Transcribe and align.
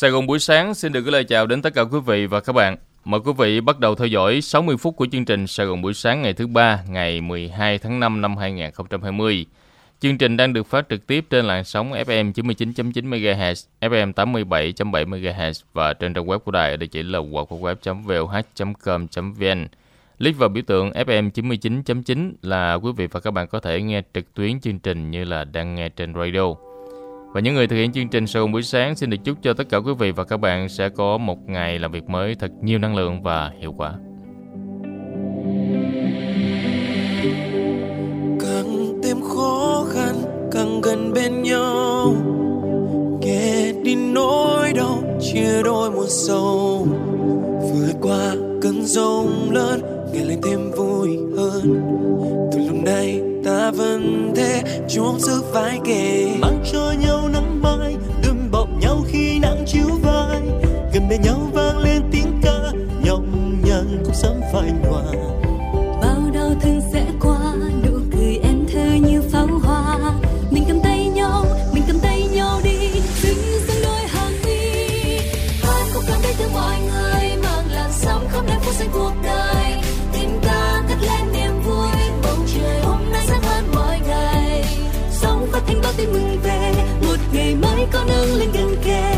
Sài 0.00 0.10
Gòn 0.10 0.26
buổi 0.26 0.38
sáng 0.38 0.74
xin 0.74 0.92
được 0.92 1.00
gửi 1.00 1.12
lời 1.12 1.24
chào 1.24 1.46
đến 1.46 1.62
tất 1.62 1.74
cả 1.74 1.82
quý 1.82 1.98
vị 2.06 2.26
và 2.26 2.40
các 2.40 2.52
bạn. 2.52 2.76
Mời 3.04 3.20
quý 3.24 3.32
vị 3.38 3.60
bắt 3.60 3.78
đầu 3.78 3.94
theo 3.94 4.06
dõi 4.06 4.40
60 4.40 4.76
phút 4.76 4.96
của 4.96 5.06
chương 5.12 5.24
trình 5.24 5.46
Sài 5.46 5.66
Gòn 5.66 5.82
buổi 5.82 5.94
sáng 5.94 6.22
ngày 6.22 6.32
thứ 6.32 6.46
ba, 6.46 6.82
ngày 6.88 7.20
12 7.20 7.78
tháng 7.78 8.00
5 8.00 8.20
năm 8.20 8.36
2020. 8.36 9.46
Chương 10.00 10.18
trình 10.18 10.36
đang 10.36 10.52
được 10.52 10.66
phát 10.66 10.88
trực 10.88 11.06
tiếp 11.06 11.24
trên 11.30 11.44
làn 11.44 11.64
sóng 11.64 11.92
FM 11.92 12.32
99.9 12.32 12.92
MHz, 12.92 13.66
FM 13.80 14.12
87.7 14.12 15.06
MHz 15.06 15.62
và 15.72 15.92
trên 15.92 16.14
trang 16.14 16.26
web 16.26 16.38
của 16.38 16.50
đài 16.50 16.70
ở 16.70 16.76
địa 16.76 16.86
chỉ 16.86 17.02
là 17.02 17.18
www.voh.com.vn. 17.18 19.66
Click 20.18 20.38
vào 20.38 20.48
biểu 20.48 20.62
tượng 20.66 20.90
FM 20.90 21.30
99.9 21.30 22.32
là 22.42 22.74
quý 22.74 22.92
vị 22.96 23.06
và 23.06 23.20
các 23.20 23.30
bạn 23.30 23.46
có 23.46 23.60
thể 23.60 23.82
nghe 23.82 24.02
trực 24.14 24.34
tuyến 24.34 24.60
chương 24.60 24.78
trình 24.78 25.10
như 25.10 25.24
là 25.24 25.44
đang 25.44 25.74
nghe 25.74 25.88
trên 25.88 26.14
radio. 26.14 26.69
Và 27.32 27.40
những 27.40 27.54
người 27.54 27.66
thực 27.66 27.76
hiện 27.76 27.92
chương 27.92 28.08
trình 28.08 28.26
sau 28.26 28.46
buổi 28.46 28.62
sáng 28.62 28.94
xin 28.96 29.10
được 29.10 29.16
chúc 29.24 29.38
cho 29.42 29.54
tất 29.54 29.68
cả 29.68 29.78
quý 29.78 29.92
vị 29.98 30.12
và 30.12 30.24
các 30.24 30.36
bạn 30.36 30.68
sẽ 30.68 30.88
có 30.88 31.18
một 31.18 31.38
ngày 31.48 31.78
làm 31.78 31.92
việc 31.92 32.08
mới 32.08 32.34
thật 32.34 32.50
nhiều 32.62 32.78
năng 32.78 32.96
lượng 32.96 33.22
và 33.22 33.50
hiệu 33.60 33.72
quả. 33.72 33.92
Càng 38.40 39.00
thêm 39.04 39.20
khó 39.20 39.86
khăn, 39.90 40.14
càng 40.52 40.80
gần 40.80 41.12
bên 41.14 41.42
nhau. 41.42 42.14
Kể 43.22 43.74
đi 43.84 43.94
nỗi 43.94 44.72
đau, 44.72 45.02
chia 45.20 45.62
đôi 45.64 45.90
một 45.90 46.06
sầu. 46.08 46.86
Vượt 47.72 47.94
qua 48.00 48.34
cơn 48.62 48.82
giông 48.82 49.50
lớn, 49.50 49.80
ngày 50.12 50.24
lên 50.24 50.38
thêm 50.42 50.70
vui 50.70 51.18
hơn. 51.36 51.80
Từ 52.52 52.58
lúc 52.58 52.84
này 52.84 53.29
ta 53.44 53.70
vẫn 53.70 54.32
thế 54.36 54.62
chuông 54.88 55.20
sức 55.20 55.42
vai 55.52 55.78
kề. 55.84 56.26
Mang 56.40 56.64
cho 56.72 56.94
nhau 56.98 57.28
nắng 57.32 57.62
mai 57.62 57.96
đùm 58.26 58.50
bọc 58.50 58.68
nhau 58.80 59.04
khi 59.08 59.38
nắng 59.38 59.64
chiếu 59.66 59.88
vai. 60.02 60.40
Gần 60.94 61.08
bên 61.08 61.22
nhau 61.22 61.50
vang 61.52 61.78
lên 61.78 62.02
tiếng 62.12 62.40
ca, 62.42 62.72
nhọc 63.04 63.20
nhằn 63.64 64.02
cũng 64.04 64.14
sớm 64.14 64.40
phai 64.52 64.70
nhòa. 64.82 65.29
Có 87.92 88.04
nắng 88.04 88.34
lên 88.34 88.48
gần 88.52 88.76
kề. 88.84 89.12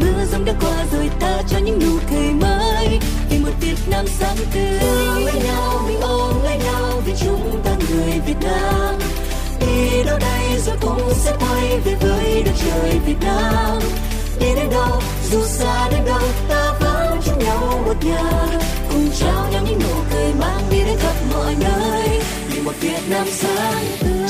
Mưa 0.00 0.24
giông 0.32 0.44
đã 0.44 0.54
qua 0.60 0.84
rồi 0.92 1.10
ta 1.20 1.42
cho 1.48 1.58
những 1.58 1.78
nụ 1.78 1.98
cười 2.10 2.32
mới. 2.32 2.98
Vì 3.30 3.38
một 3.38 3.50
Việt 3.60 3.76
Nam 3.86 4.06
sáng 4.18 4.36
tươi. 4.54 4.78
Ôm 4.80 5.24
lấy 5.24 5.42
nhau 5.44 5.84
mình 5.86 6.00
ôm 6.00 6.42
lấy 6.42 6.58
nhau 6.58 7.02
vì 7.06 7.12
chúng 7.20 7.60
ta 7.64 7.70
người 7.90 8.20
Việt 8.26 8.36
Nam. 8.42 8.94
Đi 9.60 10.02
đâu 10.06 10.18
đây 10.18 10.60
rồi 10.66 10.76
cũng 10.80 11.12
sẽ 11.14 11.36
quay 11.40 11.80
về 11.84 11.94
với 12.00 12.42
đất 12.42 12.52
trời 12.64 12.98
Việt 13.06 13.20
Nam. 13.20 13.78
Đi 14.40 14.46
đến 14.56 14.70
đâu 14.70 15.02
dù 15.30 15.42
xa 15.44 15.88
đến 15.90 16.00
đâu 16.06 16.28
ta 16.48 16.72
vẫn 16.80 17.20
chung 17.24 17.38
nhau 17.38 17.82
một 17.86 18.04
nhà. 18.04 18.46
Cùng 18.92 19.08
trao 19.20 19.48
nhau 19.52 19.62
những 19.68 19.78
nụ 19.78 19.94
cười 20.10 20.32
mang 20.40 20.62
đi 20.70 20.78
đến 20.78 20.98
khắp 20.98 21.14
mọi 21.32 21.54
nơi. 21.60 22.20
Vì 22.50 22.60
một 22.60 22.74
Việt 22.80 23.00
Nam 23.10 23.26
sáng 23.30 23.84
tươi. 24.00 24.28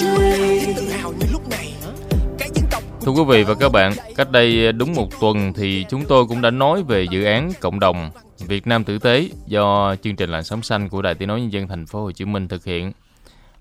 Thưa 3.08 3.14
quý 3.14 3.24
vị 3.28 3.42
và 3.42 3.54
các 3.54 3.72
bạn, 3.72 3.92
cách 4.16 4.30
đây 4.30 4.72
đúng 4.72 4.92
một 4.94 5.20
tuần 5.20 5.52
thì 5.52 5.86
chúng 5.88 6.04
tôi 6.04 6.26
cũng 6.26 6.42
đã 6.42 6.50
nói 6.50 6.82
về 6.82 7.02
dự 7.02 7.24
án 7.24 7.50
cộng 7.60 7.80
đồng 7.80 8.10
Việt 8.38 8.66
Nam 8.66 8.84
tử 8.84 8.98
tế 8.98 9.28
do 9.46 9.96
chương 10.02 10.16
trình 10.16 10.30
làn 10.30 10.44
sóng 10.44 10.62
xanh 10.62 10.88
của 10.88 11.02
Đài 11.02 11.14
Tiếng 11.14 11.28
nói 11.28 11.40
nhân 11.40 11.52
dân 11.52 11.68
thành 11.68 11.86
phố 11.86 12.02
Hồ 12.02 12.12
Chí 12.12 12.24
Minh 12.24 12.48
thực 12.48 12.64
hiện. 12.64 12.92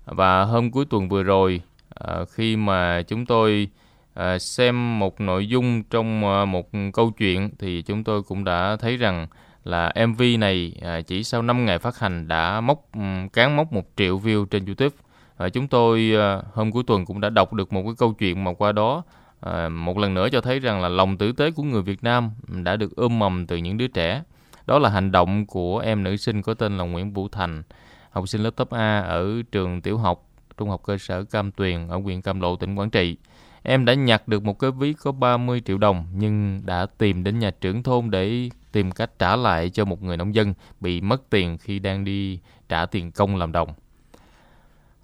Và 0.04 0.44
hôm 0.44 0.70
cuối 0.70 0.84
tuần 0.90 1.08
vừa 1.08 1.22
rồi 1.22 1.60
à, 1.94 2.16
khi 2.30 2.56
mà 2.56 3.02
chúng 3.02 3.26
tôi 3.26 3.68
à, 4.14 4.38
xem 4.38 4.98
một 4.98 5.20
nội 5.20 5.48
dung 5.48 5.82
trong 5.82 6.24
à, 6.24 6.44
một 6.44 6.68
câu 6.92 7.10
chuyện 7.10 7.50
thì 7.58 7.82
chúng 7.82 8.04
tôi 8.04 8.22
cũng 8.22 8.44
đã 8.44 8.76
thấy 8.80 8.96
rằng 8.96 9.26
là 9.64 9.92
MV 10.06 10.22
này 10.38 10.72
chỉ 11.06 11.24
sau 11.24 11.42
5 11.42 11.66
ngày 11.66 11.78
phát 11.78 11.98
hành 11.98 12.28
đã 12.28 12.60
móc 12.60 12.92
ừ, 12.94 13.00
cán 13.32 13.56
mốc 13.56 13.72
1 13.72 13.82
triệu 13.96 14.18
view 14.18 14.44
trên 14.44 14.66
YouTube. 14.66 14.96
Và 15.36 15.48
chúng 15.48 15.68
tôi 15.68 16.12
hôm 16.52 16.72
cuối 16.72 16.82
tuần 16.86 17.04
cũng 17.04 17.20
đã 17.20 17.30
đọc 17.30 17.52
được 17.52 17.72
một 17.72 17.82
cái 17.82 17.94
câu 17.98 18.12
chuyện 18.12 18.44
mà 18.44 18.52
qua 18.52 18.72
đó 18.72 19.02
à, 19.40 19.68
một 19.68 19.98
lần 19.98 20.14
nữa 20.14 20.28
cho 20.32 20.40
thấy 20.40 20.60
rằng 20.60 20.82
là 20.82 20.88
lòng 20.88 21.18
tử 21.18 21.32
tế 21.32 21.50
của 21.50 21.62
người 21.62 21.82
Việt 21.82 22.04
Nam 22.04 22.30
đã 22.46 22.76
được 22.76 22.96
ươm 22.96 23.18
mầm 23.18 23.46
từ 23.46 23.56
những 23.56 23.78
đứa 23.78 23.86
trẻ. 23.86 24.22
Đó 24.66 24.78
là 24.78 24.88
hành 24.88 25.12
động 25.12 25.46
của 25.46 25.78
em 25.78 26.02
nữ 26.02 26.16
sinh 26.16 26.42
có 26.42 26.54
tên 26.54 26.78
là 26.78 26.84
Nguyễn 26.84 27.12
Vũ 27.12 27.28
Thành, 27.28 27.62
học 28.10 28.28
sinh 28.28 28.42
lớp 28.42 28.50
top 28.50 28.70
A 28.70 29.00
ở 29.00 29.42
trường 29.52 29.80
tiểu 29.80 29.98
học 29.98 30.28
trung 30.56 30.70
học 30.70 30.82
cơ 30.84 30.98
sở 30.98 31.24
Cam 31.24 31.52
Tuyền 31.52 31.88
ở 31.88 31.96
huyện 31.96 32.22
Cam 32.22 32.40
Lộ, 32.40 32.56
tỉnh 32.56 32.74
Quảng 32.74 32.90
Trị. 32.90 33.16
Em 33.62 33.84
đã 33.84 33.94
nhặt 33.94 34.28
được 34.28 34.44
một 34.44 34.58
cái 34.58 34.70
ví 34.70 34.92
có 34.92 35.12
30 35.12 35.62
triệu 35.64 35.78
đồng 35.78 36.06
nhưng 36.14 36.60
đã 36.64 36.86
tìm 36.98 37.24
đến 37.24 37.38
nhà 37.38 37.50
trưởng 37.50 37.82
thôn 37.82 38.10
để 38.10 38.50
tìm 38.72 38.90
cách 38.90 39.18
trả 39.18 39.36
lại 39.36 39.70
cho 39.70 39.84
một 39.84 40.02
người 40.02 40.16
nông 40.16 40.34
dân 40.34 40.54
bị 40.80 41.00
mất 41.00 41.30
tiền 41.30 41.58
khi 41.58 41.78
đang 41.78 42.04
đi 42.04 42.40
trả 42.68 42.86
tiền 42.86 43.12
công 43.12 43.36
làm 43.36 43.52
đồng. 43.52 43.68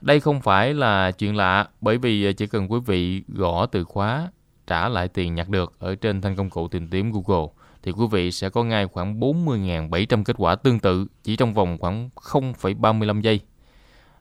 Đây 0.04 0.20
không 0.20 0.40
phải 0.40 0.74
là 0.74 1.10
chuyện 1.10 1.36
lạ 1.36 1.68
bởi 1.80 1.98
vì 1.98 2.32
chỉ 2.32 2.46
cần 2.46 2.72
quý 2.72 2.78
vị 2.86 3.22
gõ 3.28 3.66
từ 3.66 3.84
khóa 3.84 4.30
trả 4.66 4.88
lại 4.88 5.08
tiền 5.08 5.34
nhặt 5.34 5.48
được 5.48 5.72
ở 5.78 5.94
trên 5.94 6.20
thanh 6.20 6.36
công 6.36 6.50
cụ 6.50 6.68
tìm 6.68 6.88
kiếm 6.88 7.12
Google 7.12 7.46
thì 7.82 7.92
quý 7.92 8.06
vị 8.10 8.32
sẽ 8.32 8.50
có 8.50 8.64
ngay 8.64 8.86
khoảng 8.86 9.20
40.700 9.20 10.24
kết 10.24 10.36
quả 10.38 10.54
tương 10.54 10.78
tự 10.78 11.06
chỉ 11.22 11.36
trong 11.36 11.54
vòng 11.54 11.78
khoảng 11.78 12.10
0,35 12.14 13.20
giây. 13.20 13.40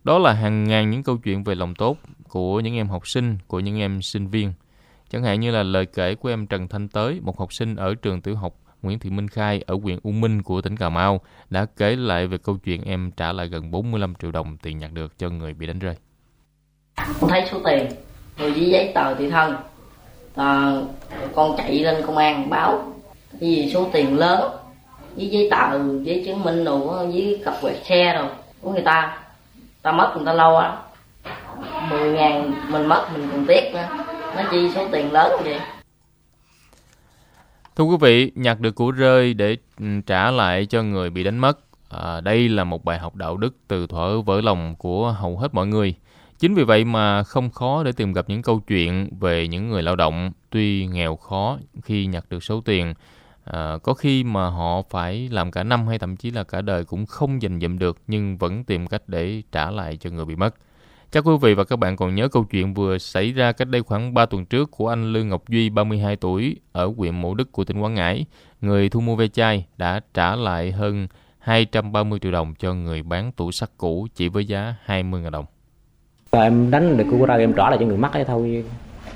Đó 0.04 0.18
là 0.18 0.34
hàng 0.34 0.64
ngàn 0.64 0.90
những 0.90 1.04
câu 1.04 1.18
chuyện 1.18 1.44
về 1.44 1.56
lòng 1.56 1.76
tốt 1.76 1.98
của 2.30 2.60
những 2.60 2.76
em 2.76 2.88
học 2.88 3.08
sinh, 3.08 3.38
của 3.48 3.60
những 3.60 3.80
em 3.80 4.02
sinh 4.02 4.28
viên. 4.28 4.54
Chẳng 5.10 5.24
hạn 5.24 5.40
như 5.40 5.52
là 5.52 5.64
lời 5.64 5.86
kể 5.86 6.16
của 6.16 6.30
em 6.30 6.48
Trần 6.48 6.68
Thanh 6.68 6.88
Tới, 6.88 7.20
một 7.24 7.40
học 7.40 7.54
sinh 7.54 7.76
ở 7.76 7.96
trường 7.96 8.22
tiểu 8.22 8.36
học 8.36 8.56
Nguyễn 8.84 9.00
Thị 9.00 9.10
Minh 9.10 9.28
Khai 9.28 9.64
ở 9.68 9.76
huyện 9.84 10.00
U 10.04 10.12
Minh 10.12 10.42
của 10.42 10.62
tỉnh 10.62 10.78
Cà 10.78 10.90
Mau 10.90 11.22
đã 11.50 11.66
kể 11.78 11.96
lại 11.96 12.28
về 12.28 12.38
câu 12.38 12.58
chuyện 12.66 12.84
em 12.84 13.12
trả 13.18 13.34
lại 13.34 13.48
gần 13.48 13.72
45 13.72 14.14
triệu 14.22 14.32
đồng 14.32 14.58
tiền 14.58 14.78
nhặt 14.78 14.92
được 14.94 15.20
cho 15.20 15.30
người 15.30 15.54
bị 15.54 15.68
đánh 15.68 15.80
rơi. 15.80 15.96
con 17.22 17.30
thấy 17.30 17.44
số 17.52 17.60
tiền 17.66 17.88
rồi 18.38 18.52
với 18.52 18.70
giấy 18.70 18.92
tờ 18.96 19.14
tùy 19.14 19.30
thân. 19.30 19.56
À, 20.36 20.72
con 21.36 21.58
chạy 21.58 21.80
lên 21.80 22.04
công 22.08 22.18
an 22.18 22.50
báo. 22.50 22.94
Cái 23.40 23.50
gì 23.50 23.72
số 23.74 23.90
tiền 23.94 24.18
lớn 24.18 24.52
với 25.16 25.28
giấy 25.28 25.48
tờ 25.52 25.80
giấy 26.04 26.24
chứng 26.26 26.44
minh 26.44 26.64
đồ 26.64 26.78
với 26.78 27.42
cặp 27.46 27.54
quẹt 27.62 27.86
xe 27.86 28.14
rồi 28.14 28.28
của 28.62 28.72
người 28.72 28.82
ta. 28.82 29.18
Ta 29.82 29.92
mất 29.92 30.14
người 30.16 30.26
ta 30.26 30.34
lâu 30.34 30.58
á. 30.58 30.78
mười 31.90 32.12
ngàn 32.12 32.54
mình 32.70 32.86
mất 32.86 33.08
mình 33.14 33.28
còn 33.32 33.46
tiếc 33.46 33.74
nữa. 33.74 33.88
Nó 34.36 34.44
chi 34.52 34.70
số 34.76 34.88
tiền 34.92 35.12
lớn 35.12 35.42
vậy? 35.44 35.60
Thưa 37.76 37.84
quý 37.84 37.98
vị, 38.02 38.32
nhặt 38.36 38.60
được 38.60 38.76
của 38.76 38.92
rơi 38.92 39.34
để 39.34 39.58
ừ, 39.80 39.86
trả 40.06 40.32
lại 40.32 40.66
cho 40.66 40.84
người 40.84 41.10
bị 41.10 41.24
đánh 41.24 41.38
mất. 41.38 41.60
À, 41.90 42.22
đây 42.22 42.50
là 42.50 42.64
một 42.64 42.86
bài 42.86 43.00
học 43.00 43.16
đạo 43.16 43.38
đức 43.38 43.56
từ 43.68 43.88
thuở 43.88 44.22
vỡ 44.22 44.42
lòng 44.42 44.76
của 44.76 45.12
hầu 45.12 45.38
hết 45.38 45.54
mọi 45.54 45.68
người. 45.68 45.96
Chính 46.40 46.54
vì 46.54 46.64
vậy 46.64 46.86
mà 46.86 47.24
không 47.24 47.50
khó 47.50 47.84
để 47.84 47.92
tìm 47.92 48.14
gặp 48.14 48.30
những 48.30 48.42
câu 48.42 48.60
chuyện 48.60 49.10
về 49.20 49.48
những 49.48 49.70
người 49.70 49.84
lao 49.84 49.96
động 49.96 50.32
tuy 50.50 50.88
nghèo 50.88 51.16
khó 51.16 51.58
khi 51.84 52.06
nhặt 52.06 52.26
được 52.30 52.44
số 52.44 52.62
tiền. 52.62 52.94
À, 53.44 53.78
có 53.84 53.94
khi 53.94 54.24
mà 54.24 54.50
họ 54.50 54.82
phải 54.90 55.30
làm 55.32 55.52
cả 55.52 55.64
năm 55.64 55.88
hay 55.88 56.00
thậm 56.00 56.16
chí 56.16 56.32
là 56.32 56.44
cả 56.44 56.62
đời 56.62 56.86
cũng 56.86 57.06
không 57.06 57.42
dành 57.42 57.60
dụm 57.60 57.78
được 57.78 57.98
nhưng 58.08 58.38
vẫn 58.38 58.64
tìm 58.64 58.88
cách 58.88 59.02
để 59.08 59.42
trả 59.52 59.72
lại 59.72 59.98
cho 59.98 60.10
người 60.10 60.26
bị 60.26 60.36
mất. 60.36 60.56
Chắc 61.14 61.28
quý 61.28 61.34
vị 61.42 61.54
và 61.54 61.64
các 61.64 61.80
bạn 61.80 61.96
còn 61.96 62.16
nhớ 62.16 62.28
câu 62.28 62.44
chuyện 62.44 62.74
vừa 62.74 62.98
xảy 62.98 63.32
ra 63.32 63.52
cách 63.52 63.68
đây 63.68 63.82
khoảng 63.82 64.14
3 64.14 64.26
tuần 64.26 64.46
trước 64.46 64.72
của 64.72 64.90
anh 64.90 65.14
Lương 65.14 65.30
Ngọc 65.30 65.50
Duy, 65.50 65.70
32 65.70 66.16
tuổi, 66.16 66.56
ở 66.72 66.92
huyện 66.98 67.22
Mộ 67.22 67.34
Đức 67.34 67.52
của 67.52 67.64
tỉnh 67.64 67.80
Quảng 67.80 67.94
Ngãi. 67.94 68.26
Người 68.62 68.90
thu 68.90 69.00
mua 69.00 69.16
ve 69.16 69.28
chai 69.28 69.66
đã 69.78 70.00
trả 70.14 70.36
lại 70.36 70.72
hơn 70.72 71.08
230 71.40 72.20
triệu 72.20 72.32
đồng 72.32 72.54
cho 72.60 72.74
người 72.74 73.04
bán 73.04 73.32
tủ 73.32 73.52
sắt 73.52 73.70
cũ 73.78 74.08
chỉ 74.16 74.30
với 74.30 74.46
giá 74.46 74.76
20.000 74.88 75.30
đồng. 75.30 75.46
Rồi 76.32 76.44
em 76.44 76.72
đánh 76.72 76.98
được 76.98 77.06
cô 77.12 77.26
ra 77.26 77.36
em 77.36 77.54
trả 77.54 77.70
lại 77.70 77.78
cho 77.80 77.86
người 77.86 77.98
mắc 77.98 78.14
ấy 78.14 78.26
thôi 78.26 78.64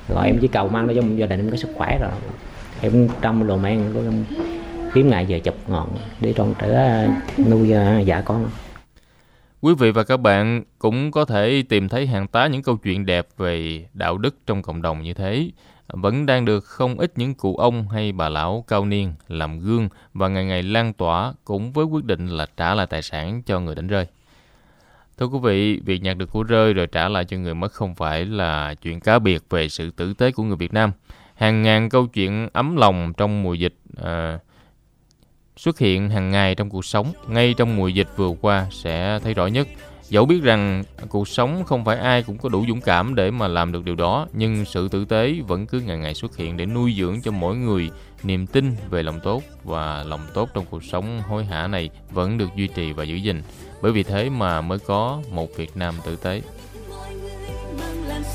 rồi 0.08 0.26
em 0.26 0.38
chỉ 0.42 0.48
cầu 0.48 0.70
mang 0.70 0.88
nó 0.88 0.94
cho 0.94 1.02
gia 1.16 1.26
đình 1.26 1.40
em 1.40 1.52
có 1.52 1.58
sức 1.58 1.70
khỏe 1.76 1.98
rồi 2.02 2.12
em 2.82 3.10
trong 3.22 3.48
đồ 3.48 3.58
mang 3.58 3.92
của 3.94 4.00
em 4.00 4.26
kiếm 4.94 5.10
ngày 5.10 5.26
về 5.26 5.40
chụp 5.40 5.56
ngọn 5.68 5.90
để 6.20 6.34
tròn 6.34 6.54
trở 6.60 7.08
nuôi 7.50 7.72
à, 7.72 8.00
dạ 8.00 8.22
con 8.22 8.50
Quý 9.62 9.74
vị 9.74 9.92
và 9.92 10.04
các 10.04 10.18
bạn 10.18 10.64
cũng 10.80 11.12
có 11.12 11.26
thể 11.26 11.64
tìm 11.70 11.90
thấy 11.90 12.08
hàng 12.08 12.28
tá 12.28 12.48
những 12.48 12.62
câu 12.62 12.78
chuyện 12.78 13.06
đẹp 13.06 13.28
về 13.38 13.86
đạo 13.94 14.18
đức 14.18 14.36
trong 14.46 14.62
cộng 14.62 14.82
đồng 14.82 15.02
như 15.02 15.14
thế. 15.14 15.50
Vẫn 15.88 16.26
đang 16.26 16.46
được 16.46 16.66
không 16.66 17.00
ít 17.00 17.12
những 17.16 17.34
cụ 17.34 17.56
ông 17.56 17.88
hay 17.90 18.12
bà 18.12 18.30
lão 18.30 18.66
cao 18.68 18.86
niên 18.86 19.14
làm 19.28 19.60
gương 19.60 19.90
và 20.14 20.28
ngày 20.28 20.46
ngày 20.46 20.64
lan 20.64 20.94
tỏa 20.94 21.34
cũng 21.46 21.72
với 21.72 21.86
quyết 21.86 22.06
định 22.06 22.28
là 22.28 22.46
trả 22.58 22.76
lại 22.76 22.88
tài 22.88 23.02
sản 23.02 23.42
cho 23.46 23.60
người 23.60 23.76
đánh 23.76 23.88
rơi. 23.88 24.06
Thưa 25.18 25.26
quý 25.26 25.40
vị, 25.44 25.80
việc 25.86 26.02
nhặt 26.02 26.18
được 26.18 26.32
của 26.32 26.44
rơi 26.44 26.74
rồi 26.74 26.88
trả 26.88 27.10
lại 27.10 27.26
cho 27.26 27.38
người 27.38 27.56
mất 27.56 27.72
không 27.72 27.96
phải 27.96 28.26
là 28.26 28.74
chuyện 28.74 29.00
cá 29.00 29.20
biệt 29.20 29.44
về 29.50 29.70
sự 29.70 29.92
tử 29.92 30.14
tế 30.14 30.32
của 30.32 30.44
người 30.44 30.58
Việt 30.58 30.74
Nam. 30.74 30.92
Hàng 31.36 31.62
ngàn 31.62 31.90
câu 31.90 32.08
chuyện 32.08 32.50
ấm 32.54 32.76
lòng 32.76 33.14
trong 33.18 33.44
mùa 33.44 33.54
dịch 33.54 33.76
à, 34.04 34.40
xuất 35.58 35.80
hiện 35.80 36.10
hàng 36.10 36.30
ngày 36.32 36.56
trong 36.56 36.70
cuộc 36.70 36.86
sống. 36.86 37.14
Ngay 37.28 37.54
trong 37.58 37.76
mùa 37.76 37.88
dịch 37.88 38.08
vừa 38.16 38.32
qua 38.42 38.68
sẽ 38.72 39.20
thấy 39.24 39.34
rõ 39.34 39.48
nhất. 39.48 39.68
Dẫu 40.10 40.26
biết 40.26 40.44
rằng 40.44 40.84
cuộc 41.10 41.28
sống 41.28 41.64
không 41.66 41.86
phải 41.86 41.98
ai 41.98 42.24
cũng 42.24 42.38
có 42.38 42.50
đủ 42.50 42.66
dũng 42.68 42.82
cảm 42.82 43.16
để 43.16 43.32
mà 43.32 43.48
làm 43.48 43.72
được 43.72 43.86
điều 43.86 43.96
đó, 43.96 44.28
nhưng 44.34 44.66
sự 44.66 44.88
tử 44.88 45.06
tế 45.06 45.36
vẫn 45.48 45.68
cứ 45.68 45.80
ngày 45.80 45.98
ngày 45.98 46.14
xuất 46.14 46.38
hiện 46.38 46.58
để 46.58 46.66
nuôi 46.66 46.96
dưỡng 46.98 47.22
cho 47.22 47.32
mỗi 47.32 47.56
người 47.56 47.90
niềm 48.24 48.48
tin 48.48 48.76
về 48.90 49.04
lòng 49.04 49.20
tốt 49.24 49.44
và 49.64 50.04
lòng 50.04 50.22
tốt 50.34 50.50
trong 50.54 50.66
cuộc 50.70 50.84
sống 50.84 51.22
hối 51.22 51.46
hả 51.46 51.68
này 51.68 51.90
vẫn 52.12 52.38
được 52.38 52.50
duy 52.56 52.68
trì 52.68 52.94
và 52.94 53.04
giữ 53.04 53.16
gìn. 53.16 53.42
Bởi 53.82 53.92
vì 53.92 54.04
thế 54.04 54.30
mà 54.30 54.62
mới 54.62 54.80
có 54.80 55.22
một 55.32 55.48
Việt 55.58 55.78
Nam 55.78 55.96
tử 56.06 56.16
tế. 56.16 56.42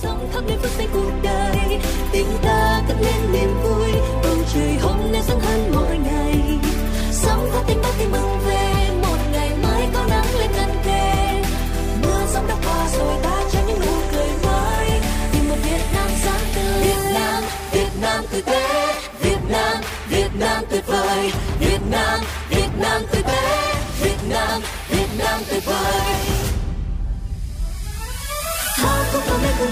sóng 0.03 0.29
phút 0.33 0.45
giây 0.79 0.87
cuộc 0.93 1.13
đời 1.23 1.79
tình 2.13 2.27
ta 2.43 2.83
cất 2.89 2.97
lên 3.01 3.33
niềm 3.33 3.51
vui 3.63 3.93
bầu 4.23 4.37
trời 4.55 4.77
hôm 4.83 5.13
nay 5.13 5.23
sáng 5.23 5.41
hơn 5.41 5.52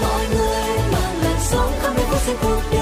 mọi 0.01 0.27
người 0.35 0.77
mang 0.91 1.21
lên 1.23 1.37
sóng 1.39 1.71
khắp 1.81 1.93
nơi 1.95 2.05
phố 2.05 2.17
xanh 2.17 2.37
cuộc 2.41 2.61
đời 2.71 2.80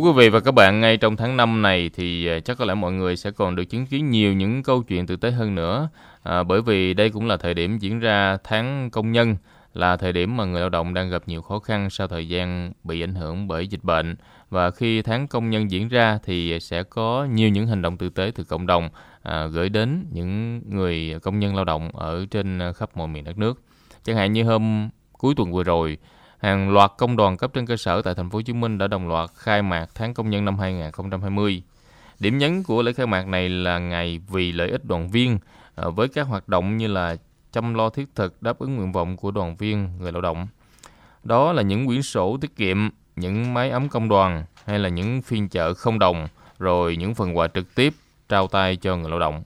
quý 0.00 0.12
vị 0.12 0.28
và 0.28 0.40
các 0.40 0.54
bạn, 0.54 0.80
ngay 0.80 0.96
trong 0.96 1.16
tháng 1.16 1.36
5 1.36 1.62
này 1.62 1.90
thì 1.94 2.26
à, 2.26 2.40
chắc 2.40 2.58
có 2.58 2.64
lẽ 2.64 2.74
mọi 2.74 2.92
người 2.92 3.16
sẽ 3.16 3.30
còn 3.30 3.56
được 3.56 3.64
chứng 3.64 3.86
kiến 3.86 4.10
nhiều 4.10 4.32
những 4.32 4.62
câu 4.62 4.82
chuyện 4.82 5.06
tử 5.06 5.16
tế 5.16 5.30
hơn 5.30 5.54
nữa. 5.54 5.88
À, 6.22 6.42
bởi 6.42 6.62
vì 6.62 6.94
đây 6.94 7.10
cũng 7.10 7.26
là 7.26 7.36
thời 7.36 7.54
điểm 7.54 7.78
diễn 7.78 8.00
ra 8.00 8.36
tháng 8.44 8.90
công 8.90 9.12
nhân, 9.12 9.36
là 9.74 9.96
thời 9.96 10.12
điểm 10.12 10.36
mà 10.36 10.44
người 10.44 10.60
lao 10.60 10.68
động 10.68 10.94
đang 10.94 11.10
gặp 11.10 11.22
nhiều 11.26 11.42
khó 11.42 11.58
khăn 11.58 11.90
sau 11.90 12.06
thời 12.06 12.28
gian 12.28 12.72
bị 12.84 13.02
ảnh 13.02 13.14
hưởng 13.14 13.48
bởi 13.48 13.66
dịch 13.66 13.84
bệnh. 13.84 14.16
Và 14.50 14.70
khi 14.70 15.02
tháng 15.02 15.28
công 15.28 15.50
nhân 15.50 15.70
diễn 15.70 15.88
ra 15.88 16.18
thì 16.24 16.60
sẽ 16.60 16.82
có 16.82 17.26
nhiều 17.32 17.48
những 17.48 17.66
hành 17.66 17.82
động 17.82 17.96
tử 17.96 18.08
tế 18.08 18.32
từ 18.34 18.44
cộng 18.44 18.66
đồng 18.66 18.88
à, 19.22 19.46
gửi 19.46 19.68
đến 19.68 20.06
những 20.12 20.60
người 20.68 21.14
công 21.22 21.38
nhân 21.38 21.54
lao 21.54 21.64
động 21.64 21.90
ở 21.96 22.26
trên 22.30 22.58
à, 22.58 22.72
khắp 22.72 22.96
mọi 22.96 23.08
miền 23.08 23.24
đất 23.24 23.38
nước. 23.38 23.62
Chẳng 24.04 24.16
hạn 24.16 24.32
như 24.32 24.44
hôm 24.44 24.88
cuối 25.12 25.34
tuần 25.36 25.52
vừa 25.52 25.62
rồi, 25.64 25.98
hàng 26.40 26.70
loạt 26.70 26.92
công 26.98 27.16
đoàn 27.16 27.36
cấp 27.36 27.50
trên 27.54 27.66
cơ 27.66 27.76
sở 27.76 28.02
tại 28.02 28.14
thành 28.14 28.30
phố 28.30 28.36
Hồ 28.36 28.42
Chí 28.42 28.52
Minh 28.52 28.78
đã 28.78 28.86
đồng 28.86 29.08
loạt 29.08 29.30
khai 29.34 29.62
mạc 29.62 29.86
tháng 29.94 30.14
công 30.14 30.30
nhân 30.30 30.44
năm 30.44 30.58
2020. 30.58 31.62
Điểm 32.20 32.38
nhấn 32.38 32.62
của 32.62 32.82
lễ 32.82 32.92
khai 32.92 33.06
mạc 33.06 33.26
này 33.26 33.48
là 33.48 33.78
ngày 33.78 34.20
vì 34.28 34.52
lợi 34.52 34.70
ích 34.70 34.84
đoàn 34.84 35.08
viên 35.08 35.38
ờ, 35.74 35.90
với 35.90 36.08
các 36.08 36.22
hoạt 36.22 36.48
động 36.48 36.76
như 36.76 36.86
là 36.86 37.16
chăm 37.52 37.74
lo 37.74 37.90
thiết 37.90 38.08
thực 38.14 38.42
đáp 38.42 38.58
ứng 38.58 38.76
nguyện 38.76 38.92
vọng 38.92 39.16
của 39.16 39.30
đoàn 39.30 39.56
viên 39.56 39.98
người 39.98 40.12
lao 40.12 40.20
động. 40.20 40.46
Đó 41.24 41.52
là 41.52 41.62
những 41.62 41.86
quyển 41.86 42.02
sổ 42.02 42.36
tiết 42.40 42.56
kiệm, 42.56 42.90
những 43.16 43.54
máy 43.54 43.70
ấm 43.70 43.88
công 43.88 44.08
đoàn 44.08 44.44
hay 44.64 44.78
là 44.78 44.88
những 44.88 45.22
phiên 45.22 45.48
chợ 45.48 45.74
không 45.74 45.98
đồng, 45.98 46.28
rồi 46.58 46.96
những 46.96 47.14
phần 47.14 47.36
quà 47.36 47.48
trực 47.48 47.74
tiếp 47.74 47.94
trao 48.28 48.46
tay 48.46 48.76
cho 48.76 48.96
người 48.96 49.10
lao 49.10 49.18
động. 49.18 49.42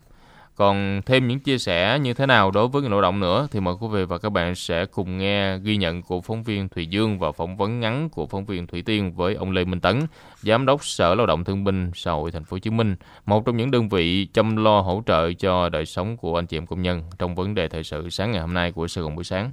Còn 0.56 1.00
thêm 1.06 1.28
những 1.28 1.40
chia 1.40 1.58
sẻ 1.58 1.98
như 1.98 2.14
thế 2.14 2.26
nào 2.26 2.50
đối 2.50 2.68
với 2.68 2.82
người 2.82 2.90
lao 2.90 3.00
động 3.00 3.20
nữa 3.20 3.48
thì 3.50 3.60
mời 3.60 3.74
quý 3.80 3.88
vị 3.92 4.04
và 4.04 4.18
các 4.18 4.30
bạn 4.30 4.54
sẽ 4.54 4.86
cùng 4.86 5.18
nghe 5.18 5.58
ghi 5.58 5.76
nhận 5.76 6.02
của 6.02 6.20
phóng 6.20 6.42
viên 6.42 6.68
Thùy 6.68 6.86
Dương 6.86 7.18
và 7.18 7.32
phỏng 7.32 7.56
vấn 7.56 7.80
ngắn 7.80 8.08
của 8.08 8.26
phóng 8.26 8.44
viên 8.44 8.66
Thủy 8.66 8.82
Tiên 8.82 9.12
với 9.12 9.34
ông 9.34 9.50
Lê 9.50 9.64
Minh 9.64 9.80
Tấn, 9.80 10.00
Giám 10.42 10.66
đốc 10.66 10.84
Sở 10.84 11.14
Lao 11.14 11.26
động 11.26 11.44
Thương 11.44 11.64
binh 11.64 11.90
Xã 11.94 12.12
hội 12.12 12.30
Thành 12.30 12.44
phố 12.44 12.54
Hồ 12.54 12.58
Chí 12.58 12.70
Minh, 12.70 12.96
một 13.26 13.46
trong 13.46 13.56
những 13.56 13.70
đơn 13.70 13.88
vị 13.88 14.28
chăm 14.34 14.56
lo 14.56 14.80
hỗ 14.80 15.02
trợ 15.06 15.32
cho 15.32 15.68
đời 15.68 15.86
sống 15.86 16.16
của 16.16 16.38
anh 16.38 16.46
chị 16.46 16.56
em 16.56 16.66
công 16.66 16.82
nhân 16.82 17.02
trong 17.18 17.34
vấn 17.34 17.54
đề 17.54 17.68
thời 17.68 17.84
sự 17.84 18.10
sáng 18.10 18.32
ngày 18.32 18.40
hôm 18.40 18.54
nay 18.54 18.72
của 18.72 18.88
Sài 18.88 19.04
Gòn 19.04 19.14
buổi 19.14 19.24
sáng. 19.24 19.52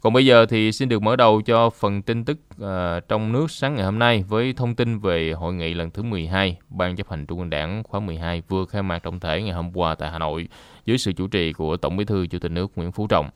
Còn 0.00 0.12
bây 0.12 0.26
giờ 0.26 0.46
thì 0.46 0.72
xin 0.72 0.88
được 0.88 1.02
mở 1.02 1.16
đầu 1.16 1.42
cho 1.42 1.70
phần 1.70 2.02
tin 2.02 2.24
tức 2.24 2.38
ờ, 2.58 3.00
trong 3.00 3.32
nước 3.32 3.50
sáng 3.50 3.74
ngày 3.74 3.84
hôm 3.84 3.98
nay 3.98 4.24
với 4.28 4.52
thông 4.52 4.74
tin 4.74 4.98
về 4.98 5.32
hội 5.32 5.54
nghị 5.54 5.74
lần 5.74 5.90
thứ 5.90 6.02
12 6.02 6.58
Ban 6.68 6.96
chấp 6.96 7.10
hành 7.10 7.26
Trung 7.26 7.38
ương 7.38 7.50
Đảng 7.50 7.82
khóa 7.82 8.00
12 8.00 8.42
vừa 8.48 8.64
khai 8.64 8.82
mạc 8.82 8.98
trọng 8.98 9.20
thể 9.20 9.42
ngày 9.42 9.52
hôm 9.52 9.76
qua 9.76 9.94
tại 9.94 10.10
Hà 10.10 10.18
Nội 10.18 10.48
dưới 10.86 10.98
sự 10.98 11.12
chủ 11.12 11.26
trì 11.26 11.52
của 11.52 11.76
Tổng 11.76 11.96
Bí 11.96 12.04
thư 12.04 12.26
Chủ 12.26 12.38
tịch 12.38 12.50
nước 12.50 12.72
Nguyễn 12.76 12.92
Phú 12.92 13.06
Trọng. 13.06 13.30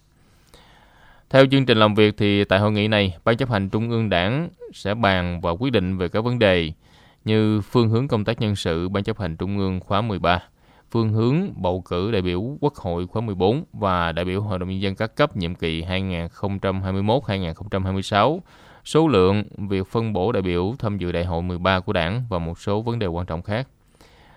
Theo 1.31 1.47
chương 1.51 1.67
trình 1.67 1.79
làm 1.79 1.95
việc 1.95 2.17
thì 2.17 2.45
tại 2.45 2.59
hội 2.59 2.73
nghị 2.73 2.89
này, 2.89 3.17
Ban 3.25 3.37
chấp 3.37 3.51
hành 3.51 3.69
Trung 3.69 3.91
ương 3.91 4.09
Đảng 4.09 4.49
sẽ 4.73 4.95
bàn 4.95 5.41
và 5.41 5.51
quyết 5.51 5.73
định 5.73 5.99
về 5.99 6.09
các 6.09 6.25
vấn 6.25 6.39
đề 6.39 6.73
như 7.25 7.61
phương 7.61 7.89
hướng 7.89 8.09
công 8.09 8.25
tác 8.25 8.41
nhân 8.41 8.57
sự 8.57 8.89
Ban 8.89 9.05
chấp 9.05 9.19
hành 9.19 9.37
Trung 9.37 9.59
ương 9.59 9.81
khóa 9.81 10.01
13, 10.01 10.41
phương 10.93 11.13
hướng 11.13 11.63
bầu 11.63 11.81
cử 11.81 12.11
đại 12.11 12.23
biểu 12.23 12.57
Quốc 12.61 12.75
hội 12.75 13.07
khóa 13.07 13.23
14 13.23 13.65
và 13.73 14.13
đại 14.13 14.25
biểu 14.25 14.41
Hội 14.41 14.59
đồng 14.59 14.69
Nhân 14.69 14.81
dân 14.81 14.95
các 14.95 15.17
cấp 15.17 15.37
nhiệm 15.37 15.55
kỳ 15.55 15.83
2021-2026, 15.83 18.39
số 18.85 19.09
lượng, 19.09 19.45
việc 19.57 19.87
phân 19.87 20.13
bổ 20.13 20.33
đại 20.33 20.43
biểu 20.43 20.75
tham 20.79 20.99
dự 20.99 21.13
đại 21.13 21.25
hội 21.25 21.43
13 21.43 21.81
của 21.81 21.93
đảng 21.93 22.25
và 22.29 22.39
một 22.39 22.59
số 22.59 22.83
vấn 22.83 22.99
đề 22.99 23.07
quan 23.07 23.27
trọng 23.27 23.43
khác. 23.43 23.69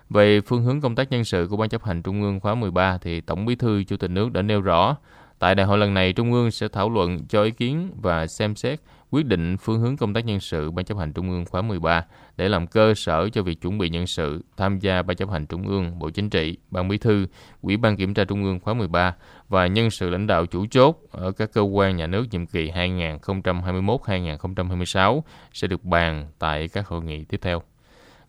Về 0.10 0.42
phương 0.42 0.64
hướng 0.64 0.82
công 0.82 0.96
tác 0.96 1.12
nhân 1.12 1.24
sự 1.24 1.48
của 1.50 1.58
Ban 1.58 1.70
chấp 1.70 1.84
hành 1.84 2.02
Trung 2.02 2.22
ương 2.22 2.40
khóa 2.40 2.56
13 2.56 2.98
thì 2.98 3.22
Tổng 3.22 3.46
Bí 3.46 3.56
thư 3.56 3.84
Chủ 3.84 3.98
tịch 3.98 4.12
nước 4.12 4.32
đã 4.32 4.42
nêu 4.42 4.62
rõ, 4.62 4.98
tại 5.40 5.56
đại 5.56 5.66
hội 5.66 5.78
lần 5.78 5.94
này 5.94 6.14
Trung 6.14 6.34
ương 6.34 6.52
sẽ 6.52 6.68
thảo 6.68 6.90
luận 6.90 7.20
cho 7.30 7.44
ý 7.44 7.52
kiến 7.52 7.92
và 8.02 8.28
xem 8.28 8.56
xét 8.56 8.80
quyết 9.16 9.26
định 9.26 9.58
phương 9.58 9.80
hướng 9.80 9.98
công 9.98 10.14
tác 10.14 10.26
nhân 10.26 10.40
sự 10.40 10.72
Ban 10.72 10.86
chấp 10.86 10.98
hành 10.98 11.14
Trung 11.14 11.30
ương 11.30 11.46
khóa 11.46 11.62
13 11.62 12.06
để 12.38 12.50
làm 12.50 12.68
cơ 12.68 12.94
sở 12.96 13.30
cho 13.30 13.44
việc 13.44 13.62
chuẩn 13.62 13.78
bị 13.78 13.90
nhân 13.90 14.08
sự 14.08 14.44
tham 14.58 14.80
gia 14.80 15.02
Ban 15.02 15.18
chấp 15.18 15.30
hành 15.30 15.46
Trung 15.46 15.68
ương, 15.68 16.00
Bộ 16.00 16.10
Chính 16.10 16.30
trị, 16.30 16.58
Ban 16.72 16.88
Bí 16.88 16.98
thư, 16.98 17.28
Ủy 17.62 17.78
ban 17.78 17.98
Kiểm 17.98 18.14
tra 18.14 18.24
Trung 18.24 18.44
ương 18.44 18.60
khóa 18.60 18.74
13 18.74 19.16
và 19.50 19.68
nhân 19.68 19.92
sự 19.92 20.10
lãnh 20.10 20.28
đạo 20.28 20.46
chủ 20.46 20.66
chốt 20.72 21.00
ở 21.12 21.32
các 21.32 21.54
cơ 21.54 21.62
quan 21.62 21.98
nhà 21.98 22.08
nước 22.08 22.26
nhiệm 22.32 22.46
kỳ 22.46 22.72
2021-2026 22.72 25.22
sẽ 25.54 25.68
được 25.68 25.84
bàn 25.84 26.28
tại 26.40 26.68
các 26.68 26.88
hội 26.88 27.04
nghị 27.04 27.24
tiếp 27.24 27.40
theo. 27.42 27.62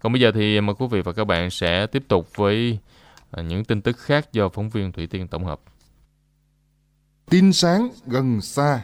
Còn 0.00 0.12
bây 0.12 0.21
giờ 0.21 0.33
thì 0.35 0.61
mời 0.61 0.75
quý 0.78 0.87
vị 0.90 1.00
và 1.00 1.12
các 1.12 1.25
bạn 1.25 1.50
sẽ 1.50 1.87
tiếp 1.87 2.02
tục 2.09 2.37
với 2.37 2.78
à, 3.31 3.43
những 3.43 3.64
tin 3.64 3.83
tức 3.83 3.99
khác 3.99 4.33
do 4.33 4.49
phóng 4.49 4.69
viên 4.69 4.93
Thủy 4.93 5.07
Tiên 5.07 5.28
tổng 5.28 5.45
hợp. 5.45 5.61
Tin 7.31 7.52
sáng 7.52 7.88
gần 8.07 8.40
xa. 8.40 8.81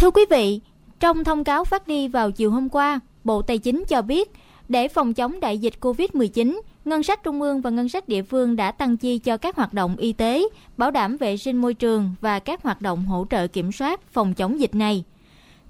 Thưa 0.00 0.10
quý 0.10 0.22
vị, 0.30 0.60
trong 1.00 1.24
thông 1.24 1.44
cáo 1.44 1.64
phát 1.64 1.88
đi 1.88 2.08
vào 2.08 2.30
chiều 2.30 2.50
hôm 2.50 2.68
qua, 2.68 3.00
Bộ 3.24 3.42
Tài 3.42 3.58
chính 3.58 3.84
cho 3.88 4.02
biết, 4.02 4.32
để 4.68 4.88
phòng 4.88 5.14
chống 5.14 5.40
đại 5.40 5.58
dịch 5.58 5.74
COVID-19, 5.80 6.60
ngân 6.84 7.02
sách 7.02 7.22
trung 7.22 7.42
ương 7.42 7.60
và 7.60 7.70
ngân 7.70 7.88
sách 7.88 8.08
địa 8.08 8.22
phương 8.22 8.56
đã 8.56 8.70
tăng 8.70 8.96
chi 8.96 9.18
cho 9.18 9.36
các 9.36 9.56
hoạt 9.56 9.74
động 9.74 9.96
y 9.96 10.12
tế, 10.12 10.42
bảo 10.76 10.90
đảm 10.90 11.16
vệ 11.16 11.36
sinh 11.36 11.56
môi 11.56 11.74
trường 11.74 12.14
và 12.20 12.38
các 12.38 12.62
hoạt 12.62 12.82
động 12.82 13.06
hỗ 13.06 13.26
trợ 13.30 13.46
kiểm 13.46 13.72
soát 13.72 14.00
phòng 14.12 14.34
chống 14.34 14.60
dịch 14.60 14.74
này. 14.74 15.04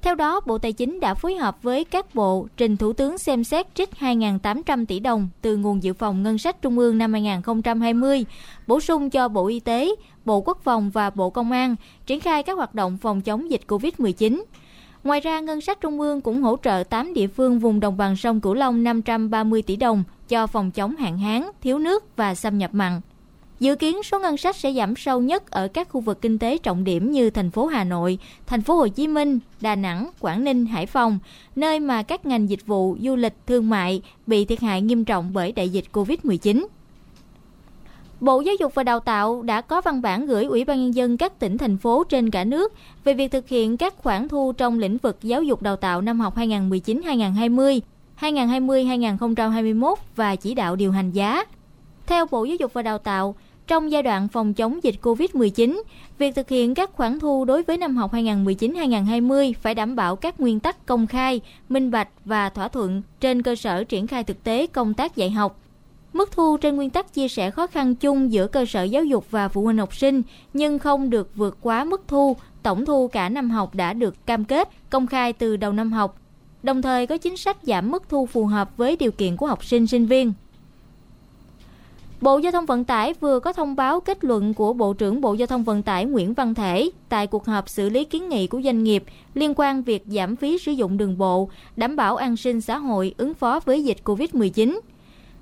Theo 0.02 0.14
đó, 0.14 0.40
Bộ 0.46 0.58
Tài 0.58 0.72
chính 0.72 1.00
đã 1.00 1.14
phối 1.14 1.34
hợp 1.34 1.62
với 1.62 1.84
các 1.84 2.14
bộ 2.14 2.46
trình 2.56 2.76
Thủ 2.76 2.92
tướng 2.92 3.18
xem 3.18 3.44
xét 3.44 3.74
trích 3.74 3.90
2.800 4.00 4.86
tỷ 4.86 5.00
đồng 5.00 5.28
từ 5.42 5.56
nguồn 5.56 5.82
dự 5.82 5.92
phòng 5.92 6.22
ngân 6.22 6.38
sách 6.38 6.62
trung 6.62 6.78
ương 6.78 6.98
năm 6.98 7.12
2020, 7.12 8.24
bổ 8.66 8.80
sung 8.80 9.10
cho 9.10 9.28
Bộ 9.28 9.46
Y 9.46 9.60
tế, 9.60 9.90
Bộ 10.24 10.40
Quốc 10.40 10.58
phòng 10.64 10.90
và 10.90 11.10
Bộ 11.10 11.30
Công 11.30 11.52
an 11.52 11.76
triển 12.06 12.20
khai 12.20 12.42
các 12.42 12.56
hoạt 12.56 12.74
động 12.74 12.98
phòng 12.98 13.20
chống 13.20 13.50
dịch 13.50 13.60
COVID-19. 13.66 14.42
Ngoài 15.04 15.20
ra, 15.20 15.40
ngân 15.40 15.60
sách 15.60 15.80
trung 15.80 16.00
ương 16.00 16.20
cũng 16.20 16.42
hỗ 16.42 16.56
trợ 16.62 16.84
8 16.90 17.14
địa 17.14 17.26
phương 17.26 17.58
vùng 17.58 17.80
đồng 17.80 17.96
bằng 17.96 18.16
sông 18.16 18.40
Cửu 18.40 18.54
Long 18.54 18.84
530 18.84 19.62
tỷ 19.62 19.76
đồng 19.76 20.04
cho 20.28 20.46
phòng 20.46 20.70
chống 20.70 20.96
hạn 20.96 21.18
hán, 21.18 21.44
thiếu 21.60 21.78
nước 21.78 22.16
và 22.16 22.34
xâm 22.34 22.58
nhập 22.58 22.70
mặn. 22.74 23.00
Dự 23.60 23.74
kiến 23.74 24.02
số 24.02 24.20
ngân 24.20 24.36
sách 24.36 24.56
sẽ 24.56 24.72
giảm 24.72 24.96
sâu 24.96 25.20
nhất 25.20 25.50
ở 25.50 25.68
các 25.68 25.88
khu 25.88 26.00
vực 26.00 26.20
kinh 26.20 26.38
tế 26.38 26.58
trọng 26.58 26.84
điểm 26.84 27.12
như 27.12 27.30
thành 27.30 27.50
phố 27.50 27.66
Hà 27.66 27.84
Nội, 27.84 28.18
thành 28.46 28.62
phố 28.62 28.74
Hồ 28.74 28.88
Chí 28.88 29.08
Minh, 29.08 29.38
Đà 29.60 29.74
Nẵng, 29.76 30.10
Quảng 30.20 30.44
Ninh, 30.44 30.66
Hải 30.66 30.86
Phòng, 30.86 31.18
nơi 31.56 31.80
mà 31.80 32.02
các 32.02 32.26
ngành 32.26 32.50
dịch 32.50 32.66
vụ, 32.66 32.96
du 33.00 33.16
lịch, 33.16 33.34
thương 33.46 33.70
mại 33.70 34.02
bị 34.26 34.44
thiệt 34.44 34.60
hại 34.60 34.82
nghiêm 34.82 35.04
trọng 35.04 35.30
bởi 35.32 35.52
đại 35.52 35.68
dịch 35.68 35.84
Covid-19. 35.92 36.66
Bộ 38.20 38.40
Giáo 38.40 38.54
dục 38.60 38.74
và 38.74 38.82
Đào 38.82 39.00
tạo 39.00 39.42
đã 39.42 39.60
có 39.60 39.80
văn 39.80 40.02
bản 40.02 40.26
gửi 40.26 40.44
Ủy 40.44 40.64
ban 40.64 40.82
Nhân 40.82 40.94
dân 40.94 41.16
các 41.16 41.38
tỉnh, 41.38 41.58
thành 41.58 41.76
phố 41.76 42.04
trên 42.04 42.30
cả 42.30 42.44
nước 42.44 42.72
về 43.04 43.14
việc 43.14 43.32
thực 43.32 43.48
hiện 43.48 43.76
các 43.76 43.94
khoản 43.96 44.28
thu 44.28 44.52
trong 44.52 44.78
lĩnh 44.78 44.96
vực 44.96 45.18
giáo 45.22 45.42
dục 45.42 45.62
đào 45.62 45.76
tạo 45.76 46.00
năm 46.00 46.20
học 46.20 46.36
2019-2020, 46.36 47.80
2020-2021 48.20 49.94
và 50.16 50.36
chỉ 50.36 50.54
đạo 50.54 50.76
điều 50.76 50.92
hành 50.92 51.10
giá. 51.10 51.44
Theo 52.06 52.26
Bộ 52.30 52.44
Giáo 52.44 52.56
dục 52.56 52.72
và 52.72 52.82
Đào 52.82 52.98
tạo, 52.98 53.34
trong 53.70 53.90
giai 53.90 54.02
đoạn 54.02 54.28
phòng 54.28 54.54
chống 54.54 54.84
dịch 54.84 54.94
COVID-19, 55.02 55.82
việc 56.18 56.34
thực 56.34 56.48
hiện 56.48 56.74
các 56.74 56.90
khoản 56.92 57.20
thu 57.20 57.44
đối 57.44 57.62
với 57.62 57.78
năm 57.78 57.96
học 57.96 58.12
2019-2020 58.12 59.52
phải 59.62 59.74
đảm 59.74 59.96
bảo 59.96 60.16
các 60.16 60.40
nguyên 60.40 60.60
tắc 60.60 60.86
công 60.86 61.06
khai, 61.06 61.40
minh 61.68 61.90
bạch 61.90 62.08
và 62.24 62.48
thỏa 62.48 62.68
thuận 62.68 63.02
trên 63.20 63.42
cơ 63.42 63.54
sở 63.54 63.84
triển 63.84 64.06
khai 64.06 64.24
thực 64.24 64.44
tế 64.44 64.66
công 64.66 64.94
tác 64.94 65.16
dạy 65.16 65.30
học. 65.30 65.60
Mức 66.12 66.32
thu 66.32 66.56
trên 66.56 66.76
nguyên 66.76 66.90
tắc 66.90 67.14
chia 67.14 67.28
sẻ 67.28 67.50
khó 67.50 67.66
khăn 67.66 67.94
chung 67.94 68.32
giữa 68.32 68.46
cơ 68.46 68.64
sở 68.66 68.82
giáo 68.82 69.04
dục 69.04 69.30
và 69.30 69.48
phụ 69.48 69.62
huynh 69.62 69.78
học 69.78 69.94
sinh 69.94 70.22
nhưng 70.54 70.78
không 70.78 71.10
được 71.10 71.30
vượt 71.36 71.58
quá 71.60 71.84
mức 71.84 72.02
thu 72.08 72.36
tổng 72.62 72.84
thu 72.84 73.08
cả 73.08 73.28
năm 73.28 73.50
học 73.50 73.74
đã 73.74 73.92
được 73.92 74.26
cam 74.26 74.44
kết 74.44 74.68
công 74.90 75.06
khai 75.06 75.32
từ 75.32 75.56
đầu 75.56 75.72
năm 75.72 75.92
học. 75.92 76.16
Đồng 76.62 76.82
thời 76.82 77.06
có 77.06 77.16
chính 77.16 77.36
sách 77.36 77.56
giảm 77.62 77.90
mức 77.90 78.08
thu 78.08 78.26
phù 78.26 78.46
hợp 78.46 78.76
với 78.76 78.96
điều 78.96 79.12
kiện 79.12 79.36
của 79.36 79.46
học 79.46 79.64
sinh 79.64 79.86
sinh 79.86 80.06
viên. 80.06 80.32
Bộ 82.20 82.38
Giao 82.38 82.52
thông 82.52 82.66
Vận 82.66 82.84
tải 82.84 83.14
vừa 83.20 83.40
có 83.40 83.52
thông 83.52 83.76
báo 83.76 84.00
kết 84.00 84.24
luận 84.24 84.54
của 84.54 84.72
Bộ 84.72 84.92
trưởng 84.92 85.20
Bộ 85.20 85.34
Giao 85.34 85.46
thông 85.46 85.64
Vận 85.64 85.82
tải 85.82 86.04
Nguyễn 86.04 86.34
Văn 86.34 86.54
Thể 86.54 86.90
tại 87.08 87.26
cuộc 87.26 87.46
họp 87.46 87.68
xử 87.68 87.88
lý 87.88 88.04
kiến 88.04 88.28
nghị 88.28 88.46
của 88.46 88.60
doanh 88.62 88.82
nghiệp 88.82 89.04
liên 89.34 89.54
quan 89.56 89.82
việc 89.82 90.02
giảm 90.06 90.36
phí 90.36 90.58
sử 90.58 90.72
dụng 90.72 90.96
đường 90.96 91.18
bộ, 91.18 91.48
đảm 91.76 91.96
bảo 91.96 92.16
an 92.16 92.36
sinh 92.36 92.60
xã 92.60 92.78
hội 92.78 93.14
ứng 93.16 93.34
phó 93.34 93.60
với 93.64 93.84
dịch 93.84 93.96
COVID-19. 94.04 94.80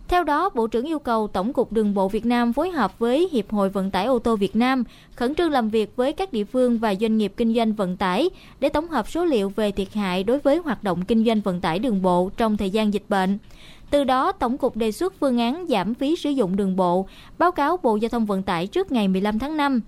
Theo 0.09 0.25
đó, 0.25 0.49
Bộ 0.55 0.67
trưởng 0.67 0.87
yêu 0.87 0.99
cầu 0.99 1.29
Tổng 1.29 1.53
cục 1.53 1.73
Đường 1.73 1.95
bộ 1.95 2.09
Việt 2.09 2.27
Nam 2.27 2.53
phối 2.53 2.71
hợp 2.71 2.99
với 2.99 3.29
Hiệp 3.33 3.51
hội 3.51 3.69
Vận 3.69 3.91
tải 3.91 4.07
ô 4.07 4.19
tô 4.19 4.37
Việt 4.37 4.57
Nam 4.57 4.85
khẩn 5.15 5.35
trương 5.35 5.51
làm 5.51 5.71
việc 5.71 5.97
với 5.97 6.13
các 6.13 6.33
địa 6.33 6.45
phương 6.45 6.79
và 6.79 6.95
doanh 6.95 7.19
nghiệp 7.19 7.33
kinh 7.37 7.55
doanh 7.55 7.73
vận 7.73 7.97
tải 7.97 8.31
để 8.61 8.69
tổng 8.69 8.89
hợp 8.89 9.11
số 9.11 9.25
liệu 9.25 9.53
về 9.57 9.73
thiệt 9.73 9.95
hại 9.95 10.25
đối 10.25 10.39
với 10.39 10.57
hoạt 10.65 10.85
động 10.85 11.05
kinh 11.05 11.25
doanh 11.25 11.41
vận 11.41 11.61
tải 11.61 11.79
đường 11.79 12.03
bộ 12.03 12.31
trong 12.37 12.57
thời 12.57 12.71
gian 12.71 12.95
dịch 12.95 13.05
bệnh. 13.09 13.39
Từ 13.91 14.05
đó, 14.05 14.33
Tổng 14.33 14.59
cục 14.59 14.77
đề 14.77 14.93
xuất 14.93 15.15
phương 15.21 15.39
án 15.39 15.67
giảm 15.69 15.95
phí 15.95 16.17
sử 16.17 16.31
dụng 16.31 16.57
đường 16.57 16.77
bộ, 16.77 17.07
báo 17.39 17.53
cáo 17.53 17.77
Bộ 17.77 17.97
Giao 17.97 18.09
thông 18.09 18.27
Vận 18.27 18.43
tải 18.43 18.67
trước 18.67 18.93
ngày 18.93 19.09
15 19.09 19.39
tháng 19.39 19.57
5. 19.57 19.81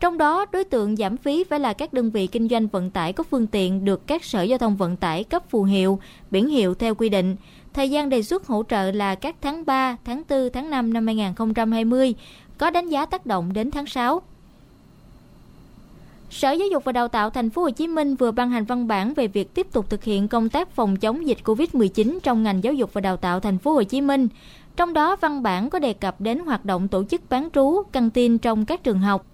Trong 0.00 0.18
đó, 0.18 0.46
đối 0.52 0.64
tượng 0.64 0.96
giảm 0.96 1.16
phí 1.16 1.44
phải 1.44 1.60
là 1.60 1.72
các 1.72 1.92
đơn 1.92 2.10
vị 2.10 2.26
kinh 2.26 2.48
doanh 2.48 2.66
vận 2.66 2.90
tải 2.90 3.12
có 3.12 3.24
phương 3.24 3.46
tiện 3.46 3.84
được 3.84 4.06
các 4.06 4.24
sở 4.24 4.42
giao 4.42 4.58
thông 4.58 4.76
vận 4.76 4.96
tải 4.96 5.24
cấp 5.24 5.50
phù 5.50 5.62
hiệu, 5.62 5.98
biển 6.30 6.48
hiệu 6.48 6.74
theo 6.74 6.94
quy 6.94 7.08
định. 7.08 7.36
Thời 7.74 7.90
gian 7.90 8.08
đề 8.08 8.22
xuất 8.22 8.46
hỗ 8.46 8.62
trợ 8.68 8.90
là 8.90 9.14
các 9.14 9.36
tháng 9.40 9.66
3, 9.66 9.96
tháng 10.04 10.22
4, 10.28 10.50
tháng 10.52 10.70
5 10.70 10.92
năm 10.92 11.06
2020, 11.06 12.14
có 12.58 12.70
đánh 12.70 12.88
giá 12.88 13.06
tác 13.06 13.26
động 13.26 13.52
đến 13.52 13.70
tháng 13.70 13.86
6. 13.86 14.22
Sở 16.30 16.52
Giáo 16.52 16.68
dục 16.68 16.84
và 16.84 16.92
Đào 16.92 17.08
tạo 17.08 17.30
Thành 17.30 17.50
phố 17.50 17.62
Hồ 17.62 17.70
Chí 17.70 17.86
Minh 17.86 18.14
vừa 18.14 18.30
ban 18.30 18.50
hành 18.50 18.64
văn 18.64 18.86
bản 18.86 19.14
về 19.14 19.26
việc 19.26 19.54
tiếp 19.54 19.72
tục 19.72 19.90
thực 19.90 20.04
hiện 20.04 20.28
công 20.28 20.48
tác 20.48 20.70
phòng 20.70 20.96
chống 20.96 21.26
dịch 21.26 21.38
Covid-19 21.44 22.18
trong 22.22 22.42
ngành 22.42 22.64
giáo 22.64 22.72
dục 22.72 22.92
và 22.92 23.00
đào 23.00 23.16
tạo 23.16 23.40
Thành 23.40 23.58
phố 23.58 23.72
Hồ 23.72 23.82
Chí 23.82 24.00
Minh. 24.00 24.28
Trong 24.76 24.92
đó, 24.92 25.16
văn 25.16 25.42
bản 25.42 25.70
có 25.70 25.78
đề 25.78 25.92
cập 25.92 26.20
đến 26.20 26.38
hoạt 26.38 26.64
động 26.64 26.88
tổ 26.88 27.04
chức 27.04 27.20
bán 27.30 27.48
trú, 27.54 27.82
căng 27.92 28.10
tin 28.10 28.38
trong 28.38 28.64
các 28.64 28.84
trường 28.84 28.98
học. 28.98 29.26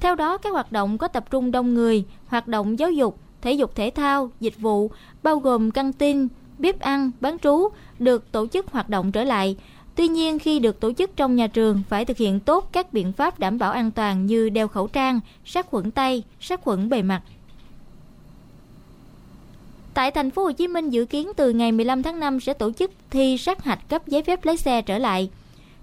Theo 0.00 0.14
đó, 0.14 0.38
các 0.38 0.52
hoạt 0.52 0.72
động 0.72 0.98
có 0.98 1.08
tập 1.08 1.30
trung 1.30 1.50
đông 1.50 1.74
người, 1.74 2.04
hoạt 2.26 2.48
động 2.48 2.78
giáo 2.78 2.90
dục, 2.90 3.18
thể 3.42 3.52
dục 3.52 3.74
thể 3.74 3.90
thao, 3.90 4.30
dịch 4.40 4.58
vụ, 4.58 4.90
bao 5.22 5.38
gồm 5.38 5.70
căng 5.70 5.92
tin, 5.92 6.28
bếp 6.58 6.80
ăn, 6.80 7.10
bán 7.20 7.38
trú, 7.38 7.68
được 7.98 8.32
tổ 8.32 8.46
chức 8.46 8.72
hoạt 8.72 8.88
động 8.88 9.12
trở 9.12 9.24
lại. 9.24 9.56
Tuy 9.94 10.08
nhiên, 10.08 10.38
khi 10.38 10.58
được 10.58 10.80
tổ 10.80 10.92
chức 10.92 11.16
trong 11.16 11.36
nhà 11.36 11.46
trường, 11.46 11.82
phải 11.88 12.04
thực 12.04 12.16
hiện 12.16 12.40
tốt 12.40 12.68
các 12.72 12.92
biện 12.92 13.12
pháp 13.12 13.38
đảm 13.38 13.58
bảo 13.58 13.72
an 13.72 13.90
toàn 13.90 14.26
như 14.26 14.48
đeo 14.48 14.68
khẩu 14.68 14.88
trang, 14.88 15.20
sát 15.44 15.66
khuẩn 15.66 15.90
tay, 15.90 16.22
sát 16.40 16.60
khuẩn 16.60 16.88
bề 16.88 17.02
mặt. 17.02 17.22
Tại 19.94 20.10
thành 20.10 20.30
phố 20.30 20.44
Hồ 20.44 20.52
Chí 20.52 20.68
Minh 20.68 20.90
dự 20.90 21.04
kiến 21.04 21.30
từ 21.36 21.50
ngày 21.50 21.72
15 21.72 22.02
tháng 22.02 22.20
5 22.20 22.40
sẽ 22.40 22.54
tổ 22.54 22.72
chức 22.72 22.90
thi 23.10 23.38
sát 23.38 23.64
hạch 23.64 23.88
cấp 23.88 24.06
giấy 24.06 24.22
phép 24.22 24.44
lái 24.44 24.56
xe 24.56 24.82
trở 24.82 24.98
lại. 24.98 25.30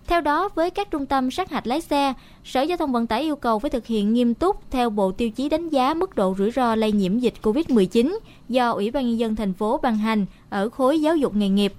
Theo 0.08 0.22
đó, 0.22 0.50
với 0.56 0.70
các 0.70 0.92
trung 0.92 1.06
tâm 1.06 1.32
sát 1.32 1.52
hạch 1.52 1.68
lái 1.68 1.82
xe, 1.82 2.14
Sở 2.44 2.62
Giao 2.62 2.78
thông 2.78 2.92
Vận 2.92 3.08
tải 3.08 3.22
yêu 3.22 3.36
cầu 3.36 3.60
phải 3.60 3.70
thực 3.70 3.86
hiện 3.88 4.14
nghiêm 4.14 4.34
túc 4.34 4.72
theo 4.72 4.90
bộ 4.90 5.12
tiêu 5.12 5.30
chí 5.30 5.50
đánh 5.50 5.70
giá 5.70 5.94
mức 5.94 6.16
độ 6.16 6.36
rủi 6.38 6.52
ro 6.52 6.76
lây 6.76 6.92
nhiễm 6.92 7.20
dịch 7.20 7.34
COVID-19 7.42 8.18
do 8.50 8.72
Ủy 8.72 8.92
ban 8.92 9.08
nhân 9.08 9.20
dân 9.20 9.36
thành 9.36 9.54
phố 9.54 9.80
ban 9.84 9.98
hành 9.98 10.26
ở 10.50 10.70
khối 10.70 11.02
giáo 11.02 11.16
dục 11.16 11.36
nghề 11.36 11.50
nghiệp. 11.50 11.74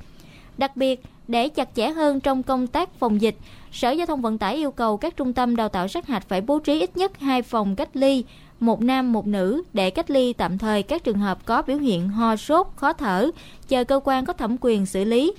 Đặc 0.58 0.76
biệt, 0.76 1.02
để 1.28 1.48
chặt 1.48 1.68
chẽ 1.74 1.90
hơn 1.90 2.20
trong 2.20 2.42
công 2.42 2.66
tác 2.66 2.94
phòng 2.98 3.20
dịch, 3.20 3.36
Sở 3.72 3.90
Giao 3.90 4.06
thông 4.06 4.22
Vận 4.22 4.38
tải 4.38 4.56
yêu 4.56 4.70
cầu 4.70 4.96
các 4.96 5.16
trung 5.16 5.32
tâm 5.32 5.56
đào 5.56 5.68
tạo 5.68 5.88
sát 5.88 6.06
hạch 6.06 6.28
phải 6.28 6.40
bố 6.40 6.58
trí 6.58 6.80
ít 6.80 6.96
nhất 6.96 7.18
hai 7.18 7.42
phòng 7.42 7.76
cách 7.76 7.96
ly, 7.96 8.24
một 8.60 8.82
nam 8.82 9.12
một 9.12 9.26
nữ 9.26 9.62
để 9.72 9.90
cách 9.90 10.10
ly 10.10 10.32
tạm 10.32 10.58
thời 10.58 10.82
các 10.82 11.04
trường 11.04 11.18
hợp 11.18 11.38
có 11.44 11.62
biểu 11.62 11.78
hiện 11.78 12.08
ho 12.08 12.36
sốt, 12.36 12.66
khó 12.76 12.92
thở, 12.92 13.30
chờ 13.68 13.84
cơ 13.84 14.00
quan 14.04 14.24
có 14.24 14.32
thẩm 14.32 14.56
quyền 14.60 14.86
xử 14.86 15.04
lý. 15.04 15.32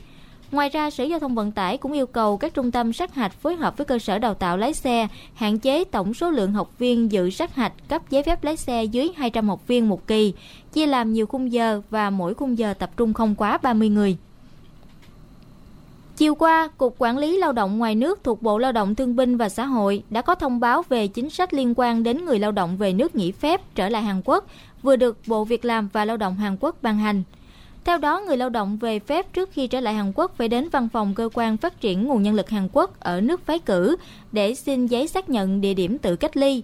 Ngoài 0.52 0.70
ra, 0.70 0.90
Sở 0.90 1.04
Giao 1.04 1.20
thông 1.20 1.36
Vận 1.36 1.52
tải 1.52 1.78
cũng 1.78 1.92
yêu 1.92 2.08
cầu 2.08 2.38
các 2.38 2.54
trung 2.54 2.72
tâm 2.72 2.94
sát 2.94 3.16
hạch 3.16 3.34
phối 3.34 3.56
hợp 3.56 3.78
với 3.78 3.86
cơ 3.86 4.00
sở 4.00 4.20
đào 4.20 4.34
tạo 4.34 4.58
lái 4.58 4.74
xe, 4.74 5.08
hạn 5.34 5.60
chế 5.60 5.84
tổng 5.84 6.14
số 6.14 6.30
lượng 6.30 6.54
học 6.54 6.80
viên 6.80 7.12
dự 7.12 7.30
sát 7.30 7.56
hạch 7.56 7.74
cấp 7.90 8.02
giấy 8.10 8.24
phép 8.24 8.44
lái 8.44 8.58
xe 8.58 8.84
dưới 8.84 9.10
200 9.16 9.50
học 9.50 9.68
viên 9.68 9.90
một 9.90 10.08
kỳ, 10.08 10.34
chia 10.74 10.86
làm 10.86 11.14
nhiều 11.14 11.28
khung 11.28 11.52
giờ 11.52 11.82
và 11.90 12.10
mỗi 12.10 12.34
khung 12.34 12.58
giờ 12.58 12.74
tập 12.74 12.90
trung 12.98 13.14
không 13.14 13.36
quá 13.36 13.58
30 13.58 13.90
người. 13.90 14.18
Chiều 16.20 16.36
qua, 16.36 16.68
Cục 16.78 16.96
Quản 16.98 17.18
lý 17.18 17.38
Lao 17.38 17.52
động 17.52 17.78
ngoài 17.78 17.96
nước 17.96 18.20
thuộc 18.24 18.42
Bộ 18.42 18.58
Lao 18.58 18.72
động 18.72 18.96
Thương 18.96 19.16
binh 19.16 19.38
và 19.38 19.50
Xã 19.50 19.66
hội 19.66 20.04
đã 20.10 20.22
có 20.22 20.36
thông 20.36 20.60
báo 20.60 20.84
về 20.90 21.08
chính 21.08 21.30
sách 21.30 21.54
liên 21.54 21.74
quan 21.78 22.04
đến 22.04 22.26
người 22.26 22.40
lao 22.40 22.52
động 22.52 22.78
về 22.78 22.94
nước 22.94 23.16
nghỉ 23.16 23.32
phép 23.32 23.62
trở 23.76 23.90
lại 23.90 24.02
Hàn 24.02 24.22
Quốc, 24.26 24.46
vừa 24.82 24.96
được 24.96 25.18
Bộ 25.28 25.46
Việc 25.46 25.66
làm 25.66 25.90
và 25.94 26.06
Lao 26.06 26.18
động 26.18 26.36
Hàn 26.36 26.58
Quốc 26.60 26.76
ban 26.82 26.98
hành. 26.98 27.24
Theo 27.86 27.98
đó, 27.98 28.22
người 28.28 28.38
lao 28.38 28.50
động 28.50 28.78
về 28.78 29.00
phép 29.00 29.34
trước 29.34 29.50
khi 29.52 29.68
trở 29.68 29.80
lại 29.80 29.94
Hàn 29.94 30.12
Quốc 30.16 30.38
phải 30.38 30.48
đến 30.48 30.70
văn 30.70 30.90
phòng 30.90 31.14
cơ 31.14 31.30
quan 31.34 31.58
phát 31.58 31.82
triển 31.82 32.04
nguồn 32.04 32.24
nhân 32.24 32.36
lực 32.36 32.50
Hàn 32.50 32.68
Quốc 32.74 33.00
ở 33.00 33.22
nước 33.22 33.46
phái 33.46 33.60
cử 33.60 33.96
để 34.32 34.56
xin 34.56 34.88
giấy 34.88 35.08
xác 35.08 35.30
nhận 35.30 35.62
địa 35.62 35.74
điểm 35.74 35.98
tự 35.98 36.16
cách 36.16 36.38
ly. 36.38 36.64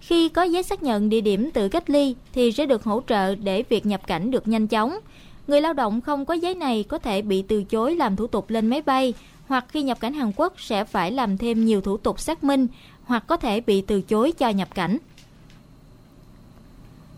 Khi 0.00 0.28
có 0.28 0.42
giấy 0.42 0.62
xác 0.62 0.82
nhận 0.82 1.08
địa 1.08 1.20
điểm 1.20 1.50
tự 1.50 1.68
cách 1.68 1.90
ly 1.90 2.14
thì 2.32 2.52
sẽ 2.52 2.66
được 2.66 2.84
hỗ 2.84 3.02
trợ 3.08 3.34
để 3.34 3.64
việc 3.68 3.86
nhập 3.86 4.06
cảnh 4.06 4.30
được 4.30 4.48
nhanh 4.48 4.66
chóng. 4.66 4.98
Người 5.46 5.60
lao 5.60 5.72
động 5.72 6.00
không 6.00 6.24
có 6.24 6.34
giấy 6.34 6.54
này 6.54 6.84
có 6.88 6.98
thể 6.98 7.22
bị 7.22 7.42
từ 7.42 7.64
chối 7.64 7.96
làm 7.96 8.16
thủ 8.16 8.26
tục 8.26 8.50
lên 8.50 8.66
máy 8.66 8.82
bay 8.82 9.14
hoặc 9.46 9.64
khi 9.68 9.82
nhập 9.82 10.00
cảnh 10.00 10.14
Hàn 10.14 10.32
Quốc 10.36 10.60
sẽ 10.60 10.84
phải 10.84 11.12
làm 11.12 11.38
thêm 11.38 11.64
nhiều 11.64 11.80
thủ 11.80 11.96
tục 11.96 12.20
xác 12.20 12.44
minh 12.44 12.66
hoặc 13.04 13.24
có 13.26 13.36
thể 13.36 13.60
bị 13.60 13.80
từ 13.80 14.00
chối 14.00 14.32
cho 14.32 14.48
nhập 14.48 14.74
cảnh. 14.74 14.98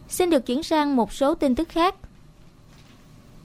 Xin 0.09 0.31
được 0.31 0.47
chuyển 0.47 0.63
sang 0.63 0.97
một 0.97 1.13
số 1.13 1.35
tin 1.35 1.55
tức 1.55 1.69
khác. 1.69 1.95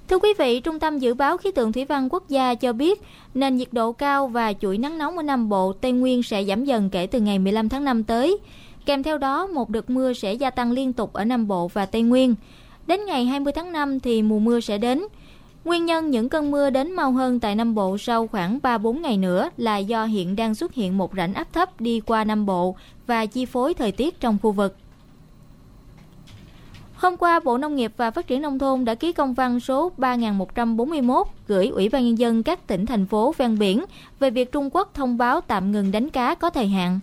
Thưa 0.07 0.19
quý 0.19 0.29
vị, 0.37 0.59
Trung 0.59 0.79
tâm 0.79 0.99
Dự 0.99 1.13
báo 1.13 1.37
Khí 1.37 1.51
tượng 1.51 1.71
Thủy 1.71 1.85
văn 1.85 2.09
Quốc 2.11 2.29
gia 2.29 2.55
cho 2.55 2.73
biết 2.73 3.01
nền 3.33 3.55
nhiệt 3.55 3.67
độ 3.71 3.91
cao 3.91 4.27
và 4.27 4.53
chuỗi 4.53 4.77
nắng 4.77 4.97
nóng 4.97 5.17
ở 5.17 5.23
Nam 5.23 5.49
Bộ, 5.49 5.73
Tây 5.73 5.91
Nguyên 5.91 6.23
sẽ 6.23 6.43
giảm 6.43 6.65
dần 6.65 6.89
kể 6.89 7.07
từ 7.07 7.19
ngày 7.19 7.39
15 7.39 7.69
tháng 7.69 7.83
5 7.83 8.03
tới. 8.03 8.37
Kèm 8.85 9.03
theo 9.03 9.17
đó, 9.17 9.47
một 9.47 9.69
đợt 9.69 9.89
mưa 9.89 10.13
sẽ 10.13 10.33
gia 10.33 10.49
tăng 10.49 10.71
liên 10.71 10.93
tục 10.93 11.13
ở 11.13 11.25
Nam 11.25 11.47
Bộ 11.47 11.67
và 11.67 11.85
Tây 11.85 12.01
Nguyên. 12.01 12.35
Đến 12.87 13.05
ngày 13.05 13.25
20 13.25 13.53
tháng 13.53 13.71
5 13.71 13.99
thì 13.99 14.21
mùa 14.21 14.39
mưa 14.39 14.59
sẽ 14.59 14.77
đến. 14.77 15.03
Nguyên 15.65 15.85
nhân 15.85 16.11
những 16.11 16.29
cơn 16.29 16.51
mưa 16.51 16.69
đến 16.69 16.91
mau 16.91 17.11
hơn 17.11 17.39
tại 17.39 17.55
Nam 17.55 17.75
Bộ 17.75 17.97
sau 17.97 18.27
khoảng 18.27 18.59
3-4 18.63 18.99
ngày 18.99 19.17
nữa 19.17 19.49
là 19.57 19.77
do 19.77 20.05
hiện 20.05 20.35
đang 20.35 20.55
xuất 20.55 20.73
hiện 20.73 20.97
một 20.97 21.11
rãnh 21.17 21.33
áp 21.33 21.53
thấp 21.53 21.81
đi 21.81 21.99
qua 21.99 22.23
Nam 22.23 22.45
Bộ 22.45 22.75
và 23.07 23.25
chi 23.25 23.45
phối 23.45 23.73
thời 23.73 23.91
tiết 23.91 24.19
trong 24.19 24.37
khu 24.41 24.51
vực. 24.51 24.75
Hôm 26.95 27.17
qua, 27.17 27.39
Bộ 27.39 27.57
Nông 27.57 27.75
nghiệp 27.75 27.93
và 27.97 28.11
Phát 28.11 28.27
triển 28.27 28.41
Nông 28.41 28.59
thôn 28.59 28.85
đã 28.85 28.95
ký 28.95 29.11
công 29.11 29.33
văn 29.33 29.59
số 29.59 29.91
3141 29.97 31.27
gửi 31.47 31.67
Ủy 31.67 31.89
ban 31.89 32.05
Nhân 32.05 32.17
dân 32.17 32.43
các 32.43 32.67
tỉnh, 32.67 32.85
thành 32.85 33.05
phố 33.05 33.33
ven 33.37 33.59
biển 33.59 33.85
về 34.19 34.29
việc 34.29 34.51
Trung 34.51 34.69
Quốc 34.73 34.93
thông 34.93 35.17
báo 35.17 35.41
tạm 35.41 35.71
ngừng 35.71 35.91
đánh 35.91 36.09
cá 36.09 36.35
có 36.35 36.49
thời 36.49 36.67
hạn. 36.67 36.99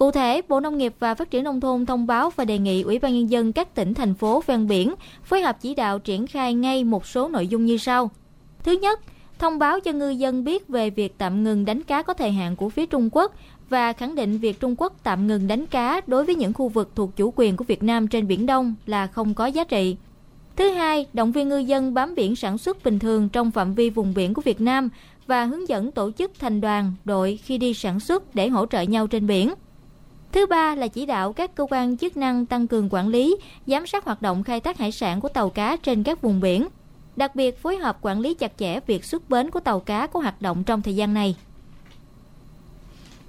Cụ 0.00 0.10
thể, 0.10 0.42
Bộ 0.48 0.60
Nông 0.60 0.78
nghiệp 0.78 0.94
và 0.98 1.14
Phát 1.14 1.30
triển 1.30 1.44
Nông 1.44 1.60
thôn 1.60 1.86
thông 1.86 2.06
báo 2.06 2.30
và 2.36 2.44
đề 2.44 2.58
nghị 2.58 2.82
Ủy 2.82 2.98
ban 2.98 3.14
Nhân 3.14 3.30
dân 3.30 3.52
các 3.52 3.74
tỉnh, 3.74 3.94
thành 3.94 4.14
phố 4.14 4.42
ven 4.46 4.68
biển 4.68 4.94
phối 5.24 5.42
hợp 5.42 5.56
chỉ 5.60 5.74
đạo 5.74 5.98
triển 5.98 6.26
khai 6.26 6.54
ngay 6.54 6.84
một 6.84 7.06
số 7.06 7.28
nội 7.28 7.46
dung 7.46 7.64
như 7.64 7.76
sau. 7.76 8.10
Thứ 8.62 8.72
nhất, 8.72 9.00
thông 9.38 9.58
báo 9.58 9.80
cho 9.80 9.92
ngư 9.92 10.10
dân 10.10 10.44
biết 10.44 10.68
về 10.68 10.90
việc 10.90 11.14
tạm 11.18 11.44
ngừng 11.44 11.64
đánh 11.64 11.82
cá 11.82 12.02
có 12.02 12.14
thời 12.14 12.32
hạn 12.32 12.56
của 12.56 12.68
phía 12.68 12.86
Trung 12.86 13.08
Quốc 13.12 13.34
và 13.68 13.92
khẳng 13.92 14.14
định 14.14 14.38
việc 14.38 14.60
Trung 14.60 14.74
Quốc 14.78 14.92
tạm 15.02 15.26
ngừng 15.26 15.46
đánh 15.46 15.66
cá 15.66 16.00
đối 16.06 16.24
với 16.24 16.34
những 16.34 16.52
khu 16.52 16.68
vực 16.68 16.90
thuộc 16.94 17.16
chủ 17.16 17.32
quyền 17.36 17.56
của 17.56 17.64
Việt 17.64 17.82
Nam 17.82 18.08
trên 18.08 18.26
Biển 18.26 18.46
Đông 18.46 18.74
là 18.86 19.06
không 19.06 19.34
có 19.34 19.46
giá 19.46 19.64
trị. 19.64 19.96
Thứ 20.56 20.70
hai, 20.70 21.06
động 21.12 21.32
viên 21.32 21.48
ngư 21.48 21.58
dân 21.58 21.94
bám 21.94 22.14
biển 22.14 22.36
sản 22.36 22.58
xuất 22.58 22.84
bình 22.84 22.98
thường 22.98 23.28
trong 23.28 23.50
phạm 23.50 23.74
vi 23.74 23.90
vùng 23.90 24.14
biển 24.14 24.34
của 24.34 24.42
Việt 24.42 24.60
Nam 24.60 24.88
và 25.26 25.44
hướng 25.44 25.68
dẫn 25.68 25.90
tổ 25.90 26.10
chức 26.10 26.32
thành 26.38 26.60
đoàn, 26.60 26.92
đội 27.04 27.38
khi 27.42 27.58
đi 27.58 27.74
sản 27.74 28.00
xuất 28.00 28.34
để 28.34 28.48
hỗ 28.48 28.66
trợ 28.66 28.80
nhau 28.80 29.06
trên 29.06 29.26
biển. 29.26 29.50
Thứ 30.32 30.46
ba 30.46 30.74
là 30.74 30.88
chỉ 30.88 31.06
đạo 31.06 31.32
các 31.32 31.54
cơ 31.54 31.66
quan 31.70 31.96
chức 31.96 32.16
năng 32.16 32.46
tăng 32.46 32.66
cường 32.66 32.88
quản 32.90 33.08
lý, 33.08 33.36
giám 33.66 33.86
sát 33.86 34.04
hoạt 34.04 34.22
động 34.22 34.42
khai 34.42 34.60
thác 34.60 34.78
hải 34.78 34.92
sản 34.92 35.20
của 35.20 35.28
tàu 35.28 35.50
cá 35.50 35.76
trên 35.76 36.02
các 36.02 36.22
vùng 36.22 36.40
biển. 36.40 36.68
Đặc 37.16 37.36
biệt 37.36 37.62
phối 37.62 37.76
hợp 37.76 37.98
quản 38.00 38.20
lý 38.20 38.34
chặt 38.34 38.52
chẽ 38.58 38.80
việc 38.86 39.04
xuất 39.04 39.30
bến 39.30 39.50
của 39.50 39.60
tàu 39.60 39.80
cá 39.80 40.06
có 40.06 40.20
hoạt 40.20 40.42
động 40.42 40.64
trong 40.64 40.82
thời 40.82 40.96
gian 40.96 41.14
này. 41.14 41.36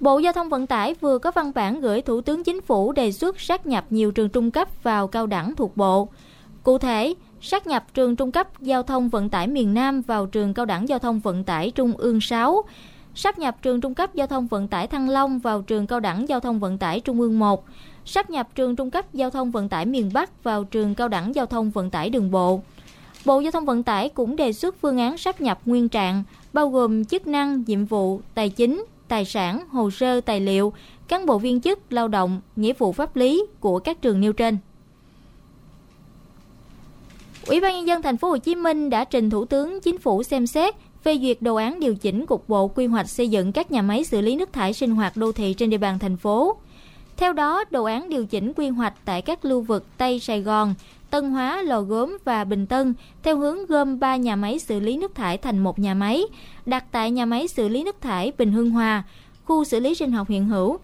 Bộ 0.00 0.18
Giao 0.18 0.32
thông 0.32 0.48
Vận 0.48 0.66
tải 0.66 0.94
vừa 0.94 1.18
có 1.18 1.30
văn 1.30 1.52
bản 1.54 1.80
gửi 1.80 2.02
Thủ 2.02 2.20
tướng 2.20 2.44
Chính 2.44 2.60
phủ 2.60 2.92
đề 2.92 3.12
xuất 3.12 3.40
sát 3.40 3.66
nhập 3.66 3.84
nhiều 3.90 4.12
trường 4.12 4.28
trung 4.28 4.50
cấp 4.50 4.68
vào 4.82 5.06
cao 5.08 5.26
đẳng 5.26 5.54
thuộc 5.56 5.76
bộ. 5.76 6.08
Cụ 6.62 6.78
thể, 6.78 7.14
sát 7.40 7.66
nhập 7.66 7.84
trường 7.94 8.16
trung 8.16 8.32
cấp 8.32 8.60
giao 8.60 8.82
thông 8.82 9.08
vận 9.08 9.28
tải 9.28 9.46
miền 9.46 9.74
Nam 9.74 10.02
vào 10.02 10.26
trường 10.26 10.54
cao 10.54 10.66
đẳng 10.66 10.88
giao 10.88 10.98
thông 10.98 11.20
vận 11.20 11.44
tải 11.44 11.70
Trung 11.70 11.92
ương 11.96 12.20
6, 12.20 12.62
sắp 13.14 13.38
nhập 13.38 13.56
trường 13.62 13.80
trung 13.80 13.94
cấp 13.94 14.14
giao 14.14 14.26
thông 14.26 14.46
vận 14.46 14.68
tải 14.68 14.86
Thăng 14.86 15.08
Long 15.08 15.38
vào 15.38 15.62
trường 15.62 15.86
cao 15.86 16.00
đẳng 16.00 16.28
giao 16.28 16.40
thông 16.40 16.58
vận 16.58 16.78
tải 16.78 17.00
Trung 17.00 17.20
ương 17.20 17.38
1, 17.38 17.64
sắp 18.04 18.30
nhập 18.30 18.48
trường 18.54 18.76
trung 18.76 18.90
cấp 18.90 19.14
giao 19.14 19.30
thông 19.30 19.50
vận 19.50 19.68
tải 19.68 19.86
miền 19.86 20.10
Bắc 20.14 20.44
vào 20.44 20.64
trường 20.64 20.94
cao 20.94 21.08
đẳng 21.08 21.34
giao 21.34 21.46
thông 21.46 21.70
vận 21.70 21.90
tải 21.90 22.10
đường 22.10 22.30
bộ. 22.30 22.60
Bộ 23.24 23.40
Giao 23.40 23.52
thông 23.52 23.66
Vận 23.66 23.82
tải 23.82 24.08
cũng 24.08 24.36
đề 24.36 24.52
xuất 24.52 24.76
phương 24.80 24.98
án 24.98 25.18
sắp 25.18 25.40
nhập 25.40 25.60
nguyên 25.64 25.88
trạng, 25.88 26.24
bao 26.52 26.68
gồm 26.68 27.04
chức 27.04 27.26
năng, 27.26 27.64
nhiệm 27.66 27.84
vụ, 27.84 28.20
tài 28.34 28.48
chính, 28.48 28.84
tài 29.08 29.24
sản, 29.24 29.68
hồ 29.68 29.90
sơ, 29.90 30.20
tài 30.20 30.40
liệu, 30.40 30.72
cán 31.08 31.26
bộ 31.26 31.38
viên 31.38 31.60
chức, 31.60 31.92
lao 31.92 32.08
động, 32.08 32.40
nghĩa 32.56 32.72
vụ 32.72 32.92
pháp 32.92 33.16
lý 33.16 33.46
của 33.60 33.78
các 33.78 34.02
trường 34.02 34.20
nêu 34.20 34.32
trên. 34.32 34.58
Ủy 37.46 37.60
ban 37.60 37.74
nhân 37.74 37.86
dân 37.86 38.02
thành 38.02 38.16
phố 38.16 38.28
Hồ 38.28 38.36
Chí 38.36 38.54
Minh 38.54 38.90
đã 38.90 39.04
trình 39.04 39.30
Thủ 39.30 39.44
tướng 39.44 39.80
Chính 39.80 39.98
phủ 39.98 40.22
xem 40.22 40.46
xét 40.46 40.74
phê 41.04 41.18
duyệt 41.22 41.42
đồ 41.42 41.54
án 41.54 41.80
điều 41.80 41.94
chỉnh 41.94 42.26
cục 42.26 42.48
bộ 42.48 42.68
quy 42.68 42.86
hoạch 42.86 43.08
xây 43.08 43.28
dựng 43.28 43.52
các 43.52 43.72
nhà 43.72 43.82
máy 43.82 44.04
xử 44.04 44.20
lý 44.20 44.36
nước 44.36 44.52
thải 44.52 44.72
sinh 44.72 44.90
hoạt 44.90 45.16
đô 45.16 45.32
thị 45.32 45.54
trên 45.54 45.70
địa 45.70 45.78
bàn 45.78 45.98
thành 45.98 46.16
phố. 46.16 46.56
Theo 47.16 47.32
đó, 47.32 47.64
đồ 47.70 47.84
án 47.84 48.08
điều 48.08 48.26
chỉnh 48.26 48.52
quy 48.56 48.68
hoạch 48.68 48.94
tại 49.04 49.22
các 49.22 49.44
lưu 49.44 49.60
vực 49.60 49.86
Tây 49.98 50.20
Sài 50.20 50.40
Gòn, 50.40 50.74
Tân 51.10 51.30
Hóa, 51.30 51.62
Lò 51.62 51.80
Gốm 51.80 52.18
và 52.24 52.44
Bình 52.44 52.66
Tân 52.66 52.94
theo 53.22 53.38
hướng 53.38 53.66
gom 53.66 53.98
3 53.98 54.16
nhà 54.16 54.36
máy 54.36 54.58
xử 54.58 54.80
lý 54.80 54.96
nước 54.96 55.14
thải 55.14 55.38
thành 55.38 55.58
một 55.58 55.78
nhà 55.78 55.94
máy, 55.94 56.22
đặt 56.66 56.84
tại 56.92 57.10
nhà 57.10 57.26
máy 57.26 57.48
xử 57.48 57.68
lý 57.68 57.84
nước 57.84 58.00
thải 58.00 58.32
Bình 58.38 58.52
Hưng 58.52 58.70
Hòa, 58.70 59.02
khu 59.44 59.64
xử 59.64 59.80
lý 59.80 59.94
sinh 59.94 60.12
học 60.12 60.28
hiện 60.28 60.48
hữu. 60.48 60.78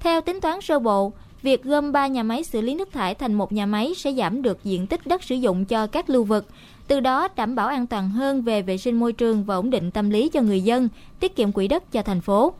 Theo 0.00 0.20
tính 0.20 0.40
toán 0.40 0.60
sơ 0.60 0.78
bộ, 0.78 1.12
việc 1.42 1.64
gom 1.64 1.92
3 1.92 2.06
nhà 2.06 2.22
máy 2.22 2.44
xử 2.44 2.60
lý 2.60 2.74
nước 2.74 2.92
thải 2.92 3.14
thành 3.14 3.34
một 3.34 3.52
nhà 3.52 3.66
máy 3.66 3.92
sẽ 3.96 4.12
giảm 4.12 4.42
được 4.42 4.64
diện 4.64 4.86
tích 4.86 5.06
đất 5.06 5.22
sử 5.22 5.34
dụng 5.34 5.64
cho 5.64 5.86
các 5.86 6.10
lưu 6.10 6.24
vực, 6.24 6.46
từ 6.88 7.00
đó 7.00 7.28
đảm 7.36 7.54
bảo 7.54 7.68
an 7.68 7.86
toàn 7.86 8.10
hơn 8.10 8.42
về 8.42 8.62
vệ 8.62 8.78
sinh 8.78 9.00
môi 9.00 9.12
trường 9.12 9.44
và 9.44 9.54
ổn 9.54 9.70
định 9.70 9.90
tâm 9.90 10.10
lý 10.10 10.28
cho 10.28 10.40
người 10.40 10.60
dân, 10.60 10.88
tiết 11.20 11.36
kiệm 11.36 11.52
quỹ 11.52 11.68
đất 11.68 11.92
cho 11.92 12.02
thành 12.02 12.20
phố. 12.20 12.52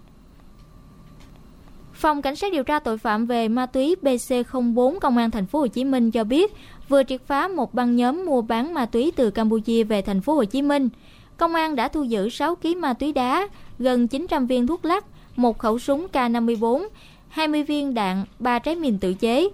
Phòng 1.93 2.23
Cảnh 2.23 2.37
sát 2.37 2.53
điều 2.53 2.63
tra 2.63 2.79
tội 2.79 2.99
phạm 2.99 3.27
về 3.27 3.49
ma 3.49 3.67
túy 3.67 3.97
BC04 4.03 4.99
Công 4.99 5.17
an 5.17 5.31
thành 5.31 5.47
phố 5.47 5.59
Hồ 5.59 5.67
Chí 5.67 5.85
Minh 5.85 6.11
cho 6.11 6.25
biết 6.25 6.55
vừa 6.89 7.03
triệt 7.03 7.21
phá 7.27 7.49
một 7.49 7.75
băng 7.75 7.97
nhóm 7.97 8.27
mua 8.27 8.43
bán 8.43 8.75
ma 8.75 8.87
túy 8.87 9.13
từ 9.17 9.31
Campuchia 9.31 9.85
về 9.85 10.03
thành 10.03 10.21
phố 10.21 10.35
Hồ 10.35 10.45
Chí 10.45 10.63
Minh. 10.63 10.89
Công 11.37 11.55
an 11.55 11.77
đã 11.77 11.89
thu 11.89 12.03
giữ 12.03 12.29
6 12.29 12.55
kg 12.55 12.81
ma 12.81 12.93
túy 12.93 13.13
đá, 13.13 13.49
gần 13.79 14.09
900 14.09 14.47
viên 14.47 14.67
thuốc 14.67 14.85
lắc, 14.85 15.05
một 15.37 15.59
khẩu 15.59 15.79
súng 15.79 16.07
K54, 16.13 16.89
20 17.29 17.63
viên 17.63 17.95
đạn, 17.95 18.25
3 18.39 18.59
trái 18.59 18.77
mìn 18.77 18.99
tự 18.99 19.15
chế. 19.15 19.49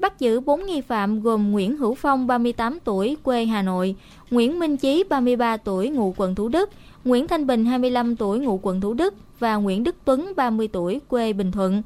Bắt 0.00 0.18
giữ 0.18 0.40
4 0.40 0.66
nghi 0.66 0.80
phạm 0.80 1.22
gồm 1.22 1.50
Nguyễn 1.50 1.76
Hữu 1.76 1.94
Phong 1.94 2.26
38 2.26 2.78
tuổi 2.84 3.16
quê 3.22 3.44
Hà 3.44 3.62
Nội, 3.62 3.94
Nguyễn 4.30 4.58
Minh 4.58 4.76
Chí 4.76 5.04
33 5.08 5.56
tuổi 5.56 5.88
ngụ 5.88 6.14
quận 6.16 6.34
Thủ 6.34 6.48
Đức, 6.48 6.70
Nguyễn 7.04 7.28
Thanh 7.28 7.46
Bình 7.46 7.64
25 7.64 8.16
tuổi 8.16 8.38
ngụ 8.38 8.60
quận 8.62 8.80
Thủ 8.80 8.94
Đức 8.94 9.14
và 9.38 9.56
Nguyễn 9.56 9.84
Đức 9.84 9.96
Tuấn 10.04 10.32
30 10.36 10.68
tuổi 10.68 11.00
quê 11.08 11.32
Bình 11.32 11.52
Thuận. 11.52 11.82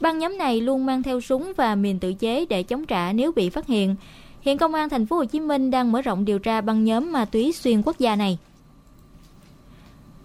Băng 0.00 0.18
nhóm 0.18 0.38
này 0.38 0.60
luôn 0.60 0.86
mang 0.86 1.02
theo 1.02 1.20
súng 1.20 1.52
và 1.56 1.74
mìn 1.74 1.98
tự 1.98 2.12
chế 2.12 2.46
để 2.46 2.62
chống 2.62 2.86
trả 2.86 3.12
nếu 3.12 3.32
bị 3.32 3.50
phát 3.50 3.66
hiện. 3.66 3.96
Hiện 4.40 4.58
công 4.58 4.74
an 4.74 4.88
thành 4.88 5.06
phố 5.06 5.16
Hồ 5.16 5.24
Chí 5.24 5.40
Minh 5.40 5.70
đang 5.70 5.92
mở 5.92 6.02
rộng 6.02 6.24
điều 6.24 6.38
tra 6.38 6.60
băng 6.60 6.84
nhóm 6.84 7.12
ma 7.12 7.24
túy 7.24 7.52
xuyên 7.52 7.82
quốc 7.82 7.98
gia 7.98 8.16
này. 8.16 8.38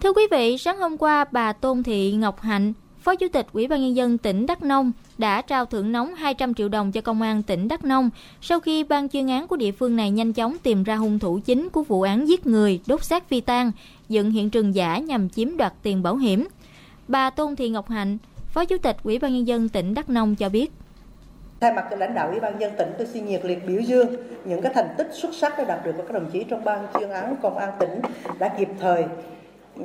Thưa 0.00 0.12
quý 0.12 0.22
vị, 0.30 0.58
sáng 0.58 0.78
hôm 0.78 0.98
qua 0.98 1.24
bà 1.32 1.52
Tôn 1.52 1.82
Thị 1.82 2.12
Ngọc 2.12 2.40
Hạnh, 2.40 2.72
Phó 3.02 3.14
Chủ 3.14 3.26
tịch 3.32 3.46
Ủy 3.52 3.68
ban 3.68 3.80
nhân 3.80 3.96
dân 3.96 4.18
tỉnh 4.18 4.46
Đắk 4.46 4.62
Nông 4.62 4.92
đã 5.18 5.42
trao 5.42 5.66
thưởng 5.66 5.92
nóng 5.92 6.14
200 6.14 6.54
triệu 6.54 6.68
đồng 6.68 6.92
cho 6.92 7.00
công 7.00 7.22
an 7.22 7.42
tỉnh 7.42 7.68
Đắk 7.68 7.84
Nông 7.84 8.10
sau 8.40 8.60
khi 8.60 8.84
ban 8.84 9.08
chuyên 9.08 9.28
án 9.28 9.48
của 9.48 9.56
địa 9.56 9.72
phương 9.72 9.96
này 9.96 10.10
nhanh 10.10 10.32
chóng 10.32 10.56
tìm 10.62 10.82
ra 10.82 10.96
hung 10.96 11.18
thủ 11.18 11.40
chính 11.44 11.68
của 11.68 11.82
vụ 11.82 12.02
án 12.02 12.28
giết 12.28 12.46
người, 12.46 12.80
đốt 12.86 13.04
xác 13.04 13.28
phi 13.28 13.40
tang, 13.40 13.72
dựng 14.08 14.30
hiện 14.30 14.50
trường 14.50 14.74
giả 14.74 14.98
nhằm 14.98 15.28
chiếm 15.28 15.56
đoạt 15.56 15.72
tiền 15.82 16.02
bảo 16.02 16.16
hiểm. 16.16 16.48
Bà 17.08 17.30
Tôn 17.30 17.56
Thị 17.56 17.68
Ngọc 17.68 17.88
Hạnh, 17.88 18.18
Phó 18.48 18.64
Chủ 18.64 18.78
tịch 18.78 18.96
Ủy 19.02 19.18
ban 19.18 19.32
nhân 19.32 19.46
dân 19.46 19.68
tỉnh 19.68 19.94
Đắk 19.94 20.08
Nông 20.08 20.34
cho 20.34 20.48
biết. 20.48 20.72
Thay 21.60 21.72
mặt 21.72 21.84
cho 21.90 21.96
lãnh 21.96 22.14
đạo 22.14 22.28
Ủy 22.30 22.40
ban 22.40 22.60
dân 22.60 22.72
tỉnh, 22.78 22.88
tôi 22.98 23.06
xin 23.06 23.26
nhiệt 23.26 23.44
liệt 23.44 23.66
biểu 23.66 23.80
dương 23.80 24.16
những 24.44 24.62
cái 24.62 24.72
thành 24.74 24.88
tích 24.98 25.08
xuất 25.12 25.34
sắc 25.34 25.58
đã 25.58 25.64
đạt 25.64 25.84
được 25.84 25.92
của 25.96 26.02
các 26.02 26.12
đồng 26.12 26.30
chí 26.32 26.44
trong 26.44 26.64
ban 26.64 26.86
chuyên 26.94 27.10
án 27.10 27.36
công 27.42 27.58
an 27.58 27.70
tỉnh 27.78 28.00
đã 28.38 28.48
kịp 28.58 28.68
thời 28.80 29.04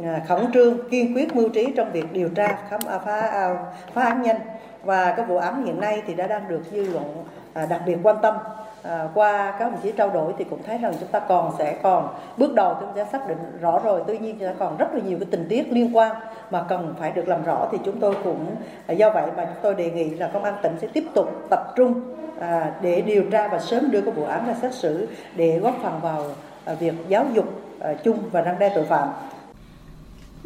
À, 0.03 0.21
khẩn 0.27 0.51
trương 0.53 0.89
kiên 0.89 1.15
quyết 1.15 1.35
mưu 1.35 1.49
trí 1.49 1.73
trong 1.75 1.91
việc 1.91 2.13
điều 2.13 2.29
tra 2.29 2.57
khám 2.69 2.79
phá 3.05 3.19
à, 3.19 3.55
phá 3.93 4.03
án 4.03 4.21
nhanh. 4.21 4.39
Và 4.83 5.13
cái 5.17 5.25
vụ 5.25 5.37
án 5.37 5.65
hiện 5.65 5.81
nay 5.81 6.01
thì 6.07 6.13
đã 6.13 6.27
đang 6.27 6.47
được 6.47 6.61
dư 6.71 6.83
luận 6.83 7.23
à, 7.53 7.65
đặc 7.65 7.81
biệt 7.85 7.97
quan 8.03 8.15
tâm. 8.21 8.35
À, 8.83 9.07
qua 9.13 9.55
các 9.59 9.71
đồng 9.71 9.81
chí 9.83 9.91
trao 9.91 10.09
đổi 10.09 10.33
thì 10.37 10.43
cũng 10.43 10.63
thấy 10.63 10.77
rằng 10.77 10.93
chúng 10.99 11.09
ta 11.09 11.19
còn 11.19 11.51
sẽ 11.57 11.75
còn 11.83 12.07
bước 12.37 12.53
đầu 12.53 12.75
chúng 12.79 12.93
ta 12.95 13.05
xác 13.11 13.27
định 13.27 13.37
rõ 13.61 13.79
rồi. 13.79 14.01
Tuy 14.07 14.17
nhiên 14.17 14.35
chúng 14.39 14.47
ta 14.47 14.53
còn 14.59 14.77
rất 14.77 14.93
là 14.93 14.99
nhiều 15.05 15.17
cái 15.19 15.27
tình 15.31 15.45
tiết 15.49 15.71
liên 15.71 15.97
quan 15.97 16.15
mà 16.51 16.63
cần 16.69 16.95
phải 16.99 17.11
được 17.11 17.27
làm 17.27 17.43
rõ 17.43 17.67
thì 17.71 17.77
chúng 17.85 17.99
tôi 17.99 18.15
cũng 18.23 18.55
do 18.87 19.09
vậy 19.09 19.25
mà 19.37 19.45
chúng 19.45 19.61
tôi 19.61 19.75
đề 19.75 19.91
nghị 19.91 20.09
là 20.09 20.29
công 20.33 20.43
an 20.43 20.53
tỉnh 20.61 20.75
sẽ 20.81 20.87
tiếp 20.93 21.03
tục 21.13 21.29
tập 21.49 21.73
trung 21.75 22.01
à, 22.39 22.71
để 22.81 23.01
điều 23.01 23.23
tra 23.31 23.47
và 23.47 23.59
sớm 23.59 23.91
đưa 23.91 24.01
cái 24.01 24.11
vụ 24.11 24.23
án 24.23 24.47
ra 24.47 24.53
xét 24.61 24.73
xử 24.73 25.07
để 25.35 25.59
góp 25.59 25.73
phần 25.83 25.99
vào 26.01 26.23
à, 26.65 26.73
việc 26.73 26.93
giáo 27.07 27.25
dục 27.33 27.45
à, 27.79 27.93
chung 28.03 28.17
và 28.31 28.43
răn 28.43 28.59
đe 28.59 28.71
tội 28.75 28.85
phạm. 28.85 29.09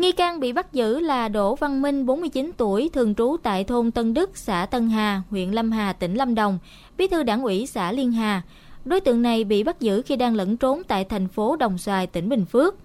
Nghi 0.01 0.11
can 0.11 0.39
bị 0.39 0.53
bắt 0.53 0.73
giữ 0.73 0.99
là 0.99 1.27
Đỗ 1.27 1.55
Văn 1.55 1.81
Minh, 1.81 2.05
49 2.05 2.51
tuổi, 2.57 2.89
thường 2.93 3.15
trú 3.15 3.37
tại 3.43 3.63
thôn 3.63 3.91
Tân 3.91 4.13
Đức, 4.13 4.37
xã 4.37 4.65
Tân 4.65 4.89
Hà, 4.89 5.21
huyện 5.29 5.51
Lâm 5.51 5.71
Hà, 5.71 5.93
tỉnh 5.93 6.15
Lâm 6.15 6.35
Đồng, 6.35 6.59
bí 6.97 7.07
thư 7.07 7.23
đảng 7.23 7.43
ủy 7.43 7.65
xã 7.65 7.91
Liên 7.91 8.11
Hà. 8.11 8.41
Đối 8.85 8.99
tượng 8.99 9.21
này 9.21 9.43
bị 9.43 9.63
bắt 9.63 9.79
giữ 9.79 10.01
khi 10.01 10.15
đang 10.15 10.35
lẫn 10.35 10.57
trốn 10.57 10.81
tại 10.87 11.05
thành 11.05 11.27
phố 11.27 11.55
Đồng 11.55 11.77
Xoài, 11.77 12.07
tỉnh 12.07 12.29
Bình 12.29 12.45
Phước. 12.45 12.75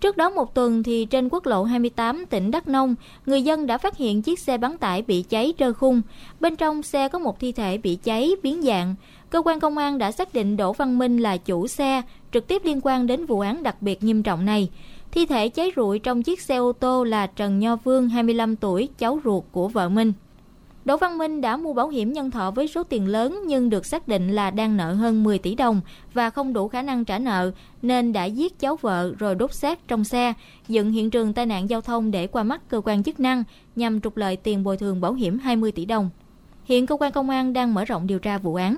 Trước 0.00 0.16
đó 0.16 0.30
một 0.30 0.54
tuần 0.54 0.82
thì 0.82 1.04
trên 1.04 1.28
quốc 1.28 1.46
lộ 1.46 1.64
28 1.64 2.26
tỉnh 2.26 2.50
Đắk 2.50 2.68
Nông, 2.68 2.94
người 3.26 3.42
dân 3.42 3.66
đã 3.66 3.78
phát 3.78 3.96
hiện 3.96 4.22
chiếc 4.22 4.38
xe 4.38 4.58
bán 4.58 4.78
tải 4.78 5.02
bị 5.02 5.22
cháy 5.22 5.52
trơ 5.58 5.72
khung. 5.72 6.02
Bên 6.40 6.56
trong 6.56 6.82
xe 6.82 7.08
có 7.08 7.18
một 7.18 7.40
thi 7.40 7.52
thể 7.52 7.78
bị 7.78 7.96
cháy 7.96 8.30
biến 8.42 8.62
dạng. 8.62 8.94
Cơ 9.32 9.42
quan 9.44 9.60
công 9.60 9.78
an 9.78 9.98
đã 9.98 10.12
xác 10.12 10.34
định 10.34 10.56
Đỗ 10.56 10.72
Văn 10.72 10.98
Minh 10.98 11.18
là 11.18 11.36
chủ 11.36 11.66
xe, 11.66 12.02
trực 12.32 12.46
tiếp 12.46 12.62
liên 12.64 12.80
quan 12.82 13.06
đến 13.06 13.26
vụ 13.26 13.40
án 13.40 13.62
đặc 13.62 13.82
biệt 13.82 14.02
nghiêm 14.02 14.22
trọng 14.22 14.44
này. 14.44 14.70
Thi 15.10 15.26
thể 15.26 15.48
cháy 15.48 15.72
rụi 15.76 15.98
trong 15.98 16.22
chiếc 16.22 16.40
xe 16.40 16.56
ô 16.56 16.72
tô 16.72 17.04
là 17.04 17.26
Trần 17.26 17.58
Nho 17.58 17.76
Vương, 17.76 18.08
25 18.08 18.56
tuổi, 18.56 18.88
cháu 18.98 19.20
ruột 19.24 19.44
của 19.52 19.68
vợ 19.68 19.88
Minh. 19.88 20.12
Đỗ 20.84 20.96
Văn 20.96 21.18
Minh 21.18 21.40
đã 21.40 21.56
mua 21.56 21.72
bảo 21.72 21.88
hiểm 21.88 22.12
nhân 22.12 22.30
thọ 22.30 22.50
với 22.50 22.68
số 22.68 22.82
tiền 22.82 23.08
lớn 23.08 23.40
nhưng 23.46 23.70
được 23.70 23.86
xác 23.86 24.08
định 24.08 24.32
là 24.32 24.50
đang 24.50 24.76
nợ 24.76 24.92
hơn 24.92 25.24
10 25.24 25.38
tỷ 25.38 25.54
đồng 25.54 25.80
và 26.14 26.30
không 26.30 26.52
đủ 26.52 26.68
khả 26.68 26.82
năng 26.82 27.04
trả 27.04 27.18
nợ 27.18 27.50
nên 27.82 28.12
đã 28.12 28.24
giết 28.24 28.58
cháu 28.58 28.76
vợ 28.76 29.12
rồi 29.18 29.34
đốt 29.34 29.54
xác 29.54 29.88
trong 29.88 30.04
xe, 30.04 30.32
dựng 30.68 30.90
hiện 30.90 31.10
trường 31.10 31.32
tai 31.32 31.46
nạn 31.46 31.70
giao 31.70 31.80
thông 31.80 32.10
để 32.10 32.26
qua 32.26 32.42
mắt 32.42 32.68
cơ 32.68 32.80
quan 32.84 33.02
chức 33.02 33.20
năng 33.20 33.44
nhằm 33.76 34.00
trục 34.00 34.16
lợi 34.16 34.36
tiền 34.36 34.64
bồi 34.64 34.76
thường 34.76 35.00
bảo 35.00 35.12
hiểm 35.12 35.38
20 35.38 35.72
tỷ 35.72 35.84
đồng. 35.84 36.10
Hiện 36.64 36.86
cơ 36.86 36.96
quan 37.00 37.12
công 37.12 37.30
an 37.30 37.52
đang 37.52 37.74
mở 37.74 37.84
rộng 37.84 38.06
điều 38.06 38.18
tra 38.18 38.38
vụ 38.38 38.54
án. 38.54 38.76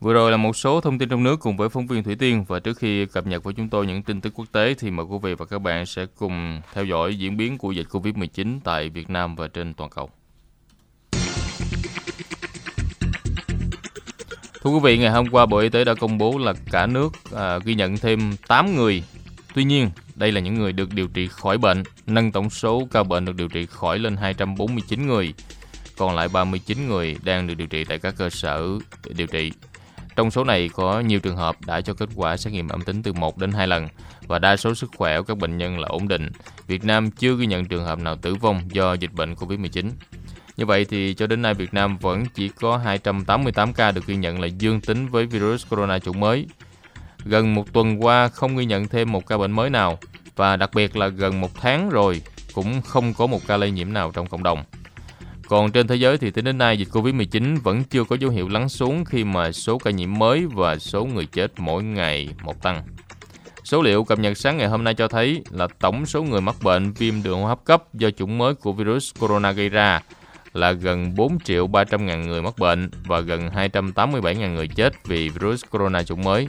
Vừa 0.00 0.12
rồi 0.12 0.30
là 0.30 0.36
một 0.36 0.56
số 0.56 0.80
thông 0.80 0.98
tin 0.98 1.08
trong 1.08 1.22
nước 1.22 1.40
cùng 1.40 1.56
với 1.56 1.68
phóng 1.68 1.86
viên 1.86 2.02
Thủy 2.02 2.16
Tiên 2.18 2.44
và 2.48 2.58
trước 2.58 2.78
khi 2.78 3.06
cập 3.06 3.26
nhật 3.26 3.44
với 3.44 3.54
chúng 3.54 3.68
tôi 3.68 3.86
những 3.86 4.02
tin 4.02 4.20
tức 4.20 4.32
quốc 4.34 4.46
tế 4.52 4.74
thì 4.78 4.90
mời 4.90 5.06
quý 5.06 5.16
vị 5.22 5.34
và 5.34 5.46
các 5.46 5.58
bạn 5.58 5.86
sẽ 5.86 6.06
cùng 6.18 6.60
theo 6.74 6.84
dõi 6.84 7.18
diễn 7.18 7.36
biến 7.36 7.58
của 7.58 7.72
dịch 7.72 7.86
Covid-19 7.90 8.58
tại 8.64 8.88
Việt 8.88 9.10
Nam 9.10 9.36
và 9.36 9.48
trên 9.48 9.74
toàn 9.74 9.90
cầu. 9.90 10.10
Thưa 14.62 14.70
quý 14.70 14.80
vị, 14.82 14.98
ngày 14.98 15.10
hôm 15.10 15.26
qua 15.30 15.46
Bộ 15.46 15.58
Y 15.58 15.68
tế 15.68 15.84
đã 15.84 15.94
công 15.94 16.18
bố 16.18 16.38
là 16.38 16.52
cả 16.72 16.86
nước 16.86 17.08
à, 17.36 17.58
ghi 17.64 17.74
nhận 17.74 17.96
thêm 17.96 18.36
8 18.48 18.76
người. 18.76 19.02
Tuy 19.58 19.64
nhiên, 19.64 19.90
đây 20.14 20.32
là 20.32 20.40
những 20.40 20.54
người 20.54 20.72
được 20.72 20.94
điều 20.94 21.08
trị 21.08 21.28
khỏi 21.28 21.58
bệnh, 21.58 21.82
nâng 22.06 22.32
tổng 22.32 22.50
số 22.50 22.88
ca 22.90 23.02
bệnh 23.02 23.24
được 23.24 23.36
điều 23.36 23.48
trị 23.48 23.66
khỏi 23.66 23.98
lên 23.98 24.16
249 24.16 25.06
người. 25.06 25.34
Còn 25.96 26.14
lại 26.16 26.28
39 26.28 26.88
người 26.88 27.16
đang 27.22 27.46
được 27.46 27.54
điều 27.54 27.66
trị 27.66 27.84
tại 27.84 27.98
các 27.98 28.14
cơ 28.16 28.30
sở 28.30 28.78
điều 29.16 29.26
trị 29.26 29.52
trong 30.16 30.30
số 30.30 30.44
này 30.44 30.70
có 30.74 31.00
nhiều 31.00 31.20
trường 31.20 31.36
hợp 31.36 31.56
đã 31.66 31.80
cho 31.80 31.94
kết 31.94 32.08
quả 32.14 32.36
xét 32.36 32.52
nghiệm 32.52 32.68
âm 32.68 32.82
tính 32.82 33.02
từ 33.02 33.12
1 33.12 33.38
đến 33.38 33.52
2 33.52 33.66
lần 33.66 33.88
và 34.26 34.38
đa 34.38 34.56
số 34.56 34.74
sức 34.74 34.90
khỏe 34.96 35.18
của 35.18 35.22
các 35.22 35.38
bệnh 35.38 35.58
nhân 35.58 35.78
là 35.78 35.88
ổn 35.88 36.08
định. 36.08 36.30
Việt 36.66 36.84
Nam 36.84 37.10
chưa 37.10 37.36
ghi 37.36 37.46
nhận 37.46 37.64
trường 37.64 37.84
hợp 37.84 37.98
nào 37.98 38.16
tử 38.16 38.34
vong 38.34 38.62
do 38.72 38.92
dịch 38.92 39.12
bệnh 39.12 39.34
COVID-19. 39.34 39.90
Như 40.56 40.66
vậy 40.66 40.84
thì 40.84 41.14
cho 41.14 41.26
đến 41.26 41.42
nay 41.42 41.54
Việt 41.54 41.74
Nam 41.74 41.98
vẫn 41.98 42.24
chỉ 42.34 42.48
có 42.48 42.76
288 42.76 43.72
ca 43.72 43.90
được 43.90 44.06
ghi 44.06 44.16
nhận 44.16 44.40
là 44.40 44.46
dương 44.46 44.80
tính 44.80 45.08
với 45.08 45.26
virus 45.26 45.66
corona 45.68 45.98
chủng 45.98 46.20
mới. 46.20 46.46
Gần 47.24 47.54
một 47.54 47.72
tuần 47.72 48.04
qua 48.04 48.28
không 48.28 48.56
ghi 48.56 48.64
nhận 48.64 48.88
thêm 48.88 49.12
một 49.12 49.26
ca 49.26 49.38
bệnh 49.38 49.52
mới 49.52 49.70
nào 49.70 49.98
và 50.36 50.56
đặc 50.56 50.70
biệt 50.74 50.96
là 50.96 51.08
gần 51.08 51.40
một 51.40 51.50
tháng 51.60 51.90
rồi 51.90 52.22
cũng 52.52 52.82
không 52.82 53.14
có 53.14 53.26
một 53.26 53.40
ca 53.46 53.56
lây 53.56 53.70
nhiễm 53.70 53.92
nào 53.92 54.10
trong 54.14 54.26
cộng 54.26 54.42
đồng. 54.42 54.64
Còn 55.48 55.70
trên 55.70 55.86
thế 55.86 55.96
giới 55.96 56.18
thì 56.18 56.30
tính 56.30 56.44
đến 56.44 56.58
nay 56.58 56.78
dịch 56.78 56.88
Covid-19 56.92 57.60
vẫn 57.60 57.84
chưa 57.84 58.04
có 58.04 58.16
dấu 58.16 58.30
hiệu 58.30 58.48
lắng 58.48 58.68
xuống 58.68 59.04
khi 59.04 59.24
mà 59.24 59.52
số 59.52 59.78
ca 59.78 59.90
nhiễm 59.90 60.18
mới 60.18 60.46
và 60.46 60.78
số 60.78 61.04
người 61.04 61.26
chết 61.26 61.52
mỗi 61.56 61.82
ngày 61.82 62.28
một 62.42 62.62
tăng. 62.62 62.82
Số 63.64 63.82
liệu 63.82 64.04
cập 64.04 64.18
nhật 64.18 64.38
sáng 64.38 64.56
ngày 64.56 64.68
hôm 64.68 64.84
nay 64.84 64.94
cho 64.94 65.08
thấy 65.08 65.42
là 65.50 65.68
tổng 65.78 66.06
số 66.06 66.22
người 66.22 66.40
mắc 66.40 66.56
bệnh 66.62 66.92
viêm 66.92 67.22
đường 67.22 67.40
hô 67.40 67.46
hấp 67.46 67.64
cấp 67.64 67.94
do 67.94 68.10
chủng 68.10 68.38
mới 68.38 68.54
của 68.54 68.72
virus 68.72 69.14
corona 69.18 69.52
gây 69.52 69.68
ra 69.68 70.00
là 70.52 70.72
gần 70.72 71.14
4 71.14 71.38
triệu 71.40 71.66
300 71.66 72.06
ngàn 72.06 72.26
người 72.26 72.42
mắc 72.42 72.58
bệnh 72.58 72.90
và 73.06 73.20
gần 73.20 73.50
287 73.50 74.34
ngàn 74.34 74.54
người 74.54 74.68
chết 74.68 75.06
vì 75.06 75.28
virus 75.28 75.64
corona 75.70 76.02
chủng 76.02 76.24
mới. 76.24 76.48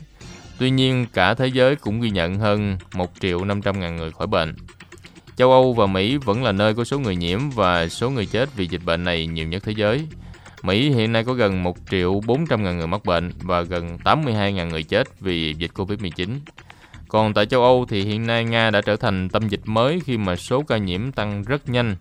Tuy 0.60 0.70
nhiên, 0.70 1.06
cả 1.14 1.34
thế 1.34 1.48
giới 1.48 1.76
cũng 1.76 2.02
ghi 2.02 2.10
nhận 2.10 2.36
hơn 2.36 2.78
1 2.94 3.12
triệu 3.20 3.46
500 3.46 3.80
ngàn 3.80 3.98
người 3.98 4.12
khỏi 4.12 4.28
bệnh. 4.28 4.56
Châu 5.36 5.52
Âu 5.52 5.74
và 5.74 5.86
Mỹ 5.86 6.18
vẫn 6.18 6.44
là 6.44 6.52
nơi 6.52 6.74
có 6.74 6.84
số 6.84 7.00
người 7.00 7.16
nhiễm 7.16 7.50
và 7.50 7.88
số 7.88 8.10
người 8.10 8.26
chết 8.26 8.50
vì 8.56 8.68
dịch 8.68 8.82
bệnh 8.86 9.04
này 9.04 9.28
nhiều 9.28 9.48
nhất 9.48 9.64
thế 9.66 9.72
giới. 9.72 10.08
Mỹ 10.64 10.90
hiện 10.90 11.12
nay 11.12 11.24
có 11.24 11.34
gần 11.34 11.64
1 11.64 11.78
triệu 11.92 12.22
400 12.26 12.64
ngàn 12.64 12.78
người 12.78 12.88
mắc 12.88 13.06
bệnh 13.06 13.32
và 13.42 13.62
gần 13.62 13.98
82 14.04 14.54
ngàn 14.54 14.70
người 14.70 14.84
chết 14.84 15.20
vì 15.20 15.54
dịch 15.54 15.72
Covid-19. 15.74 16.40
Còn 17.08 17.34
tại 17.34 17.46
châu 17.46 17.64
Âu 17.64 17.86
thì 17.90 18.04
hiện 18.04 18.28
nay 18.28 18.44
Nga 18.44 18.70
đã 18.70 18.82
trở 18.82 18.96
thành 18.96 19.30
tâm 19.30 19.48
dịch 19.50 19.62
mới 19.66 20.00
khi 20.06 20.18
mà 20.18 20.36
số 20.36 20.62
ca 20.62 20.78
nhiễm 20.78 21.12
tăng 21.12 21.44
rất 21.44 21.70
nhanh. 21.70 21.96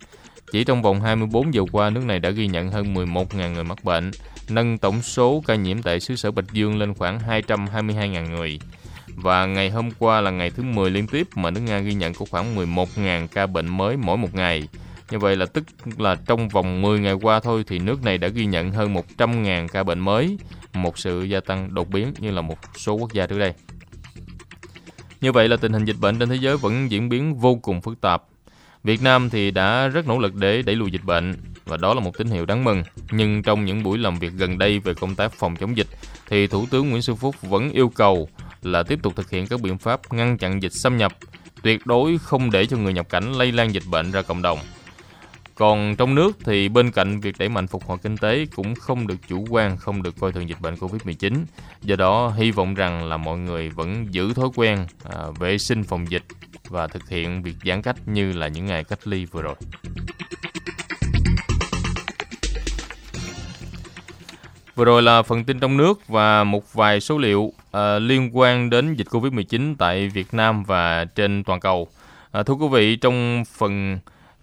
Chỉ 0.53 0.65
trong 0.65 0.83
vòng 0.83 1.01
24 1.01 1.55
giờ 1.55 1.63
qua, 1.73 1.91
nước 1.91 2.05
này 2.05 2.19
đã 2.19 2.31
ghi 2.31 2.47
nhận 2.47 2.71
hơn 2.71 2.95
11.000 2.95 3.53
người 3.53 3.65
mắc 3.65 3.85
bệnh, 3.85 4.11
nâng 4.49 4.79
tổng 4.79 5.03
số 5.03 5.43
ca 5.47 5.55
nhiễm 5.55 5.83
tại 5.83 6.01
xứ 6.01 6.17
sở 6.17 6.31
Bạch 6.31 6.53
Dương 6.53 6.79
lên 6.79 6.95
khoảng 6.95 7.19
222.000 7.19 8.31
người. 8.31 8.59
Và 9.15 9.47
ngày 9.47 9.71
hôm 9.71 9.91
qua 9.99 10.21
là 10.21 10.31
ngày 10.31 10.51
thứ 10.51 10.63
10 10.63 10.91
liên 10.91 11.07
tiếp 11.07 11.29
mà 11.35 11.51
nước 11.51 11.61
Nga 11.61 11.79
ghi 11.79 11.95
nhận 11.95 12.15
có 12.15 12.27
khoảng 12.31 12.57
11.000 12.57 13.27
ca 13.27 13.47
bệnh 13.47 13.67
mới 13.67 13.97
mỗi 13.97 14.17
một 14.17 14.35
ngày. 14.35 14.69
Như 15.11 15.19
vậy 15.19 15.37
là 15.37 15.47
tức 15.47 15.65
là 15.99 16.17
trong 16.27 16.49
vòng 16.49 16.83
10 16.83 17.01
ngày 17.01 17.15
qua 17.23 17.41
thôi 17.41 17.65
thì 17.67 17.79
nước 17.79 18.03
này 18.05 18.19
đã 18.19 18.29
ghi 18.29 18.47
nhận 18.47 18.71
hơn 18.73 18.95
100.000 18.95 19.69
ca 19.69 19.83
bệnh 19.83 19.99
mới, 19.99 20.39
một 20.75 20.99
sự 20.99 21.23
gia 21.23 21.41
tăng 21.41 21.75
đột 21.75 21.89
biến 21.89 22.13
như 22.19 22.31
là 22.31 22.41
một 22.41 22.59
số 22.77 22.95
quốc 22.95 23.13
gia 23.13 23.27
trước 23.27 23.39
đây. 23.39 23.53
Như 25.21 25.33
vậy 25.33 25.49
là 25.49 25.57
tình 25.57 25.73
hình 25.73 25.85
dịch 25.85 25.97
bệnh 26.01 26.19
trên 26.19 26.29
thế 26.29 26.37
giới 26.37 26.57
vẫn 26.57 26.91
diễn 26.91 27.09
biến 27.09 27.35
vô 27.35 27.55
cùng 27.55 27.81
phức 27.81 28.01
tạp. 28.01 28.23
Việt 28.85 29.03
Nam 29.03 29.31
thì 29.31 29.51
đã 29.51 29.88
rất 29.88 30.07
nỗ 30.07 30.19
lực 30.19 30.35
để 30.35 30.62
đẩy 30.62 30.77
lùi 30.77 30.91
dịch 30.91 31.05
bệnh 31.05 31.35
và 31.64 31.77
đó 31.77 31.95
là 31.95 32.01
một 32.01 32.19
tín 32.19 32.27
hiệu 32.27 32.47
đáng 32.47 32.64
mừng. 32.64 32.83
Nhưng 33.11 33.43
trong 33.43 33.64
những 33.64 33.83
buổi 33.83 33.99
làm 33.99 34.19
việc 34.19 34.33
gần 34.33 34.59
đây 34.59 34.79
về 34.79 34.95
công 34.95 35.14
tác 35.14 35.33
phòng 35.33 35.57
chống 35.57 35.77
dịch 35.77 35.87
thì 36.29 36.47
Thủ 36.47 36.67
tướng 36.71 36.91
Nguyễn 36.91 37.03
Xuân 37.03 37.17
Phúc 37.17 37.35
vẫn 37.43 37.71
yêu 37.71 37.88
cầu 37.88 38.29
là 38.62 38.83
tiếp 38.83 38.99
tục 39.03 39.17
thực 39.17 39.31
hiện 39.31 39.47
các 39.47 39.61
biện 39.61 39.79
pháp 39.79 40.12
ngăn 40.12 40.38
chặn 40.38 40.62
dịch 40.62 40.73
xâm 40.73 40.97
nhập, 40.97 41.12
tuyệt 41.62 41.87
đối 41.87 42.19
không 42.19 42.51
để 42.51 42.67
cho 42.67 42.77
người 42.77 42.93
nhập 42.93 43.09
cảnh 43.09 43.33
lây 43.33 43.53
lan 43.53 43.75
dịch 43.75 43.83
bệnh 43.91 44.11
ra 44.11 44.23
cộng 44.23 44.43
đồng. 44.43 44.59
Còn 45.55 45.97
trong 45.97 46.14
nước 46.14 46.38
thì 46.45 46.69
bên 46.69 46.91
cạnh 46.91 47.21
việc 47.21 47.38
đẩy 47.38 47.49
mạnh 47.49 47.67
phục 47.67 47.85
hồi 47.85 47.99
kinh 48.03 48.17
tế 48.17 48.47
cũng 48.57 48.75
không 48.75 49.07
được 49.07 49.17
chủ 49.29 49.47
quan, 49.51 49.77
không 49.77 50.03
được 50.03 50.14
coi 50.21 50.33
thường 50.33 50.49
dịch 50.49 50.61
bệnh 50.61 50.75
Covid-19. 50.75 51.35
Do 51.83 51.97
đó, 51.97 52.33
hy 52.37 52.51
vọng 52.51 52.75
rằng 52.75 53.05
là 53.05 53.17
mọi 53.17 53.38
người 53.38 53.71
vẫn 53.71 54.07
giữ 54.11 54.35
thói 54.35 54.49
quen 54.55 54.87
à, 55.05 55.19
vệ 55.38 55.59
sinh 55.59 55.85
phòng 55.85 56.11
dịch 56.11 56.23
và 56.69 56.87
thực 56.87 57.09
hiện 57.09 57.43
việc 57.43 57.55
giãn 57.65 57.83
cách 57.83 57.97
như 58.07 58.33
là 58.33 58.49
những 58.49 58.67
ngày 58.67 58.85
cách 58.85 58.99
ly 59.05 59.25
vừa 59.25 59.43
rồi. 59.43 59.55
Vừa 64.75 64.85
rồi 64.85 65.03
là 65.03 65.23
phần 65.23 65.45
tin 65.45 65.61
trong 65.61 65.77
nước 65.77 66.09
và 66.09 66.45
một 66.45 66.73
vài 66.73 67.01
số 67.01 67.19
liệu 67.19 67.41
uh, 67.41 67.53
liên 68.01 68.31
quan 68.33 68.71
đến 68.71 68.95
dịch 68.95 69.07
Covid-19 69.11 69.75
tại 69.79 70.09
Việt 70.09 70.35
Nam 70.35 70.65
và 70.65 71.05
trên 71.05 71.45
toàn 71.45 71.61
cầu. 71.61 71.89
Uh, 72.39 72.47
thưa 72.47 72.55
quý 72.55 72.67
vị, 72.73 72.97
trong 72.97 73.45
phần 73.57 73.99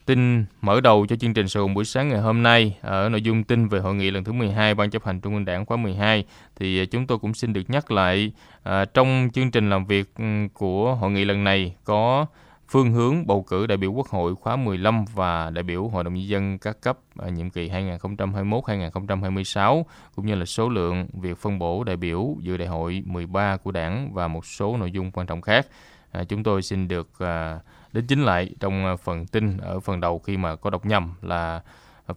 tin 0.05 0.45
mở 0.61 0.81
đầu 0.81 1.05
cho 1.09 1.15
chương 1.15 1.33
trình 1.33 1.47
sự 1.47 1.67
buổi 1.67 1.85
sáng 1.85 2.09
ngày 2.09 2.21
hôm 2.21 2.43
nay 2.43 2.77
ở 2.81 3.09
nội 3.09 3.21
dung 3.21 3.43
tin 3.43 3.67
về 3.67 3.79
hội 3.79 3.95
nghị 3.95 4.11
lần 4.11 4.23
thứ 4.23 4.31
12 4.31 4.75
Ban 4.75 4.89
chấp 4.89 5.05
hành 5.05 5.21
Trung 5.21 5.33
ương 5.33 5.45
Đảng 5.45 5.65
khóa 5.65 5.77
12 5.77 6.25
thì 6.55 6.79
ờ, 6.79 6.85
chúng 6.85 7.07
tôi 7.07 7.17
cũng 7.17 7.33
xin 7.33 7.53
được 7.53 7.61
nhắc 7.67 7.91
lại 7.91 8.31
à, 8.63 8.85
trong 8.85 9.29
chương 9.33 9.51
trình 9.51 9.69
làm 9.69 9.85
việc 9.85 10.09
ừ, 10.17 10.23
của 10.53 10.95
hội 10.95 11.11
nghị 11.11 11.25
lần 11.25 11.43
này 11.43 11.75
có 11.83 12.25
phương 12.69 12.91
hướng 12.91 13.27
bầu 13.27 13.43
cử 13.43 13.67
đại 13.67 13.77
biểu 13.77 13.91
Quốc 13.91 14.07
hội 14.07 14.35
khóa 14.35 14.55
15 14.55 15.05
và 15.13 15.49
đại 15.49 15.63
biểu 15.63 15.87
Hội 15.87 16.03
đồng 16.03 16.13
nhân 16.13 16.27
dân 16.27 16.57
các 16.57 16.81
cấp 16.81 16.97
à, 17.19 17.29
nhiệm 17.29 17.49
kỳ 17.49 17.69
2021-2026 17.69 19.83
cũng 20.15 20.25
như 20.25 20.35
là 20.35 20.45
số 20.45 20.69
lượng 20.69 21.07
việc 21.13 21.37
phân 21.37 21.59
bổ 21.59 21.83
đại 21.83 21.95
biểu 21.95 22.35
dự 22.39 22.57
đại 22.57 22.67
hội 22.67 23.03
13 23.05 23.57
của 23.57 23.71
Đảng 23.71 24.13
và 24.13 24.27
một 24.27 24.45
số 24.45 24.77
nội 24.77 24.91
dung 24.91 25.11
quan 25.11 25.27
trọng 25.27 25.41
khác. 25.41 25.67
À, 26.11 26.23
chúng 26.23 26.43
tôi 26.43 26.61
xin 26.61 26.87
được 26.87 27.09
à, 27.19 27.59
đến 27.95 28.05
chính 28.07 28.23
lại 28.23 28.49
trong 28.59 28.85
ờ, 28.85 28.97
phần 28.97 29.25
tin 29.25 29.57
ở 29.57 29.79
phần 29.79 29.99
đầu 29.99 30.19
khi 30.19 30.37
mà 30.37 30.55
có 30.55 30.69
đọc 30.69 30.85
nhầm 30.85 31.13
là 31.21 31.61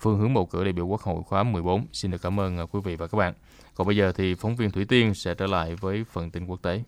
phương 0.01 0.19
hướng 0.19 0.35
bầu 0.35 0.47
cử 0.47 0.65
đại 0.65 0.73
biểu 0.73 0.87
Quốc 0.87 1.01
hội 1.01 1.23
khóa 1.27 1.43
14. 1.43 1.87
Xin 1.93 2.11
được 2.11 2.23
cảm 2.23 2.41
ơn 2.41 2.57
ờ, 2.57 2.67
quý 2.67 2.81
vị 2.85 2.97
và 2.97 3.07
các 3.07 3.19
bạn. 3.19 3.35
Còn 3.75 3.87
bây 3.87 3.97
giờ 3.97 4.13
thì 4.17 4.35
phóng 4.35 4.57
viên 4.57 4.71
Thủy 4.71 4.85
Tiên 4.85 5.15
sẽ 5.15 5.35
trở 5.35 5.47
lại 5.47 5.75
với 5.81 6.05
phần 6.13 6.31
tin 6.31 6.47
quốc 6.47 6.63
tế. 6.63 6.83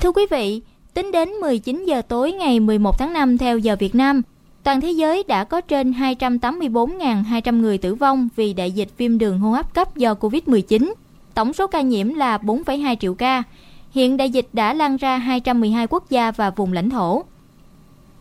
Thưa 0.00 0.12
quý 0.12 0.22
vị, 0.30 0.62
tính 0.94 1.12
đến 1.12 1.28
19 1.28 1.84
giờ 1.84 2.02
tối 2.02 2.32
ngày 2.32 2.60
11 2.60 2.98
tháng 2.98 3.12
5 3.12 3.38
theo 3.38 3.58
giờ 3.58 3.76
Việt 3.76 3.94
Nam, 3.94 4.22
toàn 4.62 4.80
thế 4.80 4.90
giới 4.90 5.24
đã 5.28 5.44
có 5.44 5.60
trên 5.60 5.92
284.200 5.92 7.60
người 7.60 7.78
tử 7.78 7.94
vong 7.94 8.28
vì 8.36 8.52
đại 8.52 8.70
dịch 8.70 8.88
viêm 8.96 9.18
đường 9.18 9.38
hô 9.38 9.50
hấp 9.50 9.74
cấp 9.74 9.96
do 9.96 10.14
Covid-19. 10.14 10.92
Tổng 11.34 11.52
số 11.52 11.66
ca 11.66 11.80
nhiễm 11.80 12.14
là 12.14 12.38
4,2 12.38 12.96
triệu 12.96 13.14
ca. 13.14 13.42
Hiện 13.98 14.16
đại 14.16 14.30
dịch 14.30 14.46
đã 14.52 14.74
lan 14.74 14.96
ra 14.96 15.16
212 15.16 15.86
quốc 15.86 16.10
gia 16.10 16.30
và 16.30 16.50
vùng 16.50 16.72
lãnh 16.72 16.90
thổ. 16.90 17.24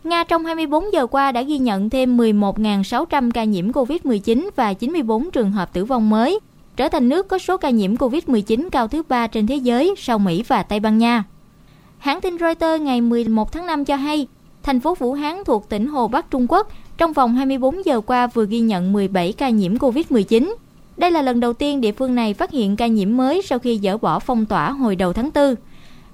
Nga 0.04 0.24
trong 0.24 0.46
24 0.46 0.94
giờ 0.94 1.08
qua 1.08 1.32
đã 1.32 1.42
ghi 1.42 1.58
nhận 1.58 1.90
thêm 1.90 2.18
11.600 2.18 3.32
ca 3.32 3.44
nhiễm 3.44 3.72
COVID-19 3.72 4.50
và 4.56 4.74
94 4.74 5.32
trường 5.32 5.52
hợp 5.52 5.74
tử 5.74 5.86
vong 5.86 6.10
mới, 6.10 6.40
trở 6.76 6.90
thành 6.90 7.10
nước 7.10 7.28
có 7.28 7.38
số 7.38 7.58
ca 7.58 7.70
nhiễm 7.70 7.96
COVID-19 7.96 8.70
cao 8.70 8.88
thứ 8.88 9.04
ba 9.10 9.28
trên 9.28 9.48
thế 9.48 9.56
giới 9.56 9.96
sau 9.98 10.20
Mỹ 10.20 10.44
và 10.48 10.63
Tây 10.63 10.80
Ban 10.80 10.98
Nha. 10.98 11.24
Hãng 11.98 12.22
tin 12.22 12.38
Reuters 12.38 12.82
ngày 12.82 13.02
11 13.02 13.52
tháng 13.52 13.66
5 13.66 13.86
cho 13.86 13.96
hay, 13.96 14.28
thành 14.63 14.80
phố 14.80 14.96
Vũ 14.96 15.13
Hán 15.13 15.44
thuộc 15.46 15.70
tỉnh 15.70 15.88
Hồ 15.88 16.08
Bắc 16.08 16.32
Trung 16.32 16.46
Quốc 16.50 16.72
trong 16.98 17.13
vòng 17.13 17.36
24 17.36 17.86
giờ 17.86 18.02
qua 18.02 18.28
vừa 18.28 18.46
ghi 18.46 18.60
nhận 18.60 18.94
17 18.94 19.34
ca 19.34 19.50
nhiễm 19.50 19.76
COVID-19. 19.76 20.56
Đây 20.98 21.12
là 21.12 21.22
lần 21.22 21.40
đầu 21.40 21.54
tiên 21.54 21.82
địa 21.82 21.92
phương 21.92 22.16
này 22.16 22.34
phát 22.34 22.52
hiện 22.52 22.76
ca 22.76 22.88
nhiễm 22.88 23.18
mới 23.18 23.42
sau 23.42 23.60
khi 23.60 23.80
dỡ 23.84 23.98
bỏ 23.98 24.20
phong 24.20 24.46
tỏa 24.46 24.72
hồi 24.72 24.96
đầu 24.96 25.14
tháng 25.14 25.30
4. 25.36 25.56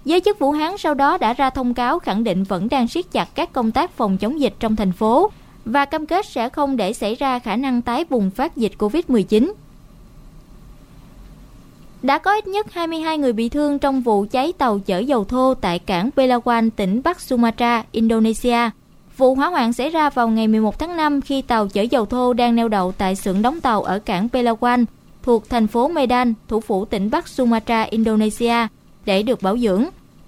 Giới 0.06 0.22
chức 0.22 0.40
Vũ 0.40 0.52
Hán 0.52 0.78
sau 0.78 0.94
đó 0.94 1.18
đã 1.18 1.34
ra 1.34 1.50
thông 1.50 1.74
cáo 1.74 2.00
khẳng 2.00 2.24
định 2.24 2.44
vẫn 2.44 2.70
đang 2.70 2.88
siết 2.88 3.12
chặt 3.12 3.36
các 3.36 3.54
công 3.54 3.72
tác 3.72 3.92
phòng 3.92 4.18
chống 4.18 4.40
dịch 4.40 4.54
trong 4.60 4.76
thành 4.76 4.92
phố 4.92 5.32
và 5.66 5.86
cam 5.86 6.06
kết 6.06 6.26
sẽ 6.26 6.50
không 6.50 6.78
để 6.78 6.94
xảy 6.94 7.16
ra 7.16 7.40
khả 7.40 7.56
năng 7.56 7.82
tái 7.82 8.06
bùng 8.10 8.30
phát 8.30 8.58
dịch 8.58 8.72
COVID-19. 8.78 9.54
Đã 12.02 12.18
có 12.18 12.34
ít 12.34 12.48
nhất 12.48 12.74
22 12.74 13.18
người 13.18 13.34
bị 13.34 13.50
thương 13.50 13.80
trong 13.80 14.02
vụ 14.02 14.26
cháy 14.32 14.54
tàu 14.58 14.80
chở 14.80 15.00
dầu 15.00 15.24
thô 15.24 15.54
tại 15.54 15.80
cảng 15.80 16.10
Pelawan, 16.16 16.70
tỉnh 16.76 17.02
Bắc 17.04 17.22
Sumatra, 17.22 17.84
Indonesia. 17.92 18.70
Vụ 19.24 19.36
hỏa 19.36 19.48
hoạn 19.48 19.74
xảy 19.74 19.90
ra 19.90 20.10
vào 20.10 20.30
ngày 20.30 20.48
11 20.48 20.80
tháng 20.80 20.98
5 20.98 21.22
khi 21.22 21.42
tàu 21.42 21.68
chở 21.68 21.82
dầu 21.82 22.06
thô 22.06 22.34
đang 22.34 22.56
neo 22.56 22.68
đậu 22.68 22.92
tại 22.92 23.16
xưởng 23.16 23.42
đóng 23.42 23.62
tàu 23.62 23.84
ở 23.84 24.00
cảng 24.00 24.28
Pelawan 24.28 24.86
thuộc 25.22 25.50
thành 25.50 25.68
phố 25.68 25.88
Medan, 25.88 26.34
thủ 26.48 26.60
phủ 26.60 26.86
tỉnh 26.86 27.10
Bắc 27.10 27.28
Sumatra, 27.28 27.82
Indonesia, 27.82 28.68
để 29.06 29.24
được 29.24 29.42
bảo 29.42 29.58
dưỡng. 29.58 29.86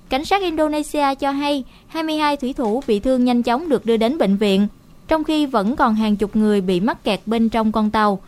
Cảnh 0.10 0.26
sát 0.26 0.42
Indonesia 0.42 1.16
cho 1.16 1.32
hay 1.32 1.64
22 1.88 2.38
thủy 2.38 2.54
thủ 2.54 2.84
bị 2.88 3.00
thương 3.00 3.26
nhanh 3.26 3.44
chóng 3.44 3.70
được 3.70 3.86
đưa 3.86 3.98
đến 3.98 4.18
bệnh 4.18 4.38
viện, 4.38 4.68
trong 5.08 5.24
khi 5.24 5.46
vẫn 5.46 5.76
còn 5.76 5.96
hàng 5.96 6.16
chục 6.16 6.36
người 6.36 6.62
bị 6.62 6.80
mắc 6.80 7.04
kẹt 7.04 7.20
bên 7.26 7.50
trong 7.50 7.72
con 7.72 7.92
tàu. 7.92 8.20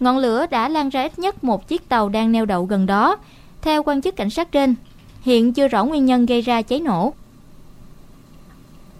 Ngọn 0.00 0.18
lửa 0.18 0.46
đã 0.50 0.68
lan 0.68 0.88
ra 0.88 1.02
ít 1.02 1.18
nhất 1.18 1.44
một 1.44 1.68
chiếc 1.68 1.88
tàu 1.88 2.08
đang 2.08 2.32
neo 2.32 2.44
đậu 2.44 2.64
gần 2.64 2.86
đó. 2.86 3.16
Theo 3.62 3.82
quan 3.82 4.02
chức 4.02 4.16
cảnh 4.16 4.30
sát 4.30 4.52
trên, 4.52 4.74
hiện 5.22 5.52
chưa 5.52 5.68
rõ 5.68 5.84
nguyên 5.84 6.06
nhân 6.06 6.26
gây 6.26 6.40
ra 6.40 6.62
cháy 6.62 6.80
nổ. 6.80 7.12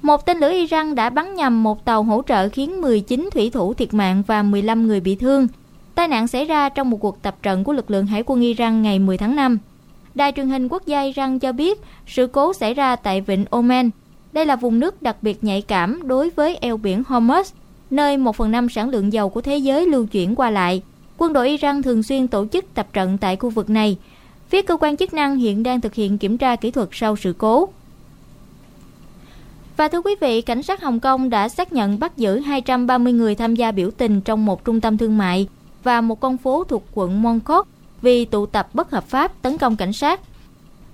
Một 0.03 0.27
tên 0.27 0.39
lửa 0.39 0.51
Iran 0.51 0.95
đã 0.95 1.11
bắn 1.11 1.35
nhầm 1.35 1.63
một 1.63 1.85
tàu 1.85 2.03
hỗ 2.03 2.23
trợ 2.27 2.49
khiến 2.49 2.81
19 2.81 3.29
thủy 3.33 3.51
thủ 3.51 3.75
thiệt 3.75 3.95
mạng 3.95 4.23
và 4.27 4.43
15 4.43 4.87
người 4.87 5.01
bị 5.01 5.15
thương. 5.15 5.49
Tai 5.95 6.09
nạn 6.09 6.29
xảy 6.29 6.45
ra 6.45 6.69
trong 6.69 6.91
một 6.91 6.97
cuộc 7.01 7.23
tập 7.23 7.37
trận 7.43 7.65
của 7.65 7.73
lực 7.73 7.91
lượng 7.91 8.07
hải 8.07 8.23
quân 8.27 8.41
Iran 8.41 8.83
ngày 8.83 8.99
10 8.99 9.19
tháng 9.19 9.37
5. 9.37 9.59
Đài 10.15 10.33
truyền 10.33 10.49
hình 10.49 10.69
quốc 10.69 10.87
gia 10.87 11.03
Iran 11.03 11.39
cho 11.39 11.53
biết 11.53 11.81
sự 12.07 12.27
cố 12.27 12.53
xảy 12.53 12.75
ra 12.75 12.97
tại 12.97 13.21
vịnh 13.21 13.45
Oman. 13.51 13.91
Đây 14.33 14.47
là 14.47 14.57
vùng 14.57 14.81
nước 14.81 15.03
đặc 15.03 15.17
biệt 15.23 15.45
nhạy 15.45 15.63
cảm 15.63 16.09
đối 16.09 16.31
với 16.31 16.57
eo 16.57 16.77
biển 16.77 17.03
Hormuz, 17.09 17.45
nơi 17.91 18.17
một 18.17 18.37
phần 18.37 18.51
năm 18.51 18.69
sản 18.69 18.89
lượng 18.89 19.13
dầu 19.13 19.29
của 19.29 19.41
thế 19.41 19.57
giới 19.57 19.87
lưu 19.87 20.07
chuyển 20.07 20.35
qua 20.35 20.51
lại. 20.51 20.83
Quân 21.19 21.33
đội 21.33 21.49
Iran 21.49 21.83
thường 21.83 22.03
xuyên 22.03 22.29
tổ 22.29 22.47
chức 22.47 22.75
tập 22.75 22.87
trận 22.93 23.19
tại 23.19 23.37
khu 23.37 23.51
vực 23.51 23.71
này. 23.71 23.97
Phía 24.49 24.63
cơ 24.63 24.77
quan 24.81 24.97
chức 24.97 25.15
năng 25.15 25.37
hiện 25.37 25.63
đang 25.63 25.81
thực 25.81 25.95
hiện 25.95 26.19
kiểm 26.19 26.39
tra 26.39 26.57
kỹ 26.57 26.71
thuật 26.71 26.89
sau 26.93 27.17
sự 27.17 27.35
cố. 27.39 27.69
Và 29.77 29.89
thưa 29.89 30.03
quý 30.03 30.15
vị, 30.21 30.43
cảnh 30.43 30.63
sát 30.63 30.83
Hồng 30.83 31.01
Kông 31.01 31.31
đã 31.31 31.49
xác 31.49 31.73
nhận 31.73 31.99
bắt 31.99 32.17
giữ 32.17 32.39
230 32.39 33.13
người 33.13 33.35
tham 33.35 33.55
gia 33.55 33.73
biểu 33.73 33.91
tình 33.91 34.21
trong 34.21 34.47
một 34.47 34.65
trung 34.65 34.81
tâm 34.81 34.99
thương 34.99 35.19
mại 35.19 35.49
và 35.83 36.01
một 36.01 36.21
con 36.21 36.39
phố 36.39 36.65
thuộc 36.65 36.85
quận 36.95 37.23
Mongkok 37.23 37.69
vì 38.03 38.25
tụ 38.25 38.47
tập 38.47 38.69
bất 38.75 38.91
hợp 38.91 39.05
pháp 39.09 39.43
tấn 39.43 39.59
công 39.59 39.77
cảnh 39.77 39.93
sát. 39.93 40.21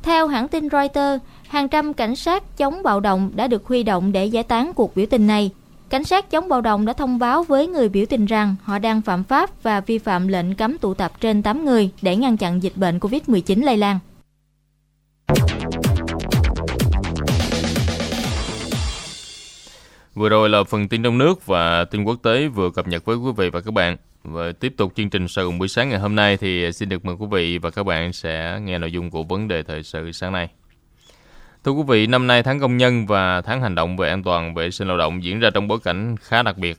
Theo 0.03 0.27
hãng 0.27 0.49
tin 0.49 0.69
Reuters, 0.69 1.25
hàng 1.49 1.69
trăm 1.69 1.95
cảnh 1.95 2.17
sát 2.17 2.57
chống 2.57 2.83
bạo 2.83 3.01
động 3.01 3.31
đã 3.35 3.47
được 3.47 3.67
huy 3.67 3.83
động 3.83 4.13
để 4.13 4.27
giải 4.27 4.43
tán 4.43 4.73
cuộc 4.75 4.97
biểu 4.97 5.07
tình 5.11 5.27
này. 5.27 5.51
Cảnh 5.89 6.05
sát 6.05 6.31
chống 6.31 6.49
bạo 6.49 6.61
động 6.61 6.87
đã 6.87 6.93
thông 6.93 7.19
báo 7.19 7.43
với 7.43 7.67
người 7.67 7.89
biểu 7.89 8.05
tình 8.09 8.27
rằng 8.27 8.57
họ 8.63 8.79
đang 8.79 9.03
phạm 9.03 9.25
pháp 9.25 9.63
và 9.63 9.81
vi 9.81 9.99
phạm 9.99 10.29
lệnh 10.29 10.55
cấm 10.55 10.79
tụ 10.79 10.95
tập 10.95 11.13
trên 11.21 11.43
8 11.43 11.65
người 11.65 11.91
để 12.03 12.17
ngăn 12.17 12.37
chặn 12.37 12.63
dịch 12.63 12.77
bệnh 12.77 12.99
COVID-19 12.99 13.65
lây 13.65 13.77
lan. 13.77 13.99
Vừa 20.19 20.29
rồi 20.29 20.49
là 20.49 20.65
phần 20.65 20.89
tin 20.89 21.03
trong 21.03 21.19
nước 21.19 21.47
và 21.47 21.85
tin 21.85 22.05
quốc 22.05 22.17
tế 22.23 22.49
vừa 22.49 22.71
cập 22.71 22.89
nhật 22.89 23.05
với 23.05 23.17
quý 23.17 23.33
vị 23.37 23.51
và 23.51 23.61
các 23.61 23.71
bạn. 23.75 23.97
Và 24.25 24.53
tiếp 24.53 24.75
tục 24.77 24.93
chương 24.97 25.11
trình 25.11 25.29
sau 25.29 25.45
cùng 25.47 25.59
buổi 25.59 25.69
sáng 25.69 25.89
ngày 25.89 25.99
hôm 25.99 26.15
nay 26.15 26.37
thì 26.37 26.73
xin 26.73 26.89
được 26.89 27.05
mời 27.05 27.15
quý 27.19 27.27
vị 27.31 27.59
và 27.59 27.71
các 27.71 27.87
bạn 27.87 28.13
sẽ 28.13 28.61
nghe 28.63 28.79
nội 28.79 28.93
dung 28.93 29.11
của 29.11 29.23
vấn 29.23 29.49
đề 29.49 29.63
thời 29.63 29.83
sự 29.83 30.13
sáng 30.13 30.33
nay. 30.33 30.49
Thưa 31.65 31.73
quý 31.73 31.83
vị, 31.89 32.07
năm 32.07 32.27
nay 32.27 32.43
tháng 32.43 32.61
công 32.61 32.77
nhân 32.77 33.07
và 33.07 33.41
tháng 33.41 33.63
hành 33.63 33.75
động 33.75 33.97
về 33.97 34.09
an 34.09 34.23
toàn 34.23 34.55
vệ 34.55 34.71
sinh 34.71 34.89
lao 34.89 34.97
động 34.97 35.23
diễn 35.25 35.41
ra 35.41 35.51
trong 35.51 35.69
bối 35.69 35.79
cảnh 35.85 36.17
khá 36.17 36.43
đặc 36.43 36.59
biệt. 36.59 36.79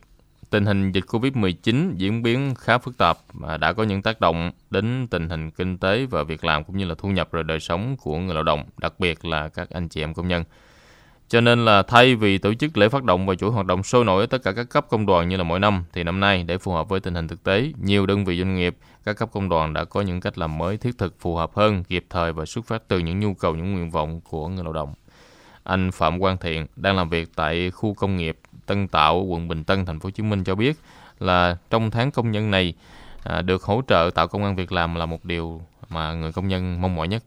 Tình 0.49 0.65
hình 0.65 0.91
dịch 0.91 1.05
Covid-19 1.07 1.93
diễn 1.95 2.23
biến 2.23 2.55
khá 2.55 2.77
phức 2.77 2.97
tạp 2.97 3.17
và 3.33 3.57
đã 3.57 3.73
có 3.73 3.83
những 3.83 4.01
tác 4.01 4.21
động 4.21 4.51
đến 4.69 5.07
tình 5.07 5.29
hình 5.29 5.51
kinh 5.51 5.77
tế 5.77 6.05
và 6.05 6.23
việc 6.23 6.45
làm 6.45 6.63
cũng 6.63 6.77
như 6.77 6.85
là 6.85 6.95
thu 6.97 7.09
nhập 7.09 7.31
rồi 7.31 7.43
đời 7.43 7.59
sống 7.59 7.97
của 7.97 8.17
người 8.17 8.35
lao 8.35 8.43
động, 8.43 8.63
đặc 8.77 8.93
biệt 8.99 9.25
là 9.25 9.47
các 9.49 9.69
anh 9.69 9.87
chị 9.89 10.03
em 10.03 10.13
công 10.13 10.27
nhân. 10.27 10.43
Cho 11.29 11.41
nên 11.41 11.65
là 11.65 11.83
thay 11.83 12.15
vì 12.15 12.37
tổ 12.37 12.53
chức 12.53 12.77
lễ 12.77 12.89
phát 12.89 13.03
động 13.03 13.25
và 13.25 13.35
chuỗi 13.35 13.51
hoạt 13.51 13.65
động 13.65 13.83
sôi 13.83 14.05
nổi 14.05 14.23
ở 14.23 14.25
tất 14.25 14.43
cả 14.43 14.51
các 14.51 14.69
cấp 14.69 14.85
công 14.89 15.05
đoàn 15.05 15.29
như 15.29 15.37
là 15.37 15.43
mỗi 15.43 15.59
năm, 15.59 15.83
thì 15.93 16.03
năm 16.03 16.19
nay 16.19 16.43
để 16.47 16.57
phù 16.57 16.71
hợp 16.71 16.89
với 16.89 16.99
tình 16.99 17.15
hình 17.15 17.27
thực 17.27 17.43
tế, 17.43 17.71
nhiều 17.81 18.05
đơn 18.05 18.25
vị 18.25 18.37
doanh 18.37 18.55
nghiệp, 18.55 18.75
các 19.05 19.17
cấp 19.17 19.29
công 19.31 19.49
đoàn 19.49 19.73
đã 19.73 19.85
có 19.85 20.01
những 20.01 20.21
cách 20.21 20.37
làm 20.37 20.57
mới 20.57 20.77
thiết 20.77 20.97
thực 20.97 21.19
phù 21.19 21.35
hợp 21.35 21.55
hơn, 21.55 21.83
kịp 21.83 22.05
thời 22.09 22.33
và 22.33 22.45
xuất 22.45 22.65
phát 22.65 22.83
từ 22.87 22.99
những 22.99 23.19
nhu 23.19 23.33
cầu, 23.33 23.55
những 23.55 23.73
nguyện 23.73 23.89
vọng 23.89 24.21
của 24.29 24.47
người 24.47 24.63
lao 24.63 24.73
động. 24.73 24.93
Anh 25.63 25.91
Phạm 25.91 26.19
Quang 26.19 26.37
Thiện 26.37 26.65
đang 26.75 26.95
làm 26.95 27.09
việc 27.09 27.29
tại 27.35 27.71
khu 27.71 27.93
công 27.93 28.17
nghiệp 28.17 28.37
Tân 28.65 28.87
Tạo, 28.87 29.23
quận 29.23 29.47
Bình 29.47 29.63
Tân, 29.63 29.85
thành 29.85 29.99
phố 29.99 30.07
Hồ 30.07 30.11
Chí 30.11 30.23
Minh 30.23 30.43
cho 30.43 30.55
biết 30.55 30.77
là 31.19 31.57
trong 31.69 31.91
tháng 31.91 32.11
công 32.11 32.31
nhân 32.31 32.51
này 32.51 32.73
à, 33.23 33.41
được 33.41 33.63
hỗ 33.63 33.81
trợ 33.87 34.09
tạo 34.15 34.27
công 34.27 34.43
an 34.43 34.55
việc 34.55 34.71
làm 34.71 34.95
là 34.95 35.05
một 35.05 35.25
điều 35.25 35.61
mà 35.89 36.13
người 36.13 36.31
công 36.31 36.47
nhân 36.47 36.81
mong 36.81 36.95
mỏi 36.95 37.07
nhất. 37.07 37.23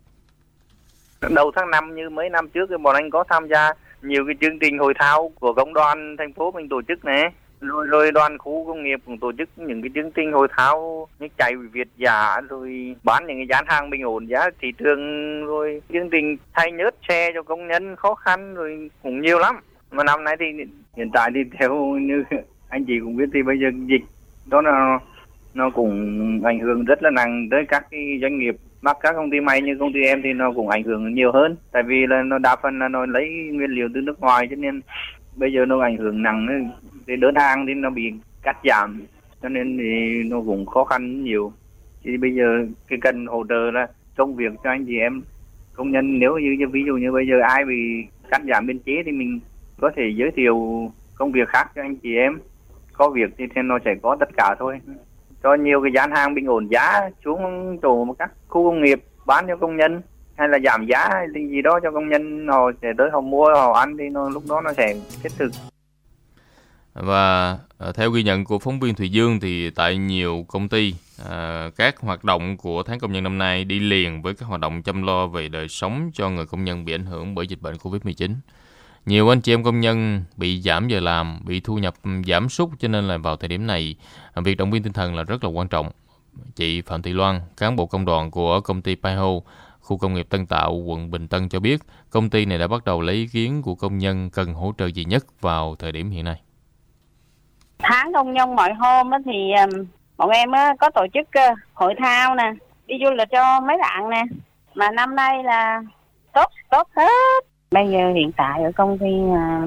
Đầu 1.31 1.53
tháng 1.57 1.71
5 1.71 1.95
như 1.95 2.11
mấy 2.11 2.29
năm 2.29 2.49
trước 2.49 2.67
thì 2.71 2.77
bọn 2.83 2.95
anh 2.95 3.11
có 3.11 3.25
tham 3.29 3.49
gia 3.49 3.73
nhiều 4.03 4.25
cái 4.27 4.35
chương 4.41 4.59
trình 4.59 4.79
hội 4.79 4.95
thao 4.99 5.31
của 5.41 5.53
công 5.53 5.75
đoàn 5.75 6.17
thành 6.19 6.33
phố 6.33 6.51
mình 6.51 6.69
tổ 6.69 6.83
chức 6.88 7.05
này 7.05 7.23
rồi 7.61 7.87
rồi 7.87 8.12
đoàn 8.12 8.38
khu 8.38 8.67
công 8.67 8.85
nghiệp 8.85 9.01
cũng 9.07 9.19
tổ 9.19 9.33
chức 9.38 9.49
những 9.57 9.83
cái 9.83 9.91
chương 9.95 10.11
trình 10.11 10.33
hội 10.33 10.49
thao 10.51 11.09
như 11.19 11.29
chạy 11.38 11.53
việt 11.73 11.88
giả, 11.97 12.41
rồi 12.49 12.97
bán 13.05 13.27
những 13.27 13.37
cái 13.37 13.47
gian 13.51 13.65
hàng 13.69 13.91
bình 13.91 14.03
ổn 14.03 14.27
giá 14.27 14.51
thị 14.61 14.73
trường, 14.79 15.01
rồi 15.47 15.83
chương 15.93 16.11
trình 16.11 16.37
thay 16.53 16.73
nhớt 16.73 16.95
xe 17.09 17.31
cho 17.35 17.43
công 17.43 17.69
nhân 17.69 17.97
khó 17.97 18.15
khăn, 18.15 18.55
rồi 18.55 18.91
cũng 19.03 19.21
nhiều 19.21 19.38
lắm. 19.38 19.57
Mà 19.91 20.05
năm 20.05 20.25
nay 20.25 20.37
thì 20.41 20.47
hiện 20.97 21.11
tại 21.12 21.31
thì 21.35 21.41
theo 21.59 21.75
như 22.01 22.25
anh 22.69 22.85
chị 22.85 22.93
cũng 23.01 23.17
biết 23.17 23.29
thì 23.35 23.43
bây 23.43 23.59
giờ 23.59 23.69
dịch, 23.87 24.03
đó 24.47 24.61
là 24.62 24.99
nó 25.55 25.71
cũng 25.71 26.41
ảnh 26.45 26.61
hưởng 26.61 26.85
rất 26.85 27.03
là 27.03 27.11
nặng 27.11 27.49
tới 27.51 27.65
các 27.69 27.87
cái 27.91 28.19
doanh 28.23 28.38
nghiệp 28.38 28.57
mà 28.83 28.92
các 29.01 29.12
công 29.12 29.31
ty 29.31 29.40
may 29.40 29.62
như 29.62 29.77
công 29.79 29.92
ty 29.92 30.01
em 30.03 30.23
thì 30.23 30.33
nó 30.33 30.53
cũng 30.53 30.68
ảnh 30.68 30.83
hưởng 30.83 31.14
nhiều 31.14 31.33
hơn. 31.33 31.57
Tại 31.73 31.83
vì 31.83 32.07
là 32.07 32.23
nó 32.23 32.38
đa 32.38 32.57
phần 32.62 32.79
là 32.79 32.88
nó 32.88 33.07
lấy 33.07 33.29
nguyên 33.53 33.71
liệu 33.71 33.88
từ 33.95 34.01
nước 34.01 34.21
ngoài, 34.21 34.47
cho 34.51 34.57
nên 34.57 34.81
bây 35.37 35.53
giờ 35.53 35.64
nó 35.64 35.81
ảnh 35.81 35.97
hưởng 35.97 36.23
nặng 36.23 36.71
thì 37.07 37.16
đơn 37.16 37.35
hàng 37.35 37.66
thì 37.66 37.75
nó 37.75 37.90
bị 37.90 38.12
cắt 38.42 38.57
giảm, 38.64 39.03
cho 39.42 39.49
nên 39.49 39.79
thì 39.79 40.23
nó 40.31 40.40
cũng 40.47 40.66
khó 40.66 40.85
khăn 40.85 41.25
nhiều. 41.25 41.53
Thì 42.05 42.16
bây 42.16 42.35
giờ 42.35 42.66
cái 42.88 42.99
cần 43.03 43.27
hỗ 43.27 43.45
trợ 43.49 43.71
là 43.71 43.87
công 44.16 44.37
việc 44.37 44.53
cho 44.64 44.71
anh 44.71 44.85
chị 44.87 44.99
em 44.99 45.23
công 45.75 45.90
nhân. 45.90 46.18
Nếu 46.18 46.38
như 46.38 46.68
ví 46.68 46.83
dụ 46.87 46.97
như 46.97 47.12
bây 47.12 47.27
giờ 47.27 47.40
ai 47.49 47.64
bị 47.64 48.07
cắt 48.31 48.42
giảm 48.49 48.66
biên 48.66 48.79
chế 48.79 49.03
thì 49.07 49.12
mình 49.12 49.40
có 49.81 49.90
thể 49.97 50.03
giới 50.16 50.31
thiệu 50.31 50.57
công 51.14 51.33
việc 51.33 51.49
khác 51.49 51.71
cho 51.75 51.83
anh 51.83 51.97
chị 51.97 52.16
em. 52.16 52.38
Có 52.92 53.11
việc 53.11 53.31
thì 53.38 53.47
nó 53.64 53.79
sẽ 53.85 53.95
có 54.03 54.16
tất 54.21 54.29
cả 54.37 54.55
thôi 54.59 54.81
cho 55.42 55.55
nhiều 55.55 55.83
cái 55.83 55.92
gian 55.94 56.11
hàng 56.11 56.35
bình 56.35 56.46
ổn 56.46 56.68
giá 56.70 57.11
xuống 57.24 57.40
chỗ 57.83 58.07
các 58.18 58.31
khu 58.48 58.70
công 58.70 58.83
nghiệp 58.83 59.05
bán 59.26 59.44
cho 59.48 59.57
công 59.57 59.76
nhân 59.76 60.02
hay 60.35 60.48
là 60.48 60.59
giảm 60.64 60.87
giá 60.87 61.09
hay 61.12 61.26
gì 61.50 61.62
đó 61.62 61.81
cho 61.83 61.90
công 61.90 62.09
nhân 62.09 62.48
họ 62.48 62.70
sẽ 62.83 62.88
tới 62.98 63.11
họ 63.12 63.20
mua 63.20 63.55
họ 63.55 63.72
ăn 63.72 63.96
thì 63.98 64.09
nó 64.09 64.28
lúc 64.28 64.42
đó 64.48 64.61
nó 64.61 64.72
sẽ 64.72 64.94
thiết 65.22 65.33
thực 65.38 65.50
và 66.94 67.59
à, 67.78 67.92
theo 67.94 68.11
ghi 68.11 68.22
nhận 68.22 68.44
của 68.44 68.59
phóng 68.59 68.81
viên 68.81 68.94
Thùy 68.94 69.09
Dương 69.09 69.40
thì 69.40 69.70
tại 69.70 69.96
nhiều 69.96 70.44
công 70.48 70.68
ty 70.68 70.94
à, 71.31 71.70
các 71.76 72.00
hoạt 72.00 72.24
động 72.24 72.57
của 72.57 72.83
tháng 72.83 72.98
công 72.98 73.12
nhân 73.12 73.24
năm 73.24 73.38
nay 73.38 73.64
đi 73.64 73.78
liền 73.78 74.22
với 74.22 74.35
các 74.35 74.46
hoạt 74.46 74.61
động 74.61 74.83
chăm 74.83 75.02
lo 75.02 75.26
về 75.26 75.48
đời 75.48 75.68
sống 75.68 76.11
cho 76.14 76.31
người 76.31 76.46
công 76.46 76.64
nhân 76.64 76.85
bị 76.85 76.94
ảnh 76.94 77.07
hưởng 77.07 77.35
bởi 77.35 77.46
dịch 77.46 77.61
bệnh 77.61 77.74
Covid-19. 77.74 78.35
Nhiều 79.07 79.33
anh 79.33 79.41
chị 79.41 79.53
em 79.53 79.65
công 79.65 79.81
nhân 79.81 80.25
bị 80.37 80.61
giảm 80.61 80.88
giờ 80.88 81.01
làm, 81.01 81.41
bị 81.45 81.61
thu 81.61 81.79
nhập 81.79 81.95
giảm 82.27 82.49
sút 82.49 82.69
cho 82.79 82.88
nên 82.88 83.09
là 83.09 83.19
vào 83.19 83.37
thời 83.37 83.49
điểm 83.49 83.67
này 83.67 83.97
à, 84.35 84.43
việc 84.45 84.55
động 84.55 84.71
viên 84.71 84.83
tinh 84.83 84.93
thần 84.93 85.15
là 85.15 85.23
rất 85.23 85.45
là 85.45 85.51
quan 85.51 85.69
trọng. 85.69 85.91
Chị 86.57 86.83
Phạm 86.83 87.03
Thị 87.03 87.12
Loan, 87.12 87.41
cán 87.57 87.77
bộ 87.77 87.87
công 87.87 88.05
đoàn 88.05 88.31
của 88.31 88.61
công 88.61 88.83
ty 88.83 88.95
Paiho, 88.95 89.29
khu 89.81 89.99
công 89.99 90.15
nghiệp 90.15 90.27
Tân 90.31 90.47
Tạo, 90.47 90.75
quận 90.75 91.11
Bình 91.11 91.29
Tân 91.29 91.49
cho 91.49 91.61
biết 91.61 91.81
công 92.11 92.31
ty 92.31 92.45
này 92.45 92.59
đã 92.59 92.67
bắt 92.67 92.85
đầu 92.85 93.01
lấy 93.01 93.15
ý 93.15 93.27
kiến 93.27 93.62
của 93.62 93.75
công 93.75 93.99
nhân 93.99 94.31
cần 94.31 94.55
hỗ 94.55 94.73
trợ 94.79 94.87
gì 94.87 95.05
nhất 95.05 95.25
vào 95.41 95.77
thời 95.79 95.93
điểm 95.93 96.11
hiện 96.11 96.25
nay. 96.25 96.41
Tháng 97.79 98.12
công 98.12 98.33
nhân 98.33 98.57
mọi 98.57 98.73
hôm 98.75 99.11
thì 99.25 99.51
à, 99.57 99.67
bọn 100.17 100.31
em 100.31 100.51
có 100.81 100.91
tổ 100.91 101.07
chức 101.15 101.31
à, 101.31 101.55
hội 101.75 101.95
thao 101.99 102.35
nè, 102.35 102.53
đi 102.87 102.95
du 103.05 103.11
lịch 103.11 103.29
cho 103.31 103.61
mấy 103.61 103.77
bạn 103.81 104.11
nè. 104.11 104.23
Mà 104.75 104.91
năm 104.91 105.15
nay 105.15 105.45
là 105.45 105.83
tốt 106.33 106.51
tốt 106.71 106.88
hết 106.97 107.12
bây 107.72 107.88
giờ 107.90 108.12
hiện 108.12 108.32
tại 108.37 108.62
ở 108.62 108.72
công 108.76 108.98
ty 108.98 109.12
à, 109.35 109.66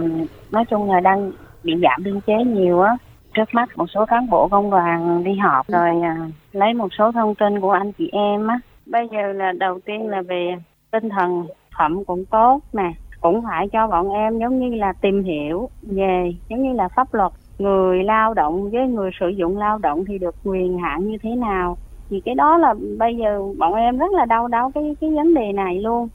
nói 0.52 0.66
chung 0.66 0.92
là 0.92 1.00
đang 1.00 1.32
bị 1.64 1.74
giảm 1.82 2.04
biên 2.04 2.22
chế 2.22 2.44
nhiều 2.44 2.82
á. 2.82 2.98
Trước 3.34 3.54
mắt 3.54 3.70
một 3.76 3.86
số 3.90 4.06
cán 4.06 4.30
bộ 4.30 4.48
công 4.48 4.72
đoàn 4.72 5.24
đi 5.24 5.34
họp 5.34 5.68
rồi 5.68 5.90
à, 6.04 6.18
lấy 6.52 6.74
một 6.74 6.94
số 6.98 7.12
thông 7.12 7.36
tin 7.36 7.62
của 7.62 7.72
anh 7.72 7.92
chị 7.92 8.10
em 8.12 8.48
á. 8.48 8.60
Bây 8.86 9.08
giờ 9.12 9.34
là 9.34 9.52
đầu 9.52 9.80
tiên 9.86 10.08
là 10.08 10.22
về 10.22 10.56
tinh 10.92 11.10
thần 11.10 11.48
phẩm 11.78 12.06
cũng 12.06 12.26
tốt 12.26 12.60
nè, 12.74 12.92
cũng 13.22 13.42
phải 13.44 13.68
cho 13.74 13.88
bọn 13.88 14.12
em 14.12 14.40
giống 14.40 14.60
như 14.60 14.76
là 14.76 14.94
tìm 14.94 15.24
hiểu 15.24 15.70
về, 15.82 16.34
giống 16.50 16.64
như 16.64 16.74
là 16.74 16.88
pháp 16.96 17.14
luật. 17.14 17.32
Người 17.60 18.04
lao 18.04 18.34
động 18.34 18.70
với 18.72 18.88
người 18.88 19.12
sử 19.20 19.28
dụng 19.28 19.58
lao 19.58 19.78
động 19.78 20.06
thì 20.08 20.18
được 20.18 20.36
quyền 20.44 20.78
hạn 20.78 21.08
như 21.08 21.18
thế 21.24 21.36
nào? 21.36 21.78
Thì 22.10 22.22
cái 22.26 22.36
đó 22.36 22.58
là 22.58 22.74
bây 22.98 23.18
giờ 23.18 23.42
bọn 23.58 23.74
em 23.74 23.98
rất 23.98 24.12
là 24.12 24.26
đau 24.26 24.48
đáu 24.48 24.72
cái 24.76 24.96
cái 25.02 25.12
vấn 25.12 25.34
đề 25.34 25.52
này 25.52 25.82
luôn 25.82 26.08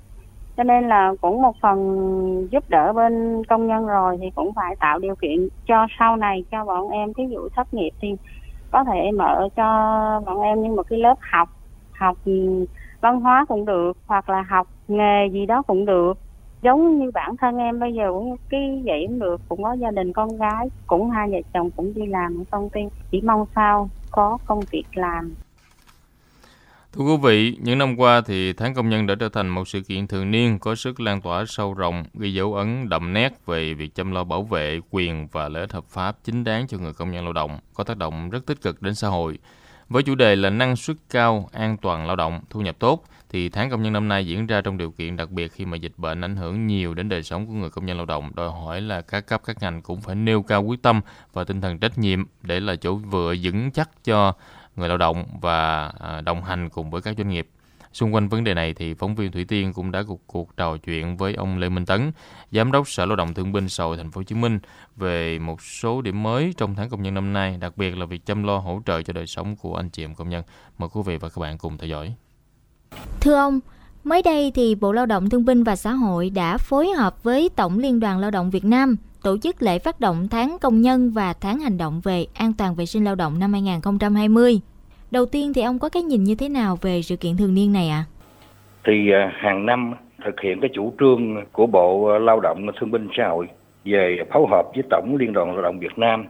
cho 0.57 0.63
nên 0.63 0.89
là 0.89 1.13
cũng 1.21 1.43
một 1.43 1.57
phần 1.63 2.49
giúp 2.51 2.65
đỡ 2.69 2.93
bên 2.93 3.43
công 3.49 3.67
nhân 3.67 3.87
rồi 3.87 4.17
thì 4.21 4.31
cũng 4.35 4.53
phải 4.57 4.77
tạo 4.81 4.99
điều 4.99 5.15
kiện 5.15 5.49
cho 5.67 5.87
sau 5.99 6.17
này 6.17 6.45
cho 6.51 6.65
bọn 6.65 6.89
em, 6.89 7.15
thí 7.15 7.23
dụ 7.31 7.49
thất 7.57 7.75
nghiệp 7.75 7.91
thì 8.01 8.09
có 8.71 8.85
thể 8.85 9.11
mở 9.13 9.49
cho 9.57 9.65
bọn 10.27 10.41
em 10.41 10.63
như 10.63 10.73
một 10.73 10.83
cái 10.89 10.99
lớp 10.99 11.15
học 11.33 11.49
học 11.93 12.17
văn 13.01 13.21
hóa 13.21 13.45
cũng 13.49 13.65
được 13.65 13.93
hoặc 14.07 14.29
là 14.29 14.43
học 14.43 14.67
nghề 14.89 15.29
gì 15.33 15.47
đó 15.47 15.63
cũng 15.63 15.85
được. 15.85 16.13
Giống 16.63 16.99
như 16.99 17.11
bản 17.15 17.37
thân 17.37 17.57
em 17.57 17.81
bây 17.81 17.95
giờ 17.95 18.13
cũng 18.13 18.37
cái 18.51 18.83
vậy 18.87 19.05
cũng 19.09 19.19
được, 19.19 19.41
cũng 19.49 19.63
có 19.63 19.73
gia 19.73 19.91
đình 19.91 20.13
con 20.13 20.37
gái, 20.39 20.69
cũng 20.87 21.11
hai 21.11 21.31
vợ 21.31 21.39
chồng 21.55 21.71
cũng 21.71 21.95
đi 21.95 22.07
làm 22.07 22.41
ở 22.41 22.45
công 22.51 22.71
ty, 22.71 22.81
chỉ 23.13 23.21
mong 23.21 23.47
sao 23.55 23.91
có 24.11 24.39
công 24.45 24.61
việc 24.73 24.85
làm. 24.95 25.35
Thưa 26.93 27.05
quý 27.05 27.17
vị, 27.23 27.57
những 27.61 27.79
năm 27.79 27.97
qua 27.97 28.21
thì 28.21 28.53
tháng 28.53 28.75
công 28.75 28.89
nhân 28.89 29.07
đã 29.07 29.15
trở 29.15 29.29
thành 29.29 29.49
một 29.49 29.69
sự 29.69 29.81
kiện 29.81 30.07
thường 30.07 30.31
niên 30.31 30.59
có 30.59 30.75
sức 30.75 31.01
lan 31.01 31.21
tỏa 31.21 31.45
sâu 31.49 31.75
rộng, 31.75 32.05
ghi 32.15 32.35
dấu 32.35 32.55
ấn 32.55 32.89
đậm 32.89 33.13
nét 33.13 33.33
về 33.47 33.75
việc 33.75 33.95
chăm 33.95 34.13
lo 34.13 34.25
bảo 34.25 34.43
vệ 34.43 34.81
quyền 34.91 35.29
và 35.33 35.49
lợi 35.49 35.61
ích 35.61 35.73
hợp 35.73 35.85
pháp 35.85 36.17
chính 36.25 36.45
đáng 36.45 36.67
cho 36.67 36.79
người 36.79 36.93
công 36.93 37.11
nhân 37.11 37.25
lao 37.25 37.33
động, 37.33 37.59
có 37.75 37.85
tác 37.85 37.97
động 37.97 38.31
rất 38.31 38.47
tích 38.47 38.63
cực 38.63 38.83
đến 38.83 38.95
xã 38.95 39.09
hội. 39.09 39.39
Với 39.89 40.03
chủ 40.03 40.15
đề 40.15 40.37
là 40.37 40.51
năng 40.51 40.77
suất 40.77 40.97
cao, 41.11 41.49
an 41.53 41.77
toàn 41.77 42.07
lao 42.07 42.17
động, 42.17 42.41
thu 42.51 42.61
nhập 42.61 42.77
tốt, 42.79 43.05
thì 43.29 43.49
tháng 43.49 43.71
công 43.71 43.83
nhân 43.83 43.93
năm 43.93 44.09
nay 44.09 44.27
diễn 44.27 44.47
ra 44.47 44.61
trong 44.61 44.79
điều 44.79 44.91
kiện 44.91 45.17
đặc 45.17 45.31
biệt 45.31 45.53
khi 45.53 45.65
mà 45.65 45.77
dịch 45.77 45.93
bệnh 45.97 46.21
ảnh 46.21 46.37
hưởng 46.37 46.67
nhiều 46.67 46.95
đến 46.95 47.09
đời 47.09 47.23
sống 47.23 47.47
của 47.47 47.53
người 47.53 47.71
công 47.71 47.87
nhân 47.87 47.97
lao 47.97 48.07
động, 48.07 48.31
đòi 48.35 48.51
hỏi 48.51 48.81
là 48.81 49.01
các 49.01 49.27
cấp 49.27 49.43
các 49.45 49.57
ngành 49.61 49.83
cũng 49.83 50.01
phải 50.01 50.15
nêu 50.15 50.43
cao 50.43 50.63
quyết 50.63 50.83
tâm 50.83 51.01
và 51.33 51.45
tinh 51.45 51.61
thần 51.61 51.79
trách 51.79 51.99
nhiệm 51.99 52.25
để 52.43 52.61
là 52.61 52.77
chỗ 52.77 52.95
vừa 52.95 53.35
vững 53.43 53.71
chắc 53.71 54.05
cho 54.05 54.35
người 54.81 54.89
lao 54.89 54.99
động 54.99 55.25
và 55.41 55.87
à, 55.99 56.21
đồng 56.21 56.45
hành 56.45 56.69
cùng 56.69 56.91
với 56.91 57.03
các 57.03 57.17
doanh 57.19 57.29
nghiệp. 57.29 57.49
Xung 57.93 58.15
quanh 58.15 58.29
vấn 58.29 58.45
đề 58.45 58.55
này 58.55 58.75
thì 58.75 58.95
phóng 58.95 59.15
viên 59.15 59.33
Thủy 59.33 59.45
Tiên 59.45 59.73
cũng 59.73 59.91
đã 59.91 60.03
cuộc 60.07 60.21
cuộc 60.27 60.57
trò 60.57 60.77
chuyện 60.77 61.17
với 61.17 61.35
ông 61.35 61.59
Lê 61.59 61.69
Minh 61.69 61.87
Tấn, 61.87 62.13
giám 62.53 62.73
đốc 62.73 62.89
Sở 62.89 63.07
Lao 63.07 63.17
động 63.17 63.35
Thương 63.35 63.53
binh 63.53 63.69
Xã 63.69 63.85
hội 63.85 63.97
Thành 63.97 64.11
phố 64.11 64.19
Hồ 64.19 64.23
Chí 64.23 64.35
Minh 64.35 64.59
về 64.97 65.39
một 65.39 65.63
số 65.63 66.03
điểm 66.03 66.23
mới 66.23 66.55
trong 66.57 66.75
tháng 66.75 66.91
công 66.91 67.03
nhân 67.03 67.15
năm 67.15 67.33
nay, 67.33 67.57
đặc 67.61 67.77
biệt 67.77 67.97
là 67.97 68.07
việc 68.07 68.27
chăm 68.27 68.45
lo 68.45 68.59
hỗ 68.59 68.83
trợ 68.87 69.03
cho 69.03 69.13
đời 69.13 69.27
sống 69.27 69.57
của 69.57 69.75
anh 69.75 69.91
chị 69.91 70.05
em 70.05 70.15
công 70.15 70.29
nhân. 70.29 70.43
Mời 70.79 70.89
quý 70.93 71.01
vị 71.05 71.17
và 71.17 71.29
các 71.29 71.41
bạn 71.41 71.59
cùng 71.59 71.79
theo 71.79 71.89
dõi. 71.89 72.15
Thưa 73.21 73.35
ông, 73.35 73.61
Mới 74.05 74.23
đây 74.23 74.53
thì 74.55 74.75
Bộ 74.75 74.93
Lao 74.93 75.07
động 75.07 75.31
Thương 75.31 75.45
binh 75.45 75.65
và 75.65 75.77
Xã 75.77 75.93
hội 75.93 76.31
đã 76.31 76.59
phối 76.59 76.89
hợp 76.91 77.23
với 77.23 77.49
Tổng 77.57 77.79
Liên 77.79 78.01
đoàn 78.01 78.19
Lao 78.19 78.31
động 78.31 78.51
Việt 78.51 78.65
Nam 78.65 78.97
tổ 79.23 79.39
chức 79.39 79.63
lễ 79.63 79.79
phát 79.79 80.01
động 80.01 80.29
tháng 80.29 80.59
công 80.61 80.81
nhân 80.81 81.11
và 81.11 81.33
tháng 81.33 81.59
hành 81.59 81.79
động 81.79 82.01
về 82.01 82.27
an 82.35 82.53
toàn 82.53 82.75
vệ 82.75 82.87
sinh 82.87 83.05
lao 83.05 83.15
động 83.15 83.39
năm 83.39 83.53
2020. 83.53 84.61
Đầu 85.11 85.27
tiên 85.27 85.53
thì 85.55 85.63
ông 85.63 85.79
có 85.79 85.89
cái 85.89 86.03
nhìn 86.03 86.25
như 86.25 86.35
thế 86.35 86.49
nào 86.49 86.79
về 86.83 87.03
sự 87.03 87.17
kiện 87.17 87.37
thường 87.37 87.55
niên 87.55 87.73
này 87.73 87.89
ạ? 87.89 88.05
À? 88.07 88.09
Thì 88.85 89.11
hàng 89.33 89.67
năm 89.67 89.95
thực 90.25 90.41
hiện 90.41 90.61
cái 90.61 90.71
chủ 90.75 90.93
trương 91.01 91.45
của 91.53 91.67
Bộ 91.67 92.19
Lao 92.19 92.41
động 92.41 92.67
Thương 92.81 92.91
binh 92.91 93.09
Xã 93.17 93.29
hội 93.29 93.49
về 93.85 94.17
phối 94.33 94.47
hợp 94.51 94.63
với 94.75 94.83
Tổng 94.91 95.17
Liên 95.17 95.33
đoàn 95.33 95.53
Lao 95.53 95.63
động 95.63 95.79
Việt 95.79 95.99
Nam, 95.99 96.25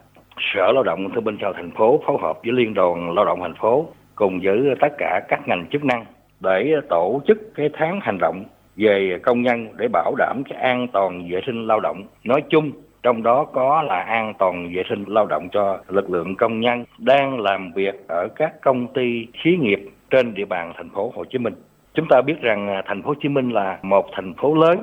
Sở 0.55 0.73
Lao 0.73 0.83
động 0.83 1.09
Thương 1.15 1.25
binh 1.25 1.37
Xã 1.41 1.47
hội 1.47 1.55
thành 1.57 1.71
phố 1.71 2.01
phối 2.07 2.17
hợp 2.23 2.39
với 2.45 2.53
Liên 2.53 2.75
đoàn 2.75 3.15
Lao 3.15 3.25
động 3.25 3.39
thành 3.41 3.55
phố 3.61 3.87
cùng 4.15 4.41
với 4.43 4.59
tất 4.81 4.89
cả 4.99 5.21
các 5.29 5.49
ngành 5.49 5.67
chức 5.73 5.85
năng 5.85 6.05
để 6.41 6.75
tổ 6.89 7.21
chức 7.27 7.55
cái 7.55 7.69
tháng 7.73 8.01
hành 8.03 8.19
động 8.21 8.45
về 8.77 9.19
công 9.23 9.43
nhân 9.43 9.69
để 9.77 9.89
bảo 9.93 10.15
đảm 10.19 10.43
cái 10.51 10.59
an 10.63 10.89
toàn 10.93 11.29
vệ 11.31 11.41
sinh 11.47 11.67
lao 11.67 11.81
động 11.81 12.03
nói 12.25 12.43
chung 12.51 12.73
trong 13.03 13.23
đó 13.23 13.45
có 13.45 13.83
là 13.83 14.01
an 14.01 14.35
toàn 14.39 14.73
vệ 14.75 14.83
sinh 14.89 15.05
lao 15.07 15.27
động 15.27 15.49
cho 15.53 15.79
lực 15.89 16.11
lượng 16.11 16.37
công 16.37 16.61
nhân 16.61 16.85
đang 16.99 17.41
làm 17.41 17.73
việc 17.73 18.09
ở 18.09 18.29
các 18.37 18.61
công 18.61 18.87
ty 18.95 19.27
xí 19.45 19.57
nghiệp 19.57 19.81
trên 20.11 20.35
địa 20.35 20.45
bàn 20.45 20.73
thành 20.77 20.91
phố 20.91 21.13
Hồ 21.15 21.25
Chí 21.25 21.39
Minh. 21.39 21.55
Chúng 21.95 22.07
ta 22.09 22.21
biết 22.23 22.41
rằng 22.41 22.69
à, 22.69 22.83
thành 22.87 23.03
phố 23.03 23.09
Hồ 23.09 23.15
Chí 23.23 23.29
Minh 23.29 23.51
là 23.51 23.79
một 23.83 24.07
thành 24.13 24.35
phố 24.35 24.55
lớn, 24.55 24.79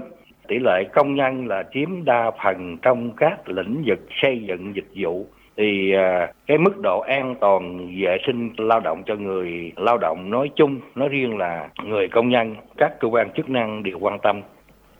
tỷ 0.48 0.60
lệ 0.60 0.84
công 0.94 1.16
nhân 1.16 1.48
là 1.48 1.64
chiếm 1.74 2.06
đa 2.06 2.32
phần 2.44 2.78
trong 2.82 3.12
các 3.18 3.50
lĩnh 3.50 3.84
vực 3.86 4.00
xây 4.22 4.44
dựng 4.48 4.76
dịch 4.76 4.88
vụ 4.96 5.26
thì 5.58 5.94
à, 5.94 6.32
cái 6.48 6.58
mức 6.58 6.78
độ 6.78 7.00
an 7.00 7.36
toàn 7.40 7.90
vệ 8.02 8.18
sinh 8.26 8.50
lao 8.58 8.80
động 8.80 9.04
cho 9.06 9.16
người 9.16 9.72
lao 9.76 9.98
động 9.98 10.30
nói 10.30 10.50
chung 10.56 10.80
nói 10.96 11.10
riêng 11.10 11.38
là 11.38 11.70
người 11.84 12.08
công 12.08 12.30
nhân 12.30 12.56
các 12.78 13.00
cơ 13.00 13.08
quan 13.08 13.32
chức 13.32 13.50
năng 13.50 13.84
đều 13.84 14.00
quan 14.00 14.20
tâm 14.20 14.42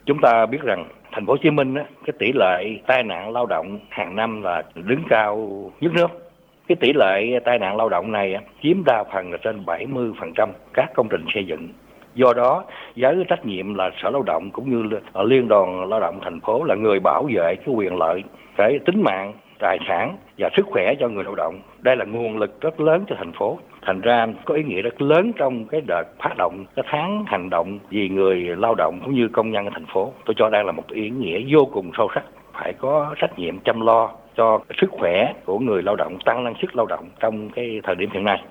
chúng 0.06 0.18
ta 0.20 0.46
biết 0.46 0.62
rằng 0.62 0.84
thành 1.18 1.26
phố 1.26 1.32
Hồ 1.32 1.36
Chí 1.42 1.50
Minh 1.50 1.74
á, 1.74 1.84
cái 2.06 2.14
tỷ 2.18 2.32
lệ 2.34 2.78
tai 2.86 3.02
nạn 3.02 3.32
lao 3.32 3.46
động 3.46 3.78
hàng 3.88 4.16
năm 4.16 4.42
là 4.42 4.62
đứng 4.74 5.02
cao 5.08 5.36
nhất 5.80 5.92
nước 5.94 6.30
cái 6.68 6.76
tỷ 6.76 6.92
lệ 6.92 7.40
tai 7.44 7.58
nạn 7.58 7.76
lao 7.76 7.88
động 7.88 8.12
này 8.12 8.36
chiếm 8.62 8.84
đa 8.84 9.04
phần 9.12 9.32
là 9.32 9.38
trên 9.42 9.64
70% 9.64 10.48
các 10.72 10.90
công 10.94 11.08
trình 11.10 11.24
xây 11.34 11.44
dựng 11.46 11.68
do 12.14 12.32
đó 12.32 12.64
với 12.96 13.24
trách 13.28 13.46
nhiệm 13.46 13.74
là 13.74 13.90
sở 14.02 14.10
lao 14.10 14.22
động 14.22 14.50
cũng 14.50 14.70
như 14.70 14.98
là 15.14 15.22
liên 15.22 15.48
đoàn 15.48 15.88
lao 15.88 16.00
động 16.00 16.20
thành 16.22 16.40
phố 16.40 16.64
là 16.64 16.74
người 16.74 17.00
bảo 17.00 17.22
vệ 17.34 17.54
cái 17.54 17.74
quyền 17.74 17.96
lợi 17.96 18.22
cái 18.56 18.78
tính 18.86 19.02
mạng 19.02 19.32
tài 19.58 19.78
sản 19.88 20.16
và 20.38 20.50
sức 20.56 20.66
khỏe 20.66 20.94
cho 21.00 21.08
người 21.08 21.24
lao 21.24 21.34
động. 21.34 21.60
Đây 21.78 21.96
là 21.96 22.04
nguồn 22.04 22.38
lực 22.38 22.60
rất 22.60 22.80
lớn 22.80 23.04
cho 23.08 23.16
thành 23.18 23.32
phố. 23.32 23.58
Thành 23.82 24.00
ra 24.00 24.26
có 24.44 24.54
ý 24.54 24.62
nghĩa 24.62 24.82
rất 24.82 25.02
lớn 25.02 25.32
trong 25.36 25.64
cái 25.64 25.80
đợt 25.86 26.04
phát 26.18 26.34
động 26.38 26.64
cái 26.76 26.84
tháng 26.90 27.24
hành 27.26 27.50
động 27.50 27.78
vì 27.90 28.08
người 28.08 28.36
lao 28.36 28.74
động 28.74 29.00
cũng 29.04 29.14
như 29.14 29.28
công 29.32 29.50
nhân 29.50 29.64
ở 29.64 29.70
thành 29.74 29.86
phố. 29.92 30.12
Tôi 30.24 30.34
cho 30.38 30.50
đây 30.50 30.64
là 30.64 30.72
một 30.72 30.88
ý 30.88 31.10
nghĩa 31.10 31.40
vô 31.50 31.64
cùng 31.72 31.90
sâu 31.96 32.08
sắc. 32.14 32.22
Phải 32.52 32.72
có 32.72 33.14
trách 33.20 33.38
nhiệm 33.38 33.58
chăm 33.58 33.80
lo 33.80 34.10
cho 34.36 34.60
sức 34.80 34.90
khỏe 34.90 35.32
của 35.44 35.58
người 35.58 35.82
lao 35.82 35.96
động, 35.96 36.18
tăng 36.24 36.44
năng 36.44 36.54
suất 36.60 36.76
lao 36.76 36.86
động 36.86 37.08
trong 37.20 37.50
cái 37.50 37.80
thời 37.84 37.94
điểm 37.94 38.10
hiện 38.12 38.24
nay. 38.24 38.42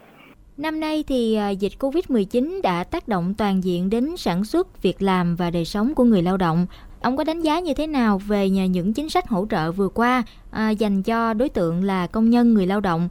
Năm 0.57 0.79
nay 0.79 1.03
thì 1.07 1.35
à, 1.35 1.49
dịch 1.49 1.71
Covid-19 1.79 2.61
đã 2.61 2.83
tác 2.83 3.07
động 3.07 3.33
toàn 3.37 3.63
diện 3.63 3.89
đến 3.89 4.17
sản 4.17 4.43
xuất, 4.43 4.81
việc 4.81 5.01
làm 5.01 5.35
và 5.35 5.49
đời 5.49 5.65
sống 5.65 5.95
của 5.95 6.03
người 6.03 6.21
lao 6.21 6.37
động. 6.37 6.67
Ông 7.01 7.17
có 7.17 7.23
đánh 7.23 7.41
giá 7.41 7.59
như 7.59 7.73
thế 7.73 7.87
nào 7.87 8.17
về 8.27 8.49
những 8.49 8.93
chính 8.93 9.09
sách 9.09 9.27
hỗ 9.27 9.45
trợ 9.49 9.71
vừa 9.71 9.89
qua 9.89 10.23
à, 10.51 10.69
dành 10.69 11.03
cho 11.03 11.33
đối 11.33 11.49
tượng 11.49 11.83
là 11.83 12.07
công 12.07 12.29
nhân 12.29 12.53
người 12.53 12.67
lao 12.67 12.79
động? 12.79 13.09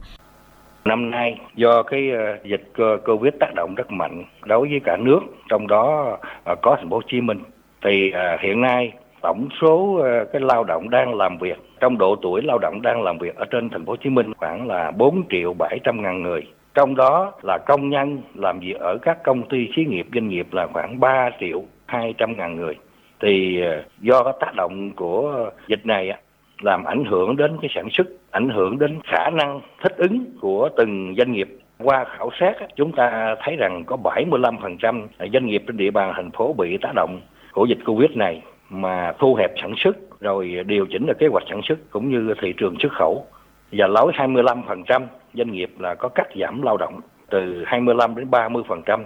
Năm 0.87 1.11
nay 1.11 1.39
do 1.55 1.83
cái 1.83 2.11
ờ, 2.11 2.37
dịch 2.43 2.63
Covid 3.05 3.33
tác 3.39 3.53
động 3.55 3.75
rất 3.75 3.91
mạnh 3.91 4.23
đối 4.45 4.67
với 4.69 4.79
cả 4.83 4.97
nước, 4.97 5.19
trong 5.49 5.67
đó 5.67 6.17
ờ, 6.43 6.55
có 6.61 6.75
thành 6.75 6.89
phố 6.89 6.95
Hồ 6.95 7.01
Chí 7.07 7.21
Minh 7.21 7.39
thì 7.83 8.11
ờ, 8.11 8.37
hiện 8.39 8.61
nay 8.61 8.93
tổng 9.21 9.49
số 9.61 10.01
cái 10.33 10.41
lao 10.41 10.63
động 10.63 10.89
đang 10.89 11.15
làm 11.15 11.37
việc 11.37 11.57
trong 11.79 11.97
độ 11.97 12.15
tuổi 12.21 12.41
lao 12.41 12.57
động 12.57 12.81
đang 12.81 13.01
làm 13.03 13.17
việc 13.17 13.35
ở 13.35 13.45
trên 13.45 13.69
thành 13.69 13.85
phố 13.85 13.91
Hồ 13.91 13.95
Chí 13.95 14.09
Minh 14.09 14.33
khoảng 14.33 14.67
là 14.67 14.91
4 14.91 15.23
triệu 15.29 15.53
700 15.53 16.01
ngàn 16.01 16.21
người. 16.23 16.41
Trong 16.73 16.95
đó 16.95 17.31
là 17.41 17.57
công 17.57 17.89
nhân 17.89 18.21
làm 18.35 18.59
việc 18.59 18.79
ở 18.79 18.97
các 19.01 19.23
công 19.23 19.49
ty 19.49 19.69
xí 19.75 19.85
nghiệp 19.85 20.07
doanh 20.13 20.27
nghiệp 20.27 20.47
là 20.51 20.67
khoảng 20.67 20.99
3 20.99 21.29
triệu 21.39 21.63
200 21.85 22.37
ngàn 22.37 22.55
người 22.55 22.75
thì 23.21 23.61
do 23.99 24.23
cái 24.23 24.33
tác 24.39 24.55
động 24.55 24.91
của 24.91 25.49
dịch 25.67 25.85
này 25.85 26.11
làm 26.61 26.83
ảnh 26.83 27.05
hưởng 27.05 27.37
đến 27.37 27.57
cái 27.61 27.69
sản 27.75 27.89
xuất, 27.91 28.07
ảnh 28.31 28.49
hưởng 28.49 28.79
đến 28.79 28.99
khả 29.03 29.29
năng 29.29 29.61
thích 29.83 29.97
ứng 29.97 30.25
của 30.41 30.69
từng 30.77 31.15
doanh 31.17 31.31
nghiệp. 31.31 31.59
Qua 31.77 32.05
khảo 32.17 32.29
sát 32.39 32.53
chúng 32.75 32.91
ta 32.91 33.35
thấy 33.43 33.55
rằng 33.55 33.83
có 33.85 33.97
75% 34.03 35.07
doanh 35.33 35.45
nghiệp 35.45 35.63
trên 35.67 35.77
địa 35.77 35.91
bàn 35.91 36.13
thành 36.15 36.31
phố 36.31 36.53
bị 36.53 36.77
tác 36.77 36.91
động 36.95 37.21
của 37.53 37.65
dịch 37.65 37.79
Covid 37.85 38.11
này 38.11 38.41
mà 38.69 39.13
thu 39.19 39.35
hẹp 39.35 39.51
sản 39.61 39.73
xuất 39.77 39.97
rồi 40.19 40.63
điều 40.65 40.85
chỉnh 40.85 41.05
được 41.05 41.19
kế 41.19 41.27
hoạch 41.27 41.43
sản 41.49 41.61
xuất 41.63 41.79
cũng 41.89 42.09
như 42.09 42.33
thị 42.41 42.53
trường 42.57 42.75
xuất 42.79 42.91
khẩu 42.91 43.25
và 43.71 43.87
lối 43.87 44.11
25% 44.15 45.01
doanh 45.33 45.51
nghiệp 45.51 45.71
là 45.79 45.95
có 45.95 46.09
cắt 46.09 46.27
giảm 46.39 46.61
lao 46.61 46.77
động 46.77 47.01
từ 47.29 47.63
25 47.65 48.15
đến 48.15 48.29
30% 48.29 49.03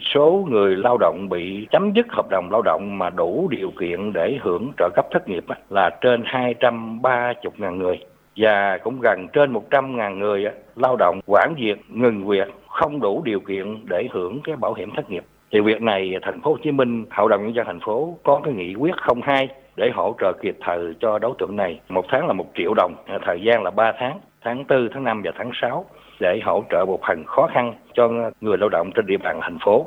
số 0.00 0.46
người 0.50 0.76
lao 0.76 0.96
động 0.98 1.28
bị 1.28 1.66
chấm 1.70 1.92
dứt 1.92 2.06
hợp 2.08 2.26
đồng 2.30 2.48
lao 2.50 2.62
động 2.62 2.98
mà 2.98 3.10
đủ 3.10 3.48
điều 3.50 3.70
kiện 3.80 4.12
để 4.12 4.38
hưởng 4.42 4.72
trợ 4.78 4.88
cấp 4.94 5.06
thất 5.10 5.28
nghiệp 5.28 5.44
là 5.70 5.90
trên 6.00 6.22
230 6.24 7.52
ngàn 7.56 7.78
người. 7.78 7.98
Và 8.36 8.78
cũng 8.78 9.00
gần 9.00 9.28
trên 9.32 9.52
100 9.52 9.96
ngàn 9.96 10.18
người 10.18 10.44
lao 10.76 10.96
động 10.98 11.20
quản 11.26 11.54
việc, 11.56 11.80
ngừng 11.88 12.26
việc, 12.26 12.48
không 12.68 13.00
đủ 13.00 13.22
điều 13.24 13.40
kiện 13.40 13.86
để 13.86 14.08
hưởng 14.12 14.40
cái 14.44 14.56
bảo 14.56 14.74
hiểm 14.74 14.90
thất 14.96 15.10
nghiệp. 15.10 15.24
Thì 15.52 15.60
việc 15.60 15.82
này 15.82 16.14
thành 16.22 16.40
phố 16.42 16.50
Hồ 16.50 16.56
Chí 16.62 16.72
Minh, 16.72 17.04
hội 17.10 17.30
đồng 17.30 17.42
nhân 17.44 17.54
dân 17.54 17.66
thành 17.66 17.80
phố 17.80 18.18
có 18.22 18.40
cái 18.44 18.54
nghị 18.54 18.74
quyết 18.74 18.94
02 19.22 19.48
để 19.76 19.90
hỗ 19.94 20.14
trợ 20.20 20.32
kịp 20.42 20.56
thời 20.60 20.94
cho 21.00 21.18
đối 21.18 21.34
tượng 21.38 21.56
này. 21.56 21.80
Một 21.88 22.04
tháng 22.08 22.26
là 22.26 22.32
một 22.32 22.46
triệu 22.54 22.74
đồng, 22.74 22.94
thời 23.26 23.40
gian 23.42 23.62
là 23.62 23.70
3 23.70 23.92
tháng 23.98 24.20
tháng 24.44 24.64
4 24.68 24.88
tháng 24.94 25.04
5 25.04 25.22
và 25.24 25.32
tháng 25.38 25.50
6 25.60 25.84
để 26.20 26.40
hỗ 26.44 26.64
trợ 26.70 26.84
một 26.84 27.00
phần 27.08 27.24
khó 27.24 27.46
khăn 27.46 27.74
cho 27.94 28.08
người 28.40 28.58
lao 28.58 28.68
động 28.68 28.90
trên 28.94 29.06
địa 29.06 29.16
bàn 29.16 29.38
thành 29.42 29.58
phố. 29.64 29.86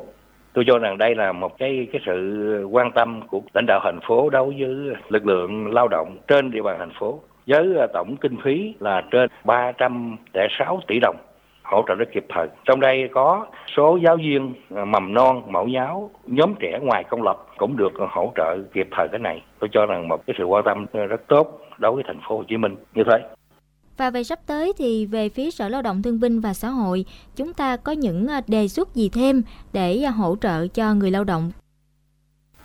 Tôi 0.52 0.64
cho 0.66 0.78
rằng 0.78 0.98
đây 0.98 1.14
là 1.14 1.32
một 1.32 1.58
cái 1.58 1.88
cái 1.92 2.02
sự 2.06 2.68
quan 2.70 2.92
tâm 2.92 3.20
của 3.28 3.40
lãnh 3.54 3.66
đạo 3.66 3.80
thành 3.84 4.00
phố 4.08 4.30
đối 4.30 4.54
với 4.58 4.96
lực 5.08 5.26
lượng 5.26 5.74
lao 5.74 5.88
động 5.88 6.16
trên 6.28 6.50
địa 6.50 6.62
bàn 6.62 6.76
thành 6.78 6.92
phố 6.98 7.20
với 7.46 7.78
à, 7.78 7.86
tổng 7.92 8.16
kinh 8.16 8.36
phí 8.44 8.74
là 8.80 9.02
trên 9.10 9.30
306 9.44 10.80
tỷ 10.86 10.98
đồng 11.00 11.16
hỗ 11.62 11.84
trợ 11.88 11.94
rất 11.94 12.08
kịp 12.12 12.26
thời. 12.28 12.48
Trong 12.64 12.80
đây 12.80 13.08
có 13.12 13.46
số 13.76 13.96
giáo 13.96 14.16
viên 14.16 14.54
à, 14.76 14.84
mầm 14.84 15.14
non, 15.14 15.42
mẫu 15.46 15.68
giáo, 15.68 16.10
nhóm 16.26 16.54
trẻ 16.60 16.78
ngoài 16.82 17.04
công 17.04 17.22
lập 17.22 17.46
cũng 17.56 17.76
được 17.76 17.92
hỗ 18.10 18.32
trợ 18.36 18.58
kịp 18.72 18.88
thời 18.90 19.08
cái 19.08 19.18
này. 19.18 19.42
Tôi 19.58 19.70
cho 19.72 19.86
rằng 19.86 20.08
một 20.08 20.26
cái 20.26 20.34
sự 20.38 20.44
quan 20.44 20.64
tâm 20.64 20.86
rất 20.92 21.28
tốt 21.28 21.60
đối 21.78 21.92
với 21.92 22.04
thành 22.06 22.20
phố 22.28 22.36
Hồ 22.36 22.44
Chí 22.48 22.56
Minh 22.56 22.76
như 22.94 23.04
thế. 23.04 23.18
Và 24.00 24.10
về 24.10 24.24
sắp 24.24 24.38
tới 24.46 24.72
thì 24.78 25.06
về 25.06 25.28
phía 25.28 25.50
Sở 25.50 25.68
Lao 25.68 25.82
động 25.82 26.02
Thương 26.02 26.20
binh 26.20 26.40
và 26.40 26.52
Xã 26.52 26.68
hội, 26.68 27.04
chúng 27.36 27.52
ta 27.52 27.76
có 27.76 27.92
những 27.92 28.26
à, 28.28 28.40
đề 28.48 28.68
xuất 28.68 28.94
gì 28.94 29.10
thêm 29.14 29.42
để 29.72 30.02
à, 30.06 30.10
hỗ 30.10 30.36
trợ 30.40 30.66
cho 30.74 30.94
người 30.94 31.10
lao 31.10 31.24
động? 31.24 31.50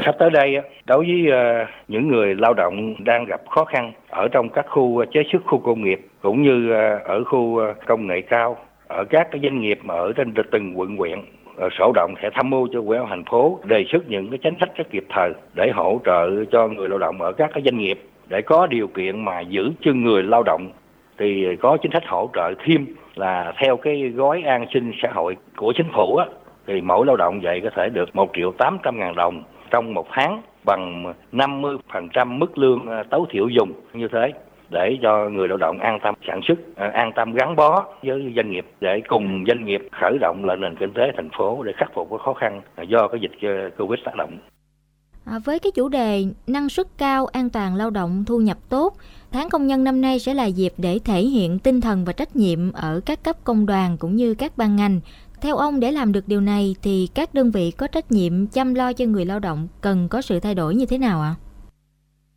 Sắp 0.06 0.16
tới 0.20 0.30
đây, 0.30 0.56
đối 0.86 1.06
với 1.06 1.32
à, 1.32 1.68
những 1.88 2.08
người 2.08 2.36
lao 2.36 2.54
động 2.54 2.96
đang 3.06 3.26
gặp 3.26 3.42
khó 3.50 3.66
khăn 3.66 3.94
ở 4.10 4.28
trong 4.28 4.50
các 4.50 4.66
khu 4.70 5.06
chế 5.14 5.24
xuất 5.32 5.42
khu 5.46 5.60
công 5.60 5.84
nghiệp 5.84 6.08
cũng 6.22 6.44
như 6.44 6.72
ở 7.06 7.24
khu 7.24 7.60
công 7.88 8.08
nghệ 8.08 8.22
cao, 8.30 8.58
ở 8.88 9.04
các 9.10 9.28
cái 9.32 9.42
doanh 9.44 9.62
nghiệp 9.62 9.80
ở 9.88 10.14
trên 10.16 10.34
từng 10.52 10.80
quận 10.80 10.98
huyện 10.98 11.20
sở 11.58 11.86
động 11.96 12.14
sẽ 12.22 12.30
tham 12.34 12.50
mưu 12.50 12.68
cho 12.74 12.82
quỹ 12.88 12.98
thành 13.10 13.24
phố 13.26 13.60
đề 13.64 13.86
xuất 13.92 14.10
những 14.10 14.30
cái 14.30 14.40
chính 14.44 14.54
sách 14.60 14.70
rất 14.76 14.86
kịp 14.92 15.06
thời 15.10 15.34
để 15.54 15.72
hỗ 15.74 16.02
trợ 16.06 16.46
cho 16.52 16.68
người 16.68 16.90
lao 16.90 17.00
động 17.00 17.22
ở 17.22 17.32
các 17.32 17.50
cái 17.54 17.64
doanh 17.66 17.78
nghiệp 17.78 18.00
để 18.28 18.42
có 18.42 18.68
điều 18.68 18.88
kiện 18.88 19.26
mà 19.26 19.40
giữ 19.42 19.72
chân 19.82 20.04
người 20.04 20.24
lao 20.24 20.44
động 20.44 20.72
thì 21.20 21.46
có 21.62 21.78
chính 21.82 21.92
sách 21.92 22.04
hỗ 22.08 22.30
trợ 22.34 22.54
thêm 22.66 22.88
là 23.16 23.54
theo 23.58 23.78
cái 23.78 24.12
gói 24.16 24.42
an 24.42 24.66
sinh 24.74 24.92
xã 25.02 25.10
hội 25.14 25.38
của 25.58 25.74
chính 25.78 25.88
phủ 25.96 26.16
á, 26.16 26.26
thì 26.68 26.82
mỗi 26.82 27.06
lao 27.06 27.16
động 27.16 27.42
vậy 27.44 27.62
có 27.64 27.70
thể 27.76 27.90
được 27.90 28.16
1 28.16 28.32
triệu 28.34 28.52
800 28.52 29.00
ngàn 29.00 29.16
đồng 29.16 29.44
trong 29.72 29.94
một 29.94 30.08
tháng 30.12 30.42
bằng 30.66 31.14
50% 31.32 32.28
mức 32.28 32.58
lương 32.58 32.88
à, 32.88 33.04
tối 33.10 33.22
thiểu 33.30 33.48
dùng 33.48 33.72
như 33.94 34.08
thế 34.08 34.34
để 34.70 34.98
cho 35.02 35.30
người 35.30 35.48
lao 35.48 35.58
động 35.58 35.80
an 35.80 36.00
tâm 36.04 36.16
sản 36.28 36.42
xuất, 36.48 36.58
à, 36.76 36.92
an 36.94 37.12
tâm 37.16 37.34
gắn 37.34 37.56
bó 37.56 37.86
với 38.04 38.34
doanh 38.36 38.52
nghiệp 38.52 38.66
để 38.82 39.02
cùng 39.08 39.44
doanh 39.48 39.66
nghiệp 39.66 39.82
khởi 39.92 40.18
động 40.22 40.46
lại 40.46 40.58
nền 40.58 40.76
kinh 40.76 40.94
tế 40.94 41.12
thành 41.16 41.30
phố 41.38 41.64
để 41.64 41.74
khắc 41.78 41.92
phục 41.94 42.08
cái 42.10 42.20
khó 42.26 42.34
khăn 42.34 42.62
do 42.88 43.08
cái 43.08 43.22
dịch 43.22 43.50
à, 43.50 43.70
Covid 43.78 44.00
tác 44.06 44.16
động. 44.16 44.38
À, 45.26 45.40
với 45.46 45.60
cái 45.60 45.72
chủ 45.76 45.90
đề 45.90 46.24
năng 46.48 46.70
suất 46.70 46.88
cao, 46.98 47.26
an 47.26 47.50
toàn 47.50 47.76
lao 47.76 47.90
động, 47.90 48.24
thu 48.28 48.38
nhập 48.38 48.58
tốt, 48.70 48.94
tháng 49.36 49.50
công 49.50 49.68
nhân 49.68 49.84
năm 49.84 50.02
nay 50.02 50.20
sẽ 50.20 50.34
là 50.34 50.46
dịp 50.46 50.74
để 50.78 51.00
thể 51.06 51.22
hiện 51.22 51.60
tinh 51.60 51.82
thần 51.82 52.06
và 52.06 52.14
trách 52.14 52.36
nhiệm 52.36 52.72
ở 52.74 53.02
các 53.06 53.24
cấp 53.24 53.36
công 53.44 53.66
đoàn 53.66 53.98
cũng 54.00 54.16
như 54.16 54.34
các 54.34 54.52
ban 54.58 54.76
ngành. 54.76 55.00
Theo 55.42 55.56
ông 55.56 55.80
để 55.80 55.92
làm 55.92 56.12
được 56.12 56.28
điều 56.28 56.42
này 56.42 56.76
thì 56.84 57.08
các 57.16 57.34
đơn 57.34 57.52
vị 57.52 57.72
có 57.78 57.88
trách 57.88 58.12
nhiệm 58.12 58.48
chăm 58.48 58.74
lo 58.74 58.94
cho 58.94 59.06
người 59.06 59.26
lao 59.26 59.40
động 59.40 59.68
cần 59.82 60.08
có 60.10 60.22
sự 60.22 60.40
thay 60.40 60.56
đổi 60.56 60.76
như 60.76 60.86
thế 60.86 60.98
nào 60.98 61.22
ạ? 61.22 61.36
À? 61.36 61.40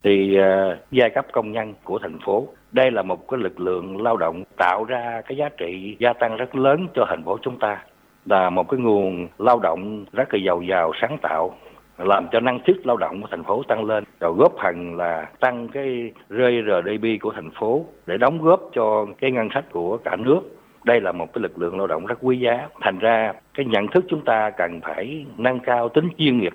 Thì 0.05 0.37
uh, 0.39 0.79
giai 0.93 1.11
cấp 1.15 1.27
công 1.33 1.53
nhân 1.53 1.75
của 1.85 1.99
thành 2.03 2.19
phố 2.25 2.49
đây 2.73 2.91
là 2.91 3.03
một 3.03 3.29
cái 3.29 3.41
lực 3.41 3.61
lượng 3.61 4.03
lao 4.03 4.17
động 4.17 4.45
tạo 4.57 4.85
ra 4.85 5.23
cái 5.29 5.37
giá 5.37 5.49
trị 5.49 5.97
gia 5.99 6.13
tăng 6.13 6.37
rất 6.37 6.55
lớn 6.55 6.89
cho 6.95 7.07
thành 7.09 7.25
phố 7.25 7.39
chúng 7.43 7.59
ta 7.59 7.85
là 8.27 8.51
một 8.51 8.69
cái 8.69 8.81
nguồn 8.81 9.29
lao 9.39 9.59
động 9.59 10.05
rất 10.13 10.35
là 10.35 10.41
giàu 10.47 10.63
giàu 10.63 10.93
sáng 11.01 11.19
tạo 11.23 11.55
làm 11.99 12.27
cho 12.33 12.41
năng 12.41 12.59
suất 12.67 12.87
lao 12.87 12.97
động 12.97 13.23
của 13.23 13.29
thành 13.31 13.45
phố 13.45 13.63
tăng 13.63 13.85
lên, 13.85 14.05
rồi 14.21 14.33
góp 14.39 14.53
phần 14.63 14.97
là 14.97 15.27
tăng 15.41 15.69
cái 15.69 16.13
GDP 16.29 17.21
của 17.21 17.33
thành 17.35 17.51
phố 17.51 17.85
để 18.07 18.19
đóng 18.19 18.43
góp 18.43 18.61
cho 18.73 19.07
cái 19.19 19.31
ngân 19.31 19.49
sách 19.55 19.65
của 19.73 19.97
cả 19.97 20.17
nước. 20.17 20.41
Đây 20.85 21.01
là 21.01 21.13
một 21.13 21.33
cái 21.33 21.43
lực 21.43 21.59
lượng 21.59 21.79
lao 21.79 21.87
động 21.87 22.07
rất 22.07 22.19
quý 22.21 22.39
giá. 22.39 22.69
Thành 22.81 22.99
ra 22.99 23.33
cái 23.55 23.67
nhận 23.67 23.89
thức 23.89 24.05
chúng 24.09 24.25
ta 24.25 24.51
cần 24.51 24.81
phải 24.81 25.27
nâng 25.37 25.61
cao 25.61 25.89
tính 25.89 26.09
chuyên 26.19 26.39
nghiệp, 26.39 26.53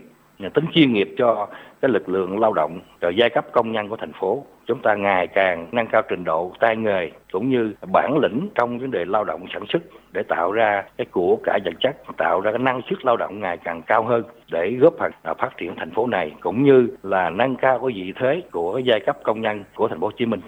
tính 0.54 0.66
chuyên 0.74 0.94
nghiệp 0.94 1.16
cho 1.18 1.48
cái 1.82 1.91
lực 1.91 2.10
lượng 2.10 2.39
lao 2.39 2.54
động 2.54 2.80
rồi 3.02 3.16
giai 3.16 3.30
cấp 3.30 3.46
công 3.52 3.72
nhân 3.72 3.89
của 3.89 3.98
thành 3.98 4.14
phố. 4.14 4.46
Chúng 4.66 4.80
ta 4.80 4.96
ngày 4.96 5.28
càng 5.28 5.68
nâng 5.72 5.88
cao 5.88 6.02
trình 6.10 6.24
độ, 6.24 6.52
tay 6.60 6.76
nghề, 6.76 7.12
cũng 7.32 7.50
như 7.50 7.74
bản 7.94 8.18
lĩnh 8.18 8.48
trong 8.56 8.80
vấn 8.80 8.91
đề 8.91 9.06
lao 9.06 9.24
động 9.24 9.46
sản 9.54 9.64
xuất 9.70 9.84
để 10.14 10.22
tạo 10.30 10.51
ra 10.51 10.84
cái 10.97 11.07
của 11.11 11.38
cải 11.43 11.59
vật 11.66 11.74
chất 11.80 11.95
tạo 12.18 12.41
ra 12.41 12.51
cái 12.51 12.59
năng 12.59 12.82
suất 12.89 13.05
lao 13.05 13.18
động 13.18 13.39
ngày 13.39 13.57
càng 13.64 13.82
cao 13.88 14.05
hơn 14.05 14.24
để 14.51 14.72
góp 14.80 14.93
phần 14.99 15.11
phát 15.24 15.49
triển 15.57 15.76
thành 15.78 15.91
phố 15.95 16.07
này 16.07 16.32
cũng 16.41 16.64
như 16.64 16.88
là 17.03 17.30
nâng 17.30 17.55
cao 17.55 17.80
cái 17.80 17.95
vị 17.95 18.14
thế 18.22 18.41
của 18.51 18.82
giai 18.86 18.99
cấp 19.05 19.18
công 19.24 19.41
nhân 19.41 19.64
của 19.76 19.88
thành 19.88 19.99
phố 19.99 20.07
Hồ 20.07 20.11
Chí 20.18 20.26
Minh. 20.26 20.41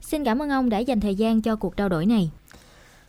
Xin 0.00 0.24
cảm 0.24 0.42
ơn 0.42 0.50
ông 0.50 0.70
đã 0.70 0.78
dành 0.78 1.00
thời 1.00 1.14
gian 1.14 1.42
cho 1.42 1.56
cuộc 1.56 1.76
trao 1.76 1.88
đổi 1.88 2.06
này. 2.06 2.30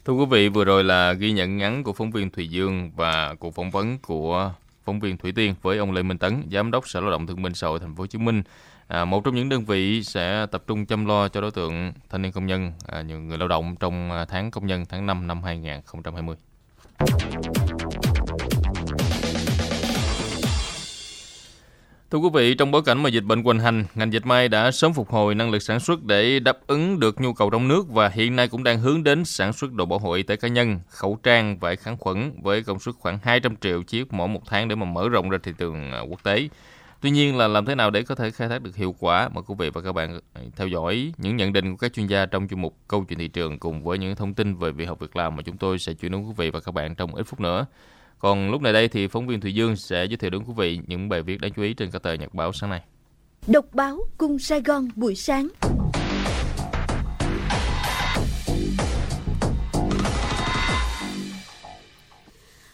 Thưa 0.06 0.14
quý 0.14 0.26
vị, 0.32 0.50
vừa 0.50 0.66
rồi 0.66 0.84
là 0.84 1.14
ghi 1.14 1.32
nhận 1.32 1.58
ngắn 1.58 1.84
của 1.84 1.94
phóng 1.94 2.12
viên 2.12 2.30
Thùy 2.30 2.48
Dương 2.48 2.92
và 2.96 3.36
cuộc 3.40 3.56
phỏng 3.56 3.72
vấn 3.72 3.98
của 4.02 4.52
phóng 4.86 5.00
viên 5.00 5.18
Thủy 5.18 5.32
Tiên 5.32 5.56
với 5.62 5.78
ông 5.78 5.92
Lê 5.92 6.04
Minh 6.04 6.18
Tấn, 6.18 6.44
giám 6.52 6.72
đốc 6.72 6.88
Sở 6.88 7.02
Lao 7.02 7.12
động 7.12 7.28
Thương 7.28 7.42
binh 7.42 7.54
Xã 7.54 7.68
hội 7.68 7.80
Thành 7.80 7.96
phố 7.96 8.02
Hồ 8.02 8.08
Chí 8.08 8.18
Minh. 8.18 8.44
À, 8.88 9.06
một 9.06 9.24
trong 9.24 9.36
những 9.36 9.50
đơn 9.50 9.66
vị 9.66 10.04
sẽ 10.04 10.46
tập 10.52 10.64
trung 10.68 10.86
chăm 10.86 11.06
lo 11.06 11.28
cho 11.28 11.42
đối 11.42 11.52
tượng 11.52 11.94
thanh 12.10 12.22
niên 12.22 12.32
công 12.32 12.46
nhân, 12.46 12.72
à, 12.88 13.02
những 13.02 13.28
người 13.28 13.38
lao 13.38 13.48
động 13.48 13.76
trong 13.80 14.12
à, 14.12 14.26
tháng 14.26 14.52
công 14.52 14.68
nhân 14.68 14.86
tháng 14.90 15.06
5 15.06 15.28
năm 15.28 15.44
2020. 15.44 16.36
Thưa 22.12 22.18
quý 22.18 22.30
vị, 22.34 22.54
trong 22.54 22.72
bối 22.72 22.82
cảnh 22.86 23.04
mà 23.04 23.10
dịch 23.10 23.24
bệnh 23.24 23.44
hoành 23.44 23.60
hành, 23.60 23.86
ngành 23.96 24.14
dịch 24.14 24.26
may 24.26 24.50
đã 24.50 24.72
sớm 24.72 24.94
phục 24.94 25.10
hồi 25.10 25.36
năng 25.36 25.52
lực 25.52 25.62
sản 25.62 25.80
xuất 25.80 26.04
để 26.04 26.40
đáp 26.40 26.58
ứng 26.68 27.00
được 27.00 27.22
nhu 27.22 27.34
cầu 27.34 27.50
trong 27.50 27.68
nước 27.68 27.90
và 27.90 28.10
hiện 28.10 28.36
nay 28.36 28.48
cũng 28.48 28.64
đang 28.64 28.80
hướng 28.80 29.04
đến 29.04 29.26
sản 29.26 29.54
xuất 29.54 29.74
đồ 29.74 29.86
bảo 29.86 30.00
hộ 30.00 30.14
y 30.14 30.24
tế 30.24 30.36
cá 30.36 30.48
nhân, 30.48 30.80
khẩu 30.90 31.20
trang, 31.24 31.60
vải 31.60 31.76
kháng 31.76 31.98
khuẩn 31.98 32.32
với 32.42 32.64
công 32.64 32.80
suất 32.80 32.96
khoảng 33.00 33.20
200 33.24 33.56
triệu 33.56 33.84
chiếc 33.84 34.14
mỗi 34.14 34.28
một 34.28 34.42
tháng 34.46 34.68
để 34.68 34.76
mà 34.76 34.86
mở 34.86 35.10
rộng 35.10 35.30
ra 35.30 35.38
thị 35.44 35.52
trường 35.58 35.92
à, 35.92 36.00
quốc 36.00 36.24
tế. 36.24 36.50
Tuy 37.02 37.12
nhiên 37.12 37.38
là 37.38 37.48
làm 37.48 37.66
thế 37.66 37.76
nào 37.76 37.90
để 37.90 38.02
có 38.04 38.16
thể 38.16 38.32
khai 38.32 38.50
thác 38.50 38.62
được 38.62 38.76
hiệu 38.76 38.96
quả? 39.00 39.30
Mời 39.34 39.44
quý 39.48 39.56
vị 39.58 39.70
và 39.70 39.82
các 39.82 39.92
bạn 39.92 40.20
à, 40.34 40.42
theo 40.56 40.68
dõi 40.68 41.14
những 41.18 41.38
nhận 41.38 41.54
định 41.54 41.72
của 41.72 41.78
các 41.78 41.94
chuyên 41.94 42.08
gia 42.08 42.26
trong 42.26 42.48
chuyên 42.48 42.62
mục 42.62 42.78
Câu 42.88 43.06
chuyện 43.10 43.20
thị 43.20 43.28
trường 43.28 43.60
cùng 43.60 43.84
với 43.84 43.98
những 43.98 44.16
thông 44.16 44.34
tin 44.34 44.56
về 44.56 44.72
việc 44.72 44.86
học 44.86 45.00
việc 45.00 45.16
làm 45.16 45.36
mà 45.36 45.42
chúng 45.42 45.58
tôi 45.58 45.80
sẽ 45.80 45.94
chuyển 45.94 46.12
đến 46.12 46.22
quý 46.22 46.34
vị 46.38 46.50
và 46.50 46.60
các 46.60 46.72
bạn 46.72 46.96
trong 46.96 47.16
ít 47.16 47.24
phút 47.24 47.40
nữa. 47.40 47.66
Còn 48.22 48.52
lúc 48.52 48.62
này 48.62 48.74
đây 48.74 48.88
thì 48.88 49.08
phóng 49.08 49.28
viên 49.28 49.42
Thùy 49.42 49.54
Dương 49.54 49.76
sẽ 49.76 50.06
giới 50.06 50.18
thiệu 50.18 50.30
đến 50.30 50.44
quý 50.48 50.54
vị 50.58 50.80
những 50.88 51.10
bài 51.10 51.22
viết 51.22 51.42
đáng 51.42 51.52
chú 51.56 51.62
ý 51.62 51.74
trên 51.74 51.92
các 51.92 52.04
tờ 52.04 52.14
nhật 52.14 52.34
báo 52.34 52.52
sáng 52.54 52.70
nay. 52.70 52.82
Độc 53.48 53.66
báo 53.74 54.00
Cung 54.18 54.40
Sài 54.40 54.62
Gòn 54.62 54.88
buổi 54.96 55.16
sáng. 55.16 55.48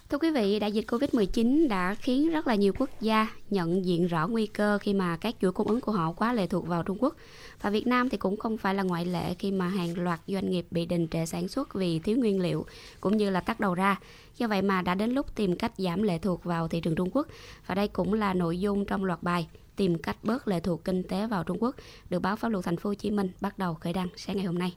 Thưa 0.10 0.18
quý 0.18 0.32
vị, 0.32 0.60
đại 0.60 0.72
dịch 0.72 0.86
Covid-19 0.88 1.68
đã 1.68 1.95
khiến 1.95 2.32
rất 2.32 2.47
là 2.47 2.55
nhiều 2.55 2.74
quốc 2.80 2.89
gia 3.01 3.28
nhận 3.49 3.86
diện 3.86 4.08
rõ 4.08 4.28
nguy 4.28 4.47
cơ 4.47 4.78
khi 4.82 4.93
mà 4.93 5.18
các 5.18 5.36
chuỗi 5.41 5.51
cung 5.51 5.68
ứng 5.68 5.82
của 5.82 5.91
họ 5.91 6.12
quá 6.12 6.34
lệ 6.34 6.47
thuộc 6.47 6.68
vào 6.68 6.84
Trung 6.84 6.97
Quốc. 6.99 7.16
Và 7.62 7.70
Việt 7.70 7.88
Nam 7.88 8.10
thì 8.10 8.18
cũng 8.18 8.38
không 8.38 8.58
phải 8.58 8.76
là 8.76 8.84
ngoại 8.84 9.05
lệ 9.05 9.34
khi 9.39 9.51
mà 9.51 9.68
hàng 9.68 9.99
loạt 9.99 10.20
doanh 10.28 10.49
nghiệp 10.49 10.68
bị 10.72 10.86
đình 10.86 11.08
trệ 11.08 11.26
sản 11.26 11.47
xuất 11.47 11.74
vì 11.74 11.99
thiếu 11.99 12.18
nguyên 12.18 12.41
liệu 12.41 12.66
cũng 13.01 13.18
như 13.18 13.30
là 13.30 13.39
tắt 13.39 13.60
đầu 13.60 13.74
ra. 13.74 13.99
Do 14.38 14.47
vậy 14.47 14.62
mà 14.62 14.82
đã 14.82 14.95
đến 14.95 15.12
lúc 15.12 15.36
tìm 15.36 15.55
cách 15.55 15.72
giảm 15.78 16.03
lệ 16.03 16.18
thuộc 16.18 16.43
vào 16.43 16.68
thị 16.68 16.82
trường 16.82 16.95
Trung 16.95 17.10
Quốc. 17.14 17.28
Và 17.68 17.76
đây 17.76 17.88
cũng 17.88 18.14
là 18.14 18.34
nội 18.34 18.60
dung 18.60 18.86
trong 18.86 19.03
loạt 19.05 19.24
bài 19.24 19.47
tìm 19.76 19.97
cách 19.97 20.18
bớt 20.24 20.47
lệ 20.47 20.60
thuộc 20.60 20.84
kinh 20.86 21.03
tế 21.03 21.28
vào 21.28 21.43
Trung 21.43 21.64
Quốc 21.64 21.76
được 22.10 22.20
báo 22.20 22.36
pháp 22.36 22.47
luật 22.47 22.66
thành 22.66 22.78
phố 22.78 22.89
Hồ 22.89 22.93
Chí 22.93 23.12
Minh 23.12 23.30
bắt 23.41 23.60
đầu 23.60 23.74
khởi 23.74 23.93
đăng 23.93 24.08
sáng 24.16 24.38
ngày 24.38 24.45
hôm 24.45 24.60
nay. 24.60 24.74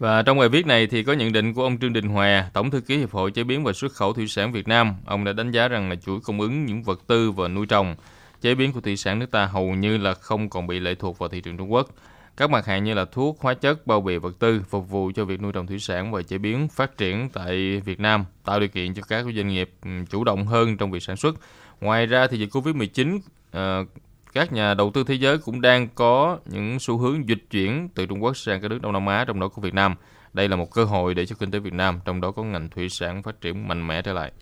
Và 0.00 0.22
trong 0.22 0.38
bài 0.38 0.48
viết 0.48 0.66
này 0.66 0.86
thì 0.86 1.02
có 1.02 1.12
nhận 1.12 1.32
định 1.32 1.54
của 1.54 1.62
ông 1.62 1.78
Trương 1.78 1.92
Đình 1.92 2.08
Hòa, 2.08 2.50
Tổng 2.52 2.70
thư 2.70 2.80
ký 2.80 2.96
Hiệp 2.98 3.10
hội 3.10 3.30
Chế 3.30 3.44
biến 3.44 3.64
và 3.64 3.72
Xuất 3.72 3.92
khẩu 3.92 4.12
Thủy 4.12 4.28
sản 4.28 4.52
Việt 4.52 4.68
Nam. 4.68 4.94
Ông 5.06 5.24
đã 5.24 5.32
đánh 5.32 5.50
giá 5.50 5.68
rằng 5.68 5.90
là 5.90 5.96
chuỗi 5.96 6.20
cung 6.20 6.40
ứng 6.40 6.66
những 6.66 6.82
vật 6.82 7.00
tư 7.06 7.30
và 7.30 7.48
nuôi 7.48 7.66
trồng, 7.66 7.96
chế 8.40 8.54
biến 8.54 8.72
của 8.72 8.80
thủy 8.80 8.96
sản 8.96 9.18
nước 9.18 9.30
ta 9.30 9.46
hầu 9.46 9.74
như 9.74 9.96
là 9.96 10.14
không 10.14 10.48
còn 10.48 10.66
bị 10.66 10.80
lệ 10.80 10.94
thuộc 10.94 11.18
vào 11.18 11.28
thị 11.28 11.40
trường 11.40 11.56
Trung 11.56 11.72
Quốc. 11.72 11.88
Các 12.36 12.50
mặt 12.50 12.66
hàng 12.66 12.84
như 12.84 12.94
là 12.94 13.04
thuốc, 13.04 13.40
hóa 13.40 13.54
chất, 13.54 13.86
bao 13.86 14.00
bì 14.00 14.16
vật 14.16 14.38
tư 14.38 14.62
phục 14.68 14.88
vụ 14.88 15.10
cho 15.14 15.24
việc 15.24 15.42
nuôi 15.42 15.52
trồng 15.52 15.66
thủy 15.66 15.78
sản 15.78 16.12
và 16.12 16.22
chế 16.22 16.38
biến 16.38 16.68
phát 16.68 16.98
triển 16.98 17.28
tại 17.28 17.82
Việt 17.84 18.00
Nam, 18.00 18.24
tạo 18.44 18.60
điều 18.60 18.68
kiện 18.68 18.94
cho 18.94 19.02
các 19.02 19.24
doanh 19.36 19.48
nghiệp 19.48 19.70
ừ, 19.84 19.90
chủ 20.10 20.24
động 20.24 20.46
hơn 20.46 20.76
trong 20.76 20.90
việc 20.90 21.02
sản 21.02 21.16
xuất. 21.16 21.34
Ngoài 21.80 22.06
ra 22.06 22.26
thì 22.26 22.38
dịch 22.38 22.50
Covid-19 22.50 23.16
uh, 23.16 23.88
các 24.32 24.52
nhà 24.52 24.74
đầu 24.74 24.90
tư 24.94 25.04
thế 25.04 25.14
giới 25.14 25.38
cũng 25.38 25.60
đang 25.60 25.88
có 25.94 26.38
những 26.46 26.78
xu 26.80 26.98
hướng 26.98 27.28
dịch 27.28 27.44
chuyển 27.50 27.88
từ 27.94 28.06
Trung 28.06 28.22
Quốc 28.22 28.36
sang 28.36 28.60
các 28.60 28.68
nước 28.68 28.78
Đông 28.82 28.92
Nam 28.92 29.06
Á, 29.06 29.24
trong 29.24 29.40
đó 29.40 29.48
có 29.48 29.62
Việt 29.62 29.74
Nam. 29.74 29.94
Đây 30.32 30.48
là 30.48 30.56
một 30.56 30.70
cơ 30.70 30.84
hội 30.84 31.14
để 31.14 31.26
cho 31.26 31.36
kinh 31.38 31.50
tế 31.50 31.58
Việt 31.58 31.72
Nam, 31.72 32.00
trong 32.04 32.20
đó 32.20 32.30
có 32.30 32.42
ngành 32.42 32.68
thủy 32.68 32.88
sản 32.88 33.22
phát 33.22 33.40
triển 33.40 33.68
mạnh 33.68 33.86
mẽ 33.86 34.02
trở 34.02 34.12
lại. 34.12 34.32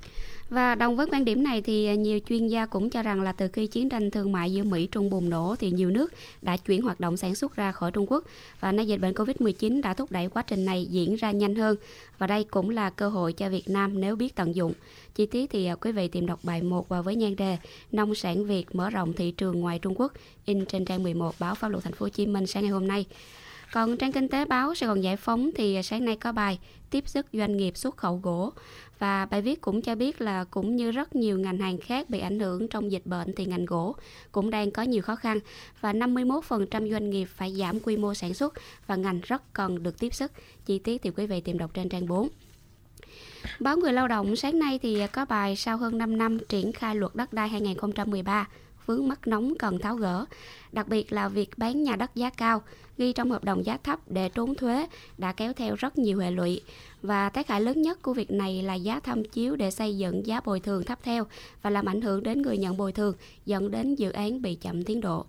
Và 0.50 0.74
đồng 0.74 0.96
với 0.96 1.06
quan 1.12 1.24
điểm 1.24 1.44
này 1.44 1.62
thì 1.62 1.96
nhiều 1.96 2.18
chuyên 2.28 2.48
gia 2.48 2.66
cũng 2.66 2.90
cho 2.90 3.02
rằng 3.02 3.22
là 3.22 3.32
từ 3.32 3.48
khi 3.48 3.66
chiến 3.66 3.88
tranh 3.88 4.10
thương 4.10 4.32
mại 4.32 4.52
giữa 4.52 4.62
Mỹ 4.62 4.86
Trung 4.86 5.10
bùng 5.10 5.30
nổ 5.30 5.56
thì 5.58 5.70
nhiều 5.70 5.90
nước 5.90 6.12
đã 6.42 6.56
chuyển 6.56 6.82
hoạt 6.82 7.00
động 7.00 7.16
sản 7.16 7.34
xuất 7.34 7.56
ra 7.56 7.72
khỏi 7.72 7.92
Trung 7.92 8.06
Quốc 8.08 8.24
và 8.60 8.72
nay 8.72 8.86
dịch 8.86 9.00
bệnh 9.00 9.14
Covid-19 9.14 9.82
đã 9.82 9.94
thúc 9.94 10.12
đẩy 10.12 10.28
quá 10.28 10.42
trình 10.42 10.64
này 10.64 10.86
diễn 10.90 11.14
ra 11.14 11.30
nhanh 11.30 11.54
hơn 11.54 11.76
và 12.18 12.26
đây 12.26 12.44
cũng 12.44 12.70
là 12.70 12.90
cơ 12.90 13.08
hội 13.08 13.32
cho 13.32 13.48
Việt 13.48 13.68
Nam 13.68 14.00
nếu 14.00 14.16
biết 14.16 14.34
tận 14.34 14.54
dụng. 14.54 14.72
Chi 15.14 15.26
tiết 15.26 15.50
thì 15.50 15.66
à, 15.66 15.74
quý 15.74 15.92
vị 15.92 16.08
tìm 16.08 16.26
đọc 16.26 16.40
bài 16.42 16.62
1 16.62 16.88
và 16.88 17.02
với 17.02 17.16
nhan 17.16 17.36
đề 17.36 17.56
Nông 17.92 18.14
sản 18.14 18.46
Việt 18.46 18.74
mở 18.74 18.90
rộng 18.90 19.12
thị 19.12 19.30
trường 19.30 19.60
ngoài 19.60 19.78
Trung 19.78 19.94
Quốc, 20.00 20.12
in 20.44 20.66
trên 20.66 20.84
trang 20.84 21.02
11 21.02 21.34
báo 21.38 21.54
Pháp 21.54 21.68
luật 21.68 21.84
Thành 21.84 21.92
phố 21.92 22.04
Hồ 22.04 22.08
Chí 22.08 22.26
Minh 22.26 22.46
sáng 22.46 22.62
ngày 22.62 22.72
hôm 22.72 22.88
nay. 22.88 23.06
Còn 23.72 23.96
trang 23.96 24.12
kinh 24.12 24.28
tế 24.28 24.44
báo 24.44 24.74
Sài 24.74 24.86
Gòn 24.86 25.02
Giải 25.02 25.16
Phóng 25.16 25.50
thì 25.56 25.74
à, 25.74 25.82
sáng 25.82 26.04
nay 26.04 26.16
có 26.16 26.32
bài 26.32 26.58
tiếp 26.90 27.08
sức 27.08 27.26
doanh 27.32 27.56
nghiệp 27.56 27.76
xuất 27.76 27.96
khẩu 27.96 28.20
gỗ 28.22 28.52
và 28.98 29.26
bài 29.26 29.42
viết 29.42 29.60
cũng 29.60 29.82
cho 29.82 29.94
biết 29.94 30.20
là 30.20 30.44
cũng 30.44 30.76
như 30.76 30.90
rất 30.90 31.16
nhiều 31.16 31.38
ngành 31.38 31.58
hàng 31.58 31.78
khác 31.78 32.10
bị 32.10 32.20
ảnh 32.20 32.40
hưởng 32.40 32.68
trong 32.68 32.92
dịch 32.92 33.06
bệnh 33.06 33.34
thì 33.36 33.44
ngành 33.44 33.64
gỗ 33.64 33.96
cũng 34.32 34.50
đang 34.50 34.70
có 34.70 34.82
nhiều 34.82 35.02
khó 35.02 35.16
khăn 35.16 35.38
và 35.80 35.92
51% 35.92 36.90
doanh 36.90 37.10
nghiệp 37.10 37.24
phải 37.24 37.54
giảm 37.54 37.80
quy 37.80 37.96
mô 37.96 38.14
sản 38.14 38.34
xuất 38.34 38.54
và 38.86 38.96
ngành 38.96 39.20
rất 39.22 39.52
cần 39.52 39.82
được 39.82 39.98
tiếp 39.98 40.14
sức. 40.14 40.32
Chi 40.66 40.78
tiết 40.78 41.02
thì 41.02 41.10
quý 41.10 41.26
vị 41.26 41.40
tìm 41.40 41.58
đọc 41.58 41.70
trên 41.74 41.88
trang 41.88 42.06
4. 42.06 42.28
Báo 43.60 43.76
Người 43.76 43.92
Lao 43.92 44.08
động 44.08 44.36
sáng 44.36 44.58
nay 44.58 44.78
thì 44.82 45.06
có 45.12 45.24
bài 45.24 45.56
sau 45.56 45.76
hơn 45.76 45.98
5 45.98 46.18
năm 46.18 46.38
triển 46.38 46.72
khai 46.72 46.94
luật 46.94 47.14
đất 47.14 47.32
đai 47.32 47.48
2013 47.48 48.48
vướng 48.88 49.08
mắc 49.08 49.26
nóng 49.26 49.54
cần 49.58 49.78
tháo 49.78 49.96
gỡ, 49.96 50.24
đặc 50.72 50.88
biệt 50.88 51.12
là 51.12 51.28
việc 51.28 51.58
bán 51.58 51.82
nhà 51.82 51.96
đất 51.96 52.14
giá 52.14 52.30
cao, 52.30 52.62
ghi 52.98 53.12
trong 53.12 53.30
hợp 53.30 53.44
đồng 53.44 53.66
giá 53.66 53.76
thấp 53.76 53.98
để 54.06 54.28
trốn 54.28 54.54
thuế 54.54 54.86
đã 55.18 55.32
kéo 55.32 55.52
theo 55.52 55.74
rất 55.74 55.98
nhiều 55.98 56.18
hệ 56.18 56.30
lụy. 56.30 56.60
Và 57.02 57.28
tác 57.28 57.48
hại 57.48 57.60
lớn 57.60 57.82
nhất 57.82 58.02
của 58.02 58.14
việc 58.14 58.30
này 58.30 58.62
là 58.62 58.74
giá 58.74 59.00
tham 59.00 59.24
chiếu 59.24 59.56
để 59.56 59.70
xây 59.70 59.98
dựng 59.98 60.26
giá 60.26 60.40
bồi 60.44 60.60
thường 60.60 60.84
thấp 60.84 60.98
theo 61.02 61.26
và 61.62 61.70
làm 61.70 61.88
ảnh 61.88 62.00
hưởng 62.00 62.22
đến 62.22 62.42
người 62.42 62.58
nhận 62.58 62.76
bồi 62.76 62.92
thường, 62.92 63.14
dẫn 63.46 63.70
đến 63.70 63.94
dự 63.94 64.10
án 64.10 64.42
bị 64.42 64.54
chậm 64.54 64.84
tiến 64.84 65.00
độ. 65.00 65.26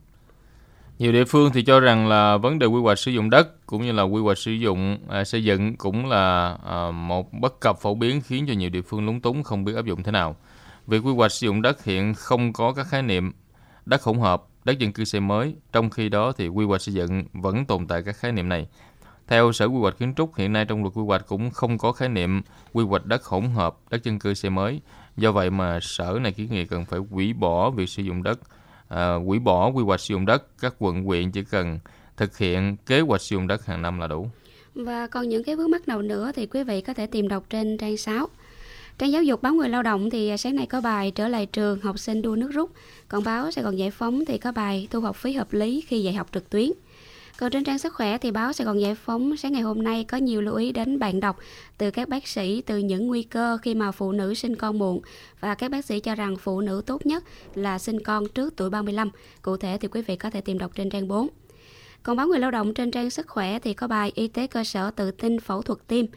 Nhiều 0.99 1.11
địa 1.11 1.25
phương 1.25 1.51
thì 1.53 1.63
cho 1.63 1.79
rằng 1.79 2.07
là 2.07 2.37
vấn 2.37 2.59
đề 2.59 2.65
quy 2.65 2.81
hoạch 2.81 2.99
sử 2.99 3.11
dụng 3.11 3.29
đất 3.29 3.65
cũng 3.65 3.81
như 3.81 3.91
là 3.91 4.03
quy 4.03 4.21
hoạch 4.21 4.37
sử 4.37 4.51
dụng 4.51 4.97
à, 5.07 5.23
xây 5.23 5.43
dựng 5.43 5.75
cũng 5.77 6.05
là 6.05 6.57
à, 6.65 6.91
một 6.91 7.33
bất 7.33 7.59
cập 7.59 7.79
phổ 7.79 7.95
biến 7.95 8.21
khiến 8.21 8.45
cho 8.47 8.53
nhiều 8.53 8.69
địa 8.69 8.81
phương 8.81 9.05
lúng 9.05 9.21
túng 9.21 9.43
không 9.43 9.63
biết 9.63 9.75
áp 9.75 9.85
dụng 9.85 10.03
thế 10.03 10.11
nào. 10.11 10.35
Việc 10.87 10.99
quy 11.05 11.13
hoạch 11.13 11.31
sử 11.31 11.47
dụng 11.47 11.61
đất 11.61 11.83
hiện 11.83 12.13
không 12.13 12.53
có 12.53 12.73
các 12.73 12.87
khái 12.87 13.01
niệm 13.01 13.31
đất 13.85 14.03
hỗn 14.03 14.19
hợp, 14.19 14.43
đất 14.65 14.79
dân 14.79 14.93
cư 14.93 15.05
xây 15.05 15.21
mới, 15.21 15.55
trong 15.71 15.89
khi 15.89 16.09
đó 16.09 16.31
thì 16.37 16.47
quy 16.47 16.65
hoạch 16.65 16.81
xây 16.81 16.93
dựng 16.95 17.23
vẫn 17.33 17.65
tồn 17.65 17.87
tại 17.87 18.03
các 18.03 18.15
khái 18.17 18.31
niệm 18.31 18.49
này. 18.49 18.67
Theo 19.29 19.51
Sở 19.51 19.65
Quy 19.65 19.79
hoạch 19.79 19.97
Kiến 19.97 20.13
trúc, 20.17 20.35
hiện 20.35 20.53
nay 20.53 20.65
trong 20.65 20.81
luật 20.81 20.93
quy 20.93 21.03
hoạch 21.05 21.27
cũng 21.27 21.51
không 21.51 21.77
có 21.77 21.91
khái 21.91 22.09
niệm 22.09 22.41
quy 22.73 22.83
hoạch 22.83 23.05
đất 23.05 23.23
hỗn 23.23 23.43
hợp, 23.43 23.77
đất 23.89 24.03
dân 24.03 24.19
cư 24.19 24.33
xây 24.33 24.51
mới. 24.51 24.81
Do 25.17 25.31
vậy 25.31 25.49
mà 25.49 25.79
Sở 25.81 26.17
này 26.21 26.31
kiến 26.31 26.47
nghị 26.51 26.65
cần 26.65 26.85
phải 26.85 26.99
hủy 27.11 27.33
bỏ 27.33 27.69
việc 27.69 27.89
sử 27.89 28.03
dụng 28.03 28.23
đất, 28.23 28.39
à, 28.87 29.13
hủy 29.15 29.39
bỏ 29.39 29.67
quy 29.69 29.83
hoạch 29.83 29.99
sử 29.99 30.13
dụng 30.13 30.25
đất, 30.25 30.59
các 30.59 30.75
quận 30.79 31.03
huyện 31.03 31.31
chỉ 31.31 31.43
cần 31.43 31.79
thực 32.17 32.37
hiện 32.37 32.77
kế 32.85 32.99
hoạch 32.99 33.21
sử 33.21 33.35
dụng 33.35 33.47
đất 33.47 33.65
hàng 33.65 33.81
năm 33.81 33.99
là 33.99 34.07
đủ. 34.07 34.29
Và 34.75 35.07
còn 35.07 35.29
những 35.29 35.43
cái 35.43 35.55
vướng 35.55 35.71
mắc 35.71 35.87
nào 35.87 36.01
nữa 36.01 36.31
thì 36.35 36.45
quý 36.45 36.63
vị 36.63 36.81
có 36.81 36.93
thể 36.93 37.07
tìm 37.07 37.27
đọc 37.27 37.43
trên 37.49 37.77
trang 37.77 37.97
6. 37.97 38.27
Trang 38.97 39.11
giáo 39.11 39.23
dục 39.23 39.41
báo 39.41 39.53
người 39.53 39.69
lao 39.69 39.83
động 39.83 40.09
thì 40.09 40.29
à, 40.29 40.37
sáng 40.37 40.55
nay 40.55 40.65
có 40.65 40.81
bài 40.81 41.11
trở 41.11 41.27
lại 41.27 41.45
trường 41.45 41.79
học 41.79 41.99
sinh 41.99 42.21
đua 42.21 42.35
nước 42.35 42.51
rút. 42.51 42.71
Còn 43.07 43.23
báo 43.23 43.51
Sài 43.51 43.63
Gòn 43.63 43.77
Giải 43.77 43.91
Phóng 43.91 44.25
thì 44.25 44.37
có 44.37 44.51
bài 44.51 44.87
thu 44.91 44.99
học 44.99 45.15
phí 45.15 45.33
hợp 45.33 45.53
lý 45.53 45.81
khi 45.87 46.03
dạy 46.03 46.13
học 46.13 46.27
trực 46.33 46.49
tuyến. 46.49 46.71
Còn 47.39 47.51
trên 47.51 47.63
trang 47.63 47.79
sức 47.79 47.93
khỏe 47.93 48.17
thì 48.17 48.31
báo 48.31 48.53
Sài 48.53 48.65
Gòn 48.65 48.81
Giải 48.81 48.95
Phóng 48.95 49.37
sáng 49.37 49.51
ngày 49.51 49.61
hôm 49.61 49.83
nay 49.83 50.03
có 50.03 50.17
nhiều 50.17 50.41
lưu 50.41 50.55
ý 50.55 50.71
đến 50.71 50.99
bạn 50.99 51.19
đọc 51.19 51.37
từ 51.77 51.91
các 51.91 52.09
bác 52.09 52.27
sĩ, 52.27 52.61
từ 52.61 52.77
những 52.77 53.07
nguy 53.07 53.23
cơ 53.23 53.57
khi 53.61 53.75
mà 53.75 53.91
phụ 53.91 54.11
nữ 54.11 54.33
sinh 54.33 54.55
con 54.55 54.79
muộn 54.79 55.01
và 55.39 55.55
các 55.55 55.71
bác 55.71 55.85
sĩ 55.85 55.99
cho 55.99 56.15
rằng 56.15 56.35
phụ 56.37 56.61
nữ 56.61 56.81
tốt 56.85 57.05
nhất 57.05 57.23
là 57.55 57.79
sinh 57.79 58.03
con 58.03 58.27
trước 58.27 58.53
tuổi 58.55 58.69
35. 58.69 59.09
Cụ 59.41 59.57
thể 59.57 59.77
thì 59.81 59.87
quý 59.87 60.01
vị 60.01 60.15
có 60.15 60.29
thể 60.29 60.41
tìm 60.41 60.57
đọc 60.57 60.71
trên 60.75 60.89
trang 60.89 61.07
4. 61.07 61.27
Còn 62.03 62.17
báo 62.17 62.27
người 62.27 62.39
lao 62.39 62.51
động 62.51 62.73
trên 62.73 62.91
trang 62.91 63.09
sức 63.09 63.27
khỏe 63.27 63.59
thì 63.59 63.73
có 63.73 63.87
bài 63.87 64.11
Y 64.15 64.27
tế 64.27 64.47
cơ 64.47 64.63
sở 64.63 64.91
tự 64.91 65.11
tin 65.11 65.39
phẫu 65.39 65.61
thuật 65.61 65.79
tim 65.87 66.07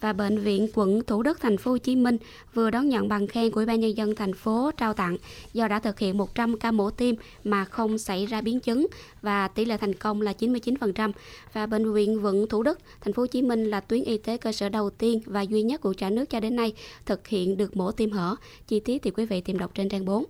và 0.00 0.12
bệnh 0.12 0.38
viện 0.38 0.68
quận 0.74 1.02
Thủ 1.06 1.22
Đức, 1.22 1.40
thành 1.40 1.56
phố 1.56 1.70
Hồ 1.70 1.78
Chí 1.78 1.96
Minh 1.96 2.18
vừa 2.54 2.70
đón 2.70 2.88
nhận 2.88 3.08
bằng 3.08 3.26
khen 3.26 3.50
của 3.50 3.56
Ủy 3.56 3.66
ban 3.66 3.80
nhân 3.80 3.96
dân 3.96 4.14
thành 4.14 4.34
phố 4.34 4.70
trao 4.76 4.94
tặng 4.94 5.16
do 5.52 5.68
đã 5.68 5.78
thực 5.78 5.98
hiện 5.98 6.18
100 6.18 6.58
ca 6.58 6.70
mổ 6.70 6.90
tim 6.90 7.16
mà 7.44 7.64
không 7.64 7.98
xảy 7.98 8.26
ra 8.26 8.40
biến 8.40 8.60
chứng 8.60 8.86
và 9.22 9.48
tỷ 9.48 9.64
lệ 9.64 9.76
thành 9.76 9.94
công 9.94 10.20
là 10.20 10.32
99% 10.38 11.12
và 11.52 11.66
bệnh 11.66 11.92
viện 11.92 12.24
quận 12.24 12.46
Thủ 12.48 12.62
Đức, 12.62 12.78
thành 13.00 13.12
phố 13.12 13.22
Hồ 13.22 13.26
Chí 13.26 13.42
Minh 13.42 13.64
là 13.64 13.80
tuyến 13.80 14.04
y 14.04 14.18
tế 14.18 14.36
cơ 14.36 14.52
sở 14.52 14.68
đầu 14.68 14.90
tiên 14.90 15.20
và 15.26 15.42
duy 15.42 15.62
nhất 15.62 15.80
của 15.80 15.94
cả 15.98 16.10
nước 16.10 16.30
cho 16.30 16.40
đến 16.40 16.56
nay 16.56 16.72
thực 17.06 17.28
hiện 17.28 17.56
được 17.56 17.76
mổ 17.76 17.92
tim 17.92 18.10
hở. 18.10 18.36
Chi 18.68 18.80
tiết 18.80 19.02
thì 19.02 19.10
quý 19.10 19.26
vị 19.26 19.40
tìm 19.40 19.58
đọc 19.58 19.70
trên 19.74 19.88
trang 19.88 20.04
4. 20.04 20.24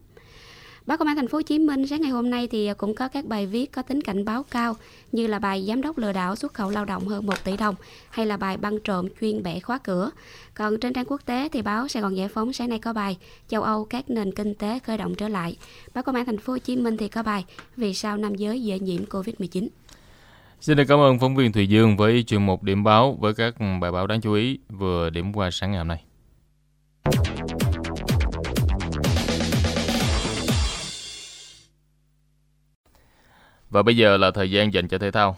Báo 0.86 0.98
Công 0.98 1.08
an 1.08 1.16
Thành 1.16 1.28
phố 1.28 1.38
Hồ 1.38 1.42
Chí 1.42 1.58
Minh 1.58 1.86
sáng 1.86 2.00
ngày 2.00 2.10
hôm 2.10 2.30
nay 2.30 2.48
thì 2.48 2.70
cũng 2.76 2.94
có 2.94 3.08
các 3.08 3.24
bài 3.24 3.46
viết 3.46 3.72
có 3.72 3.82
tính 3.82 4.00
cảnh 4.00 4.24
báo 4.24 4.42
cao 4.50 4.76
như 5.12 5.26
là 5.26 5.38
bài 5.38 5.64
giám 5.68 5.82
đốc 5.82 5.98
lừa 5.98 6.12
đảo 6.12 6.36
xuất 6.36 6.54
khẩu 6.54 6.70
lao 6.70 6.84
động 6.84 7.08
hơn 7.08 7.26
1 7.26 7.44
tỷ 7.44 7.56
đồng 7.56 7.74
hay 8.10 8.26
là 8.26 8.36
bài 8.36 8.56
băng 8.56 8.80
trộm 8.80 9.08
chuyên 9.20 9.42
bẻ 9.42 9.60
khóa 9.60 9.78
cửa. 9.78 10.10
Còn 10.54 10.80
trên 10.80 10.92
trang 10.92 11.04
quốc 11.04 11.20
tế 11.24 11.48
thì 11.52 11.62
báo 11.62 11.88
Sài 11.88 12.02
Gòn 12.02 12.16
Giải 12.16 12.28
phóng 12.28 12.52
sáng 12.52 12.68
nay 12.68 12.78
có 12.78 12.92
bài 12.92 13.16
châu 13.48 13.62
Âu 13.62 13.84
các 13.84 14.10
nền 14.10 14.34
kinh 14.34 14.54
tế 14.54 14.78
khởi 14.78 14.98
động 14.98 15.14
trở 15.14 15.28
lại. 15.28 15.56
Báo 15.94 16.04
Công 16.04 16.14
an 16.14 16.26
Thành 16.26 16.38
phố 16.38 16.52
Hồ 16.52 16.58
Chí 16.58 16.76
Minh 16.76 16.96
thì 16.96 17.08
có 17.08 17.22
bài 17.22 17.44
vì 17.76 17.94
sao 17.94 18.16
nam 18.16 18.34
giới 18.34 18.62
dễ 18.62 18.78
nhiễm 18.78 19.04
Covid-19. 19.04 19.68
Xin 20.60 20.76
được 20.76 20.84
cảm 20.88 20.98
ơn 20.98 21.18
phóng 21.18 21.36
viên 21.36 21.52
Thùy 21.52 21.66
Dương 21.66 21.96
với 21.96 22.22
chuyên 22.22 22.46
mục 22.46 22.62
điểm 22.62 22.84
báo 22.84 23.16
với 23.20 23.34
các 23.34 23.54
bài 23.80 23.92
báo 23.92 24.06
đáng 24.06 24.20
chú 24.20 24.32
ý 24.32 24.58
vừa 24.68 25.10
điểm 25.10 25.32
qua 25.32 25.50
sáng 25.50 25.70
ngày 25.70 25.78
hôm 25.78 25.88
nay. 25.88 26.04
Và 33.72 33.82
bây 33.82 33.96
giờ 33.96 34.16
là 34.16 34.30
thời 34.30 34.50
gian 34.50 34.72
dành 34.72 34.88
cho 34.88 34.98
thể 34.98 35.10
thao. 35.10 35.36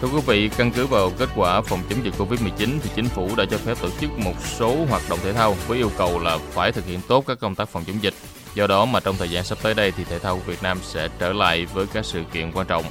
Thưa 0.00 0.08
quý 0.08 0.20
vị, 0.26 0.50
căn 0.56 0.70
cứ 0.70 0.86
vào 0.86 1.10
kết 1.18 1.28
quả 1.36 1.60
phòng 1.60 1.80
chống 1.90 2.04
dịch 2.04 2.14
Covid-19 2.18 2.78
thì 2.82 2.90
chính 2.96 3.04
phủ 3.04 3.30
đã 3.36 3.44
cho 3.50 3.58
phép 3.58 3.74
tổ 3.82 3.88
chức 4.00 4.18
một 4.18 4.34
số 4.40 4.84
hoạt 4.88 5.02
động 5.10 5.18
thể 5.22 5.32
thao 5.32 5.52
với 5.66 5.78
yêu 5.78 5.90
cầu 5.98 6.18
là 6.18 6.38
phải 6.38 6.72
thực 6.72 6.86
hiện 6.86 7.00
tốt 7.08 7.24
các 7.26 7.40
công 7.40 7.54
tác 7.54 7.68
phòng 7.68 7.84
chống 7.86 8.02
dịch. 8.02 8.14
Do 8.54 8.66
đó 8.66 8.84
mà 8.84 9.00
trong 9.00 9.16
thời 9.18 9.30
gian 9.30 9.44
sắp 9.44 9.58
tới 9.62 9.74
đây 9.74 9.92
thì 9.92 10.04
thể 10.04 10.18
thao 10.18 10.36
Việt 10.36 10.62
Nam 10.62 10.78
sẽ 10.82 11.08
trở 11.18 11.32
lại 11.32 11.66
với 11.66 11.86
các 11.92 12.04
sự 12.04 12.22
kiện 12.32 12.52
quan 12.52 12.66
trọng 12.66 12.84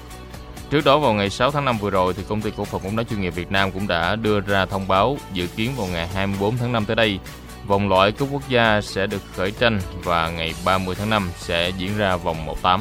Trước 0.70 0.86
đó 0.86 0.99
vào 0.99 1.13
ngày 1.13 1.30
6 1.30 1.51
tháng 1.51 1.65
5 1.65 1.78
vừa 1.78 1.89
rồi 1.89 2.13
thì 2.13 2.24
công 2.28 2.41
ty 2.41 2.51
cổ 2.57 2.65
phần 2.65 2.84
bóng 2.84 2.95
đá 2.95 3.03
chuyên 3.03 3.22
nghiệp 3.22 3.36
Việt 3.36 3.51
Nam 3.51 3.72
cũng 3.72 3.88
đã 3.88 4.15
đưa 4.15 4.39
ra 4.39 4.65
thông 4.65 4.88
báo 4.88 5.18
dự 5.34 5.47
kiến 5.47 5.72
vào 5.78 5.88
ngày 5.88 6.07
24 6.07 6.57
tháng 6.57 6.72
5 6.72 6.86
tới 6.86 6.95
đây 6.95 7.20
vòng 7.68 7.89
loại 7.89 8.11
cúp 8.11 8.30
quốc 8.32 8.49
gia 8.49 8.82
sẽ 8.82 9.07
được 9.07 9.22
khởi 9.36 9.51
tranh 9.51 9.80
và 10.03 10.30
ngày 10.30 10.53
30 10.65 10.95
tháng 10.95 11.09
5 11.09 11.30
sẽ 11.38 11.70
diễn 11.70 11.97
ra 11.97 12.15
vòng 12.15 12.45
1/8. 12.45 12.80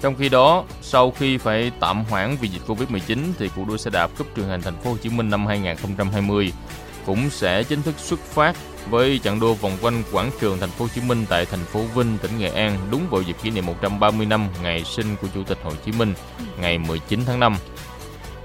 Trong 0.00 0.14
khi 0.18 0.28
đó, 0.28 0.64
sau 0.82 1.10
khi 1.10 1.38
phải 1.38 1.72
tạm 1.80 2.04
hoãn 2.04 2.36
vì 2.40 2.48
dịch 2.48 2.62
Covid-19 2.66 3.18
thì 3.38 3.50
cuộc 3.56 3.68
đua 3.68 3.76
xe 3.76 3.90
đạp 3.90 4.10
cúp 4.18 4.26
truyền 4.36 4.46
hình 4.46 4.62
thành 4.62 4.76
phố 4.76 4.90
Hồ 4.90 4.96
Chí 5.02 5.08
Minh 5.08 5.30
năm 5.30 5.46
2020 5.46 6.52
cũng 7.06 7.30
sẽ 7.30 7.62
chính 7.62 7.82
thức 7.82 7.94
xuất 7.98 8.20
phát 8.20 8.56
với 8.90 9.20
chặng 9.24 9.40
đua 9.40 9.54
vòng 9.54 9.72
quanh 9.82 10.02
quảng 10.12 10.30
trường 10.40 10.58
thành 10.58 10.70
phố 10.70 10.84
Hồ 10.84 10.88
Chí 10.94 11.00
Minh 11.00 11.24
tại 11.28 11.46
thành 11.46 11.64
phố 11.64 11.80
Vinh, 11.94 12.18
tỉnh 12.18 12.38
Nghệ 12.38 12.48
An 12.48 12.78
đúng 12.90 13.08
vào 13.10 13.22
dịp 13.22 13.36
kỷ 13.42 13.50
niệm 13.50 13.66
130 13.66 14.26
năm 14.26 14.48
ngày 14.62 14.84
sinh 14.84 15.16
của 15.22 15.28
Chủ 15.34 15.42
tịch 15.42 15.58
Hồ 15.62 15.72
Chí 15.84 15.92
Minh 15.92 16.14
ngày 16.60 16.78
19 16.78 17.20
tháng 17.26 17.40
5. 17.40 17.56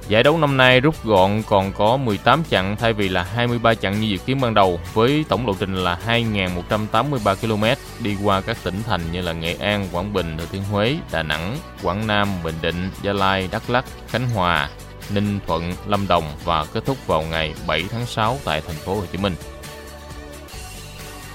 Giải 0.07 0.23
đấu 0.23 0.37
năm 0.37 0.57
nay 0.57 0.79
rút 0.79 1.03
gọn 1.03 1.43
còn 1.47 1.71
có 1.73 1.97
18 1.97 2.43
chặng 2.49 2.75
thay 2.79 2.93
vì 2.93 3.09
là 3.09 3.23
23 3.23 3.73
chặng 3.73 4.01
như 4.01 4.07
dự 4.07 4.17
kiến 4.17 4.41
ban 4.41 4.53
đầu 4.53 4.79
với 4.93 5.25
tổng 5.29 5.47
lộ 5.47 5.53
trình 5.59 5.75
là 5.75 5.99
2.183 6.07 7.35
km 7.35 7.81
đi 8.03 8.17
qua 8.23 8.41
các 8.41 8.57
tỉnh 8.63 8.83
thành 8.87 9.01
như 9.11 9.21
là 9.21 9.33
Nghệ 9.33 9.55
An, 9.59 9.87
Quảng 9.91 10.13
Bình, 10.13 10.37
Thừa 10.37 10.45
Thiên 10.51 10.63
Huế, 10.63 10.97
Đà 11.11 11.23
Nẵng, 11.23 11.57
Quảng 11.83 12.07
Nam, 12.07 12.27
Bình 12.43 12.55
Định, 12.61 12.89
Gia 13.01 13.13
Lai, 13.13 13.49
Đắk 13.51 13.69
Lắk, 13.69 13.85
Khánh 14.07 14.29
Hòa, 14.29 14.69
Ninh 15.13 15.39
Thuận, 15.47 15.73
Lâm 15.87 16.07
Đồng 16.07 16.23
và 16.43 16.65
kết 16.65 16.85
thúc 16.85 17.07
vào 17.07 17.23
ngày 17.23 17.53
7 17.67 17.83
tháng 17.91 18.05
6 18.05 18.39
tại 18.43 18.61
thành 18.61 18.75
phố 18.75 18.95
Hồ 18.95 19.03
Chí 19.11 19.17
Minh. 19.17 19.33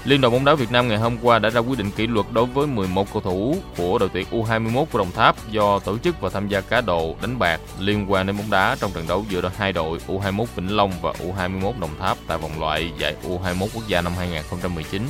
Liên 0.07 0.21
đoàn 0.21 0.33
bóng 0.33 0.45
đá 0.45 0.55
Việt 0.55 0.71
Nam 0.71 0.87
ngày 0.87 0.97
hôm 0.97 1.17
qua 1.21 1.39
đã 1.39 1.49
ra 1.49 1.59
quyết 1.59 1.77
định 1.77 1.91
kỷ 1.91 2.07
luật 2.07 2.25
đối 2.31 2.45
với 2.45 2.67
11 2.67 3.13
cầu 3.13 3.21
thủ 3.21 3.57
của 3.77 3.97
đội 3.97 4.09
tuyển 4.13 4.27
U21 4.31 4.85
của 4.85 4.97
Đồng 4.97 5.11
Tháp 5.11 5.51
do 5.51 5.79
tổ 5.79 5.97
chức 5.97 6.21
và 6.21 6.29
tham 6.29 6.47
gia 6.47 6.61
cá 6.61 6.81
độ 6.81 7.15
đánh 7.21 7.39
bạc 7.39 7.59
liên 7.79 8.11
quan 8.11 8.27
đến 8.27 8.37
bóng 8.37 8.51
đá 8.51 8.75
trong 8.79 8.91
trận 8.91 9.05
đấu 9.07 9.25
giữa 9.29 9.51
hai 9.57 9.73
đội 9.73 9.99
U21 10.07 10.45
Vĩnh 10.55 10.75
Long 10.75 10.91
và 11.01 11.11
U21 11.11 11.79
Đồng 11.79 11.99
Tháp 11.99 12.17
tại 12.27 12.37
vòng 12.37 12.59
loại 12.59 12.91
giải 12.97 13.15
U21 13.23 13.67
quốc 13.73 13.87
gia 13.87 14.01
năm 14.01 14.13
2019. 14.17 15.01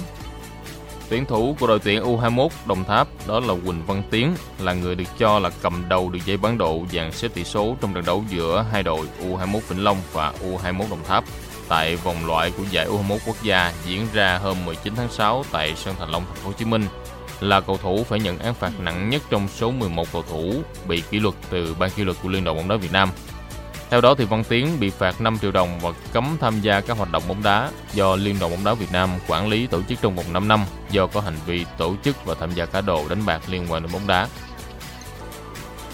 Tuyển 1.10 1.26
thủ 1.26 1.56
của 1.60 1.68
đội 1.68 1.80
tuyển 1.80 2.04
U21 2.04 2.50
Đồng 2.66 2.84
Tháp 2.84 3.08
đó 3.28 3.40
là 3.40 3.54
Quỳnh 3.66 3.86
Văn 3.88 4.04
Tiến 4.12 4.36
là 4.60 4.74
người 4.74 4.96
được 4.96 5.06
cho 5.18 5.40
là 5.40 5.50
cầm 5.62 5.84
đầu 5.90 6.10
đường 6.10 6.22
dây 6.26 6.38
bán 6.38 6.58
độ 6.58 6.86
dàn 6.94 7.12
xếp 7.12 7.32
tỷ 7.34 7.44
số 7.44 7.76
trong 7.82 7.94
trận 7.94 8.06
đấu 8.06 8.24
giữa 8.30 8.66
hai 8.72 8.84
đội 8.84 9.08
U21 9.22 9.60
Vĩnh 9.70 9.84
Long 9.84 9.98
và 10.14 10.34
U21 10.44 10.90
Đồng 10.90 11.04
Tháp 11.08 11.24
tại 11.70 11.96
vòng 11.96 12.26
loại 12.26 12.52
của 12.58 12.64
giải 12.72 12.88
U21 12.88 13.18
quốc 13.26 13.36
gia 13.44 13.74
diễn 13.86 14.08
ra 14.14 14.38
hôm 14.38 14.58
19 14.66 14.94
tháng 14.96 15.10
6 15.12 15.46
tại 15.52 15.74
sân 15.76 15.96
Thành 16.00 16.12
Long, 16.12 16.24
thành 16.26 16.36
phố 16.36 16.48
Hồ 16.48 16.54
Chí 16.58 16.66
Minh 16.66 16.86
là 17.40 17.62
cầu 17.62 17.78
thủ 17.78 18.04
phải 18.04 18.20
nhận 18.20 18.40
án 18.40 18.54
phạt 18.54 18.72
nặng 18.80 19.10
nhất 19.10 19.22
trong 19.30 19.48
số 19.48 19.72
11 19.72 20.08
cầu 20.14 20.24
thủ 20.30 20.54
bị 20.88 21.04
kỷ 21.12 21.20
luật 21.20 21.36
từ 21.50 21.76
ban 21.80 21.90
kỷ 21.90 22.04
luật 22.04 22.18
của 22.24 22.30
Liên 22.30 22.44
đoàn 22.44 22.58
bóng 22.58 22.68
đá 22.68 22.76
Việt 22.76 22.92
Nam. 22.92 23.10
Theo 23.90 24.02
đó 24.02 24.16
thì 24.16 24.26
Văn 24.26 24.44
Tiến 24.44 24.80
bị 24.80 24.90
phạt 24.90 25.22
5 25.22 25.38
triệu 25.42 25.52
đồng 25.52 25.80
và 25.80 25.92
cấm 26.14 26.38
tham 26.42 26.62
gia 26.62 26.82
các 26.82 26.98
hoạt 26.98 27.12
động 27.12 27.24
bóng 27.28 27.44
đá 27.44 27.72
do 27.94 28.16
Liên 28.16 28.36
đoàn 28.40 28.52
bóng 28.52 28.64
đá 28.64 28.74
Việt 28.74 28.92
Nam 28.92 29.10
quản 29.28 29.48
lý 29.48 29.68
tổ 29.68 29.82
chức 29.90 30.02
trong 30.02 30.16
vòng 30.16 30.34
5 30.34 30.48
năm 30.48 30.66
do 30.92 31.08
có 31.08 31.22
hành 31.22 31.38
vi 31.46 31.66
tổ 31.78 31.96
chức 32.04 32.26
và 32.26 32.36
tham 32.40 32.54
gia 32.54 32.66
cá 32.66 32.82
độ 32.82 33.06
đánh 33.10 33.26
bạc 33.26 33.42
liên 33.48 33.66
quan 33.70 33.84
đến 33.84 33.92
bóng 33.92 34.08
đá. 34.08 34.28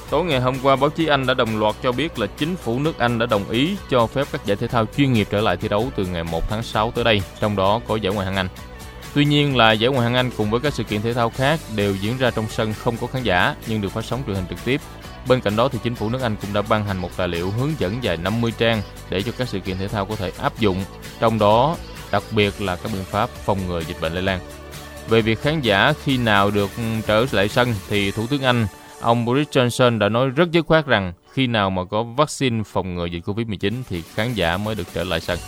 Tối 0.09 0.23
ngày 0.25 0.39
hôm 0.39 0.55
qua, 0.63 0.75
báo 0.75 0.89
chí 0.89 1.07
Anh 1.07 1.25
đã 1.25 1.33
đồng 1.33 1.59
loạt 1.59 1.75
cho 1.83 1.91
biết 1.91 2.19
là 2.19 2.27
chính 2.27 2.55
phủ 2.55 2.79
nước 2.79 2.99
Anh 2.99 3.19
đã 3.19 3.25
đồng 3.25 3.49
ý 3.49 3.77
cho 3.89 4.07
phép 4.07 4.27
các 4.31 4.45
giải 4.45 4.57
thể 4.57 4.67
thao 4.67 4.85
chuyên 4.97 5.13
nghiệp 5.13 5.27
trở 5.31 5.41
lại 5.41 5.57
thi 5.57 5.67
đấu 5.67 5.89
từ 5.95 6.05
ngày 6.05 6.23
1 6.23 6.49
tháng 6.49 6.63
6 6.63 6.91
tới 6.91 7.03
đây, 7.03 7.21
trong 7.39 7.55
đó 7.55 7.81
có 7.87 7.95
giải 7.95 8.13
Ngoại 8.13 8.25
hạng 8.25 8.35
Anh. 8.35 8.47
Tuy 9.13 9.25
nhiên 9.25 9.57
là 9.57 9.71
giải 9.71 9.91
Ngoại 9.91 10.03
hạng 10.03 10.15
Anh 10.15 10.31
cùng 10.37 10.49
với 10.49 10.59
các 10.59 10.73
sự 10.73 10.83
kiện 10.83 11.01
thể 11.01 11.13
thao 11.13 11.29
khác 11.29 11.59
đều 11.75 11.95
diễn 11.95 12.17
ra 12.17 12.31
trong 12.31 12.45
sân 12.49 12.73
không 12.73 12.97
có 12.97 13.07
khán 13.07 13.23
giả 13.23 13.55
nhưng 13.67 13.81
được 13.81 13.89
phát 13.89 14.05
sóng 14.05 14.23
truyền 14.25 14.35
hình 14.35 14.45
trực 14.49 14.65
tiếp. 14.65 14.81
Bên 15.27 15.41
cạnh 15.41 15.55
đó 15.55 15.67
thì 15.67 15.79
chính 15.83 15.95
phủ 15.95 16.09
nước 16.09 16.21
Anh 16.21 16.35
cũng 16.41 16.53
đã 16.53 16.61
ban 16.61 16.85
hành 16.85 16.97
một 16.97 17.09
tài 17.17 17.27
liệu 17.27 17.51
hướng 17.51 17.71
dẫn 17.79 18.03
dài 18.03 18.17
50 18.17 18.53
trang 18.57 18.81
để 19.09 19.21
cho 19.21 19.31
các 19.37 19.49
sự 19.49 19.59
kiện 19.59 19.77
thể 19.77 19.87
thao 19.87 20.05
có 20.05 20.15
thể 20.15 20.31
áp 20.37 20.59
dụng, 20.59 20.83
trong 21.19 21.39
đó 21.39 21.77
đặc 22.11 22.23
biệt 22.31 22.61
là 22.61 22.75
các 22.75 22.91
biện 22.93 23.03
pháp 23.03 23.29
phòng 23.29 23.67
ngừa 23.67 23.79
dịch 23.79 24.01
bệnh 24.01 24.13
lây 24.13 24.23
lan. 24.23 24.39
Về 25.09 25.21
việc 25.21 25.41
khán 25.41 25.61
giả 25.61 25.93
khi 26.03 26.17
nào 26.17 26.51
được 26.51 26.69
trở 27.07 27.25
lại 27.31 27.49
sân 27.49 27.73
thì 27.89 28.11
Thủ 28.11 28.27
tướng 28.27 28.41
Anh 28.41 28.67
Ông 29.03 29.25
Boris 29.25 29.47
Johnson 29.47 29.99
đã 29.99 30.09
nói 30.09 30.29
rất 30.29 30.51
dứt 30.51 30.65
khoát 30.65 30.85
rằng 30.85 31.13
khi 31.31 31.47
nào 31.47 31.69
mà 31.69 31.83
có 31.83 32.03
vaccine 32.03 32.63
phòng 32.63 32.95
ngừa 32.95 33.05
dịch 33.05 33.25
Covid-19 33.25 33.73
thì 33.89 34.01
khán 34.01 34.33
giả 34.33 34.57
mới 34.57 34.75
được 34.75 34.87
trở 34.93 35.03
lại 35.03 35.19
sân. 35.19 35.39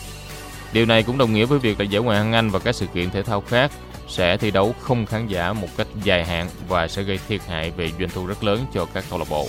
Điều 0.73 0.85
này 0.85 1.03
cũng 1.03 1.17
đồng 1.17 1.33
nghĩa 1.33 1.45
với 1.45 1.59
việc 1.59 1.79
là 1.79 1.85
giải 1.85 2.01
Ngoại 2.01 2.17
hạng 2.17 2.33
Anh 2.33 2.49
và 2.49 2.59
các 2.59 2.75
sự 2.75 2.85
kiện 2.85 3.09
thể 3.09 3.23
thao 3.23 3.41
khác 3.41 3.71
sẽ 4.07 4.37
thi 4.37 4.51
đấu 4.51 4.75
không 4.79 5.05
khán 5.05 5.27
giả 5.27 5.53
một 5.53 5.67
cách 5.77 5.87
dài 6.03 6.25
hạn 6.25 6.47
và 6.67 6.87
sẽ 6.87 7.03
gây 7.03 7.19
thiệt 7.27 7.41
hại 7.47 7.71
về 7.71 7.91
doanh 7.99 8.09
thu 8.09 8.25
rất 8.25 8.43
lớn 8.43 8.65
cho 8.73 8.85
các 8.93 9.03
câu 9.09 9.19
lạc 9.19 9.25
bộ. 9.29 9.47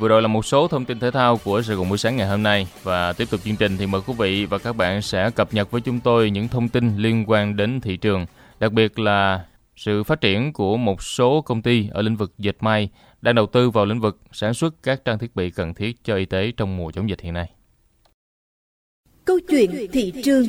Vừa 0.00 0.08
rồi 0.08 0.22
là 0.22 0.28
một 0.28 0.46
số 0.46 0.68
thông 0.68 0.84
tin 0.84 1.00
thể 1.00 1.10
thao 1.10 1.36
của 1.44 1.62
Sài 1.62 1.76
Gòn 1.76 1.88
buổi 1.88 1.98
sáng 1.98 2.16
ngày 2.16 2.28
hôm 2.28 2.42
nay 2.42 2.66
và 2.82 3.12
tiếp 3.12 3.28
tục 3.30 3.40
chương 3.44 3.56
trình 3.56 3.76
thì 3.76 3.86
mời 3.86 4.00
quý 4.06 4.14
vị 4.18 4.44
và 4.44 4.58
các 4.58 4.76
bạn 4.76 5.02
sẽ 5.02 5.30
cập 5.30 5.54
nhật 5.54 5.70
với 5.70 5.80
chúng 5.80 6.00
tôi 6.00 6.30
những 6.30 6.48
thông 6.48 6.68
tin 6.68 6.96
liên 6.96 7.24
quan 7.26 7.56
đến 7.56 7.80
thị 7.80 7.96
trường, 7.96 8.26
đặc 8.60 8.72
biệt 8.72 8.98
là 8.98 9.44
sự 9.76 10.02
phát 10.02 10.20
triển 10.20 10.52
của 10.52 10.76
một 10.76 11.02
số 11.02 11.40
công 11.40 11.62
ty 11.62 11.88
ở 11.92 12.02
lĩnh 12.02 12.16
vực 12.16 12.32
dệt 12.38 12.56
may 12.60 12.88
đang 13.22 13.34
đầu 13.34 13.46
tư 13.46 13.70
vào 13.70 13.84
lĩnh 13.86 14.00
vực 14.00 14.18
sản 14.32 14.54
xuất 14.54 14.74
các 14.82 15.04
trang 15.04 15.18
thiết 15.18 15.36
bị 15.36 15.50
cần 15.50 15.74
thiết 15.74 16.04
cho 16.04 16.16
y 16.16 16.24
tế 16.24 16.52
trong 16.56 16.76
mùa 16.76 16.90
chống 16.90 17.08
dịch 17.08 17.20
hiện 17.20 17.34
nay. 17.34 17.50
Câu 19.24 19.38
chuyện 19.48 19.70
thị 19.92 20.12
trường 20.24 20.46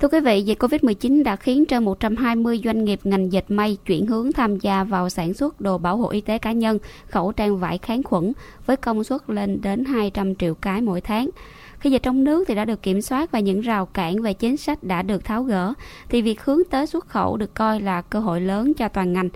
Thưa 0.00 0.08
quý 0.08 0.20
vị, 0.20 0.42
dịch 0.42 0.58
Covid-19 0.58 1.22
đã 1.22 1.36
khiến 1.36 1.64
trên 1.66 1.84
120 1.84 2.60
doanh 2.64 2.84
nghiệp 2.84 3.00
ngành 3.04 3.32
dệt 3.32 3.44
may 3.48 3.76
chuyển 3.86 4.06
hướng 4.06 4.32
tham 4.32 4.58
gia 4.58 4.84
vào 4.84 5.08
sản 5.08 5.34
xuất 5.34 5.60
đồ 5.60 5.78
bảo 5.78 5.96
hộ 5.96 6.08
y 6.08 6.20
tế 6.20 6.38
cá 6.38 6.52
nhân, 6.52 6.78
khẩu 7.06 7.32
trang 7.32 7.58
vải 7.58 7.78
kháng 7.78 8.02
khuẩn 8.02 8.32
với 8.66 8.76
công 8.76 9.04
suất 9.04 9.20
lên 9.30 9.60
đến 9.62 9.84
200 9.84 10.34
triệu 10.34 10.54
cái 10.54 10.80
mỗi 10.80 11.00
tháng. 11.00 11.30
Khi 11.78 11.90
dịch 11.90 12.02
trong 12.02 12.24
nước 12.24 12.44
thì 12.48 12.54
đã 12.54 12.64
được 12.64 12.82
kiểm 12.82 13.02
soát 13.02 13.32
và 13.32 13.40
những 13.40 13.60
rào 13.60 13.86
cản 13.86 14.22
về 14.22 14.32
chính 14.32 14.56
sách 14.56 14.84
đã 14.84 15.02
được 15.02 15.24
tháo 15.24 15.42
gỡ, 15.42 15.74
thì 16.08 16.22
việc 16.22 16.44
hướng 16.44 16.64
tới 16.70 16.86
xuất 16.86 17.08
khẩu 17.08 17.36
được 17.36 17.54
coi 17.54 17.80
là 17.80 18.02
cơ 18.02 18.20
hội 18.20 18.40
lớn 18.40 18.74
cho 18.74 18.88
toàn 18.88 19.12
ngành. 19.12 19.28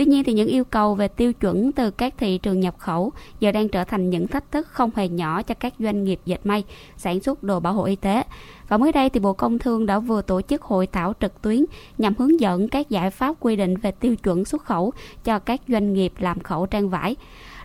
Tuy 0.00 0.06
nhiên 0.06 0.24
thì 0.24 0.32
những 0.32 0.48
yêu 0.48 0.64
cầu 0.64 0.94
về 0.94 1.08
tiêu 1.08 1.32
chuẩn 1.32 1.72
từ 1.72 1.90
các 1.90 2.14
thị 2.18 2.38
trường 2.38 2.60
nhập 2.60 2.74
khẩu 2.78 3.12
giờ 3.40 3.52
đang 3.52 3.68
trở 3.68 3.84
thành 3.84 4.10
những 4.10 4.28
thách 4.28 4.52
thức 4.52 4.68
không 4.68 4.90
hề 4.96 5.08
nhỏ 5.08 5.42
cho 5.42 5.54
các 5.54 5.74
doanh 5.78 6.04
nghiệp 6.04 6.20
dệt 6.24 6.40
may 6.44 6.64
sản 6.96 7.20
xuất 7.20 7.42
đồ 7.42 7.60
bảo 7.60 7.72
hộ 7.72 7.84
y 7.84 7.96
tế. 7.96 8.22
Và 8.68 8.76
mới 8.76 8.92
đây 8.92 9.10
thì 9.10 9.20
Bộ 9.20 9.32
Công 9.32 9.58
Thương 9.58 9.86
đã 9.86 9.98
vừa 9.98 10.22
tổ 10.22 10.42
chức 10.42 10.62
hội 10.62 10.86
thảo 10.86 11.12
trực 11.20 11.42
tuyến 11.42 11.64
nhằm 11.98 12.14
hướng 12.18 12.40
dẫn 12.40 12.68
các 12.68 12.90
giải 12.90 13.10
pháp 13.10 13.34
quy 13.40 13.56
định 13.56 13.76
về 13.76 13.90
tiêu 13.90 14.16
chuẩn 14.16 14.44
xuất 14.44 14.64
khẩu 14.64 14.92
cho 15.24 15.38
các 15.38 15.60
doanh 15.68 15.92
nghiệp 15.92 16.12
làm 16.18 16.40
khẩu 16.40 16.66
trang 16.66 16.88
vải. 16.88 17.16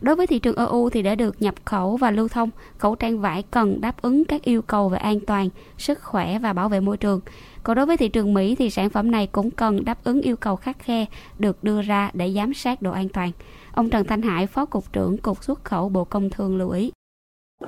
Đối 0.01 0.15
với 0.15 0.27
thị 0.27 0.39
trường 0.39 0.55
EU 0.55 0.89
thì 0.89 1.01
để 1.01 1.15
được 1.15 1.41
nhập 1.41 1.55
khẩu 1.65 1.97
và 1.97 2.11
lưu 2.11 2.27
thông, 2.27 2.49
khẩu 2.77 2.95
trang 2.95 3.19
vải 3.19 3.43
cần 3.51 3.81
đáp 3.81 4.01
ứng 4.01 4.25
các 4.25 4.43
yêu 4.43 4.61
cầu 4.61 4.89
về 4.89 4.97
an 4.97 5.19
toàn, 5.19 5.49
sức 5.77 6.03
khỏe 6.03 6.39
và 6.39 6.53
bảo 6.53 6.69
vệ 6.69 6.79
môi 6.79 6.97
trường. 6.97 7.21
Còn 7.65 7.75
đối 7.75 7.85
với 7.85 7.97
thị 7.97 8.09
trường 8.09 8.33
Mỹ 8.33 8.55
thì 8.59 8.69
sản 8.69 8.89
phẩm 8.89 9.11
này 9.11 9.27
cũng 9.31 9.51
cần 9.51 9.85
đáp 9.85 9.97
ứng 10.03 10.21
yêu 10.21 10.35
cầu 10.35 10.55
khắc 10.55 10.79
khe 10.79 11.05
được 11.39 11.63
đưa 11.63 11.81
ra 11.81 12.09
để 12.13 12.31
giám 12.35 12.53
sát 12.53 12.81
độ 12.81 12.91
an 12.91 13.09
toàn. 13.09 13.31
Ông 13.73 13.89
Trần 13.89 14.07
Thanh 14.07 14.21
Hải, 14.21 14.47
Phó 14.47 14.65
Cục 14.65 14.93
trưởng 14.93 15.17
Cục 15.17 15.43
Xuất 15.43 15.63
khẩu 15.63 15.89
Bộ 15.89 16.03
Công 16.03 16.29
Thương 16.29 16.57
lưu 16.57 16.69
ý. 16.69 16.91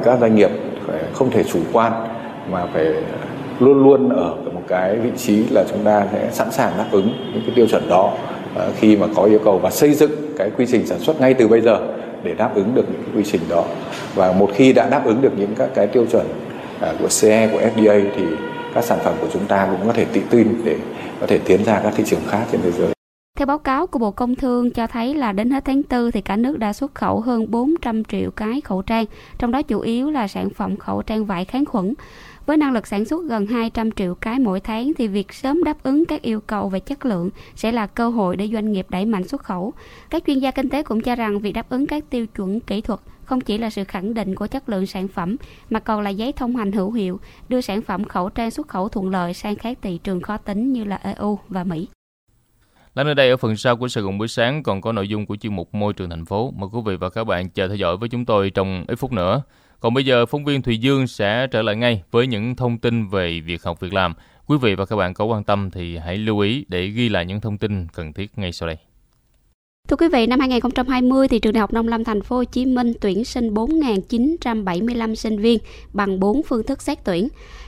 Các 0.03 0.19
doanh 0.19 0.35
nghiệp 0.35 0.49
phải 0.87 1.03
không 1.13 1.31
thể 1.31 1.43
chủ 1.43 1.59
quan 1.73 1.93
mà 2.51 2.65
phải 2.73 2.85
luôn 3.59 3.83
luôn 3.83 4.09
ở 4.09 4.35
một 4.53 4.61
cái 4.67 4.99
vị 4.99 5.09
trí 5.17 5.43
là 5.49 5.63
chúng 5.69 5.83
ta 5.83 6.07
sẽ 6.11 6.29
sẵn 6.31 6.51
sàng 6.51 6.77
đáp 6.77 6.87
ứng 6.91 7.31
những 7.33 7.43
cái 7.45 7.55
tiêu 7.55 7.67
chuẩn 7.67 7.89
đó 7.89 8.13
à, 8.55 8.69
khi 8.79 8.95
mà 8.95 9.07
có 9.15 9.23
yêu 9.23 9.39
cầu 9.43 9.59
và 9.59 9.69
xây 9.69 9.93
dựng 9.93 10.11
cái 10.37 10.51
quy 10.57 10.65
trình 10.65 10.87
sản 10.87 10.99
xuất 10.99 11.21
ngay 11.21 11.33
từ 11.33 11.47
bây 11.47 11.61
giờ 11.61 11.97
để 12.23 12.33
đáp 12.33 12.55
ứng 12.55 12.75
được 12.75 12.85
những 12.91 13.03
cái 13.05 13.15
quy 13.15 13.23
trình 13.31 13.41
đó 13.49 13.63
và 14.15 14.31
một 14.31 14.51
khi 14.55 14.73
đã 14.73 14.89
đáp 14.89 15.05
ứng 15.05 15.21
được 15.21 15.31
những 15.37 15.55
các 15.55 15.69
cái 15.75 15.87
tiêu 15.87 16.05
chuẩn 16.11 16.25
à, 16.79 16.93
của 16.99 17.07
CE 17.21 17.47
của 17.47 17.59
FDA 17.59 18.05
thì 18.15 18.23
các 18.77 18.85
sản 18.85 18.99
phẩm 19.03 19.13
của 19.21 19.27
chúng 19.33 19.45
ta 19.45 19.67
cũng 19.71 19.87
có 19.87 19.93
thể 19.93 20.05
tự 20.05 20.21
tin 20.29 20.61
để 20.63 20.77
có 21.19 21.27
thể 21.27 21.37
tiến 21.37 21.63
ra 21.63 21.79
các 21.83 21.93
thị 21.95 22.03
trường 22.07 22.21
khác 22.27 22.45
trên 22.51 22.61
thế 22.61 22.71
giới. 22.71 22.91
Theo 23.37 23.45
báo 23.45 23.57
cáo 23.57 23.87
của 23.87 23.99
Bộ 23.99 24.11
Công 24.11 24.35
Thương 24.35 24.71
cho 24.71 24.87
thấy 24.87 25.13
là 25.13 25.31
đến 25.31 25.51
hết 25.51 25.65
tháng 25.65 25.81
4 25.89 26.11
thì 26.11 26.21
cả 26.21 26.35
nước 26.35 26.59
đã 26.59 26.73
xuất 26.73 26.95
khẩu 26.95 27.19
hơn 27.19 27.51
400 27.51 28.03
triệu 28.03 28.31
cái 28.31 28.61
khẩu 28.61 28.81
trang, 28.81 29.05
trong 29.37 29.51
đó 29.51 29.61
chủ 29.61 29.79
yếu 29.79 30.11
là 30.11 30.27
sản 30.27 30.49
phẩm 30.49 30.77
khẩu 30.77 31.01
trang 31.01 31.25
vải 31.25 31.45
kháng 31.45 31.65
khuẩn. 31.65 31.93
Với 32.45 32.57
năng 32.57 32.73
lực 32.73 32.87
sản 32.87 33.05
xuất 33.05 33.25
gần 33.25 33.47
200 33.47 33.91
triệu 33.91 34.15
cái 34.15 34.39
mỗi 34.39 34.59
tháng 34.59 34.91
thì 34.97 35.07
việc 35.07 35.33
sớm 35.33 35.63
đáp 35.63 35.83
ứng 35.83 36.05
các 36.05 36.21
yêu 36.21 36.41
cầu 36.47 36.69
về 36.69 36.79
chất 36.79 37.05
lượng 37.05 37.29
sẽ 37.55 37.71
là 37.71 37.87
cơ 37.87 38.09
hội 38.09 38.35
để 38.35 38.49
doanh 38.53 38.71
nghiệp 38.71 38.85
đẩy 38.89 39.05
mạnh 39.05 39.27
xuất 39.27 39.43
khẩu. 39.43 39.73
Các 40.09 40.23
chuyên 40.27 40.39
gia 40.39 40.51
kinh 40.51 40.69
tế 40.69 40.83
cũng 40.83 41.01
cho 41.01 41.15
rằng 41.15 41.39
việc 41.39 41.51
đáp 41.51 41.69
ứng 41.69 41.87
các 41.87 42.03
tiêu 42.09 42.25
chuẩn 42.27 42.59
kỹ 42.59 42.81
thuật 42.81 42.99
không 43.27 43.41
chỉ 43.41 43.57
là 43.57 43.69
sự 43.69 43.83
khẳng 43.83 44.13
định 44.13 44.35
của 44.35 44.47
chất 44.47 44.69
lượng 44.69 44.85
sản 44.85 45.07
phẩm 45.07 45.35
mà 45.69 45.79
còn 45.79 46.01
là 46.01 46.09
giấy 46.09 46.31
thông 46.31 46.55
hành 46.55 46.71
hữu 46.71 46.91
hiệu 46.91 47.19
đưa 47.49 47.61
sản 47.61 47.81
phẩm 47.81 48.03
khẩu 48.03 48.29
trang 48.29 48.51
xuất 48.51 48.67
khẩu 48.67 48.89
thuận 48.89 49.09
lợi 49.09 49.33
sang 49.33 49.55
các 49.55 49.77
thị 49.81 49.99
trường 50.03 50.21
khó 50.21 50.37
tính 50.37 50.73
như 50.73 50.83
là 50.83 50.95
EU 50.95 51.39
và 51.49 51.63
Mỹ. 51.63 51.87
Lắng 52.95 53.05
nơi 53.05 53.15
đây 53.15 53.29
ở 53.29 53.37
phần 53.37 53.57
sau 53.57 53.77
của 53.77 53.87
Sài 53.87 54.03
Gòn 54.03 54.17
buổi 54.17 54.27
sáng 54.27 54.63
còn 54.63 54.81
có 54.81 54.91
nội 54.91 55.09
dung 55.09 55.25
của 55.25 55.35
chuyên 55.35 55.55
mục 55.55 55.75
Môi 55.75 55.93
trường 55.93 56.09
thành 56.09 56.25
phố. 56.25 56.53
Mời 56.57 56.69
quý 56.73 56.79
vị 56.85 56.95
và 56.95 57.09
các 57.09 57.23
bạn 57.23 57.49
chờ 57.49 57.67
theo 57.67 57.75
dõi 57.75 57.97
với 57.97 58.09
chúng 58.09 58.25
tôi 58.25 58.49
trong 58.49 58.85
ít 58.87 58.95
phút 58.95 59.11
nữa. 59.11 59.41
Còn 59.79 59.93
bây 59.93 60.05
giờ, 60.05 60.25
phóng 60.25 60.45
viên 60.45 60.61
Thùy 60.61 60.77
Dương 60.77 61.07
sẽ 61.07 61.47
trở 61.47 61.61
lại 61.61 61.75
ngay 61.75 62.03
với 62.11 62.27
những 62.27 62.55
thông 62.55 62.77
tin 62.77 63.07
về 63.07 63.39
việc 63.39 63.63
học 63.63 63.79
việc 63.79 63.93
làm. 63.93 64.13
Quý 64.47 64.57
vị 64.61 64.75
và 64.75 64.85
các 64.85 64.95
bạn 64.95 65.13
có 65.13 65.25
quan 65.25 65.43
tâm 65.43 65.71
thì 65.71 65.97
hãy 65.97 66.17
lưu 66.17 66.39
ý 66.39 66.65
để 66.67 66.87
ghi 66.87 67.09
lại 67.09 67.25
những 67.25 67.41
thông 67.41 67.57
tin 67.57 67.87
cần 67.87 68.13
thiết 68.13 68.37
ngay 68.37 68.51
sau 68.51 68.67
đây. 68.67 68.77
Thưa 69.87 69.95
quý 69.95 70.07
vị, 70.07 70.27
năm 70.27 70.39
2020 70.39 71.27
thì 71.27 71.39
trường 71.39 71.53
Đại 71.53 71.59
học 71.59 71.73
Nông 71.73 71.87
Lâm 71.87 72.03
Thành 72.03 72.21
phố 72.21 72.35
Hồ 72.35 72.43
Chí 72.43 72.65
Minh 72.65 72.93
tuyển 73.01 73.25
sinh 73.25 73.53
4.975 73.53 75.15
sinh 75.15 75.39
viên 75.39 75.59
bằng 75.93 76.19
4 76.19 76.43
phương 76.43 76.63
thức 76.63 76.81
xét 76.81 77.03
tuyển. 77.03 77.27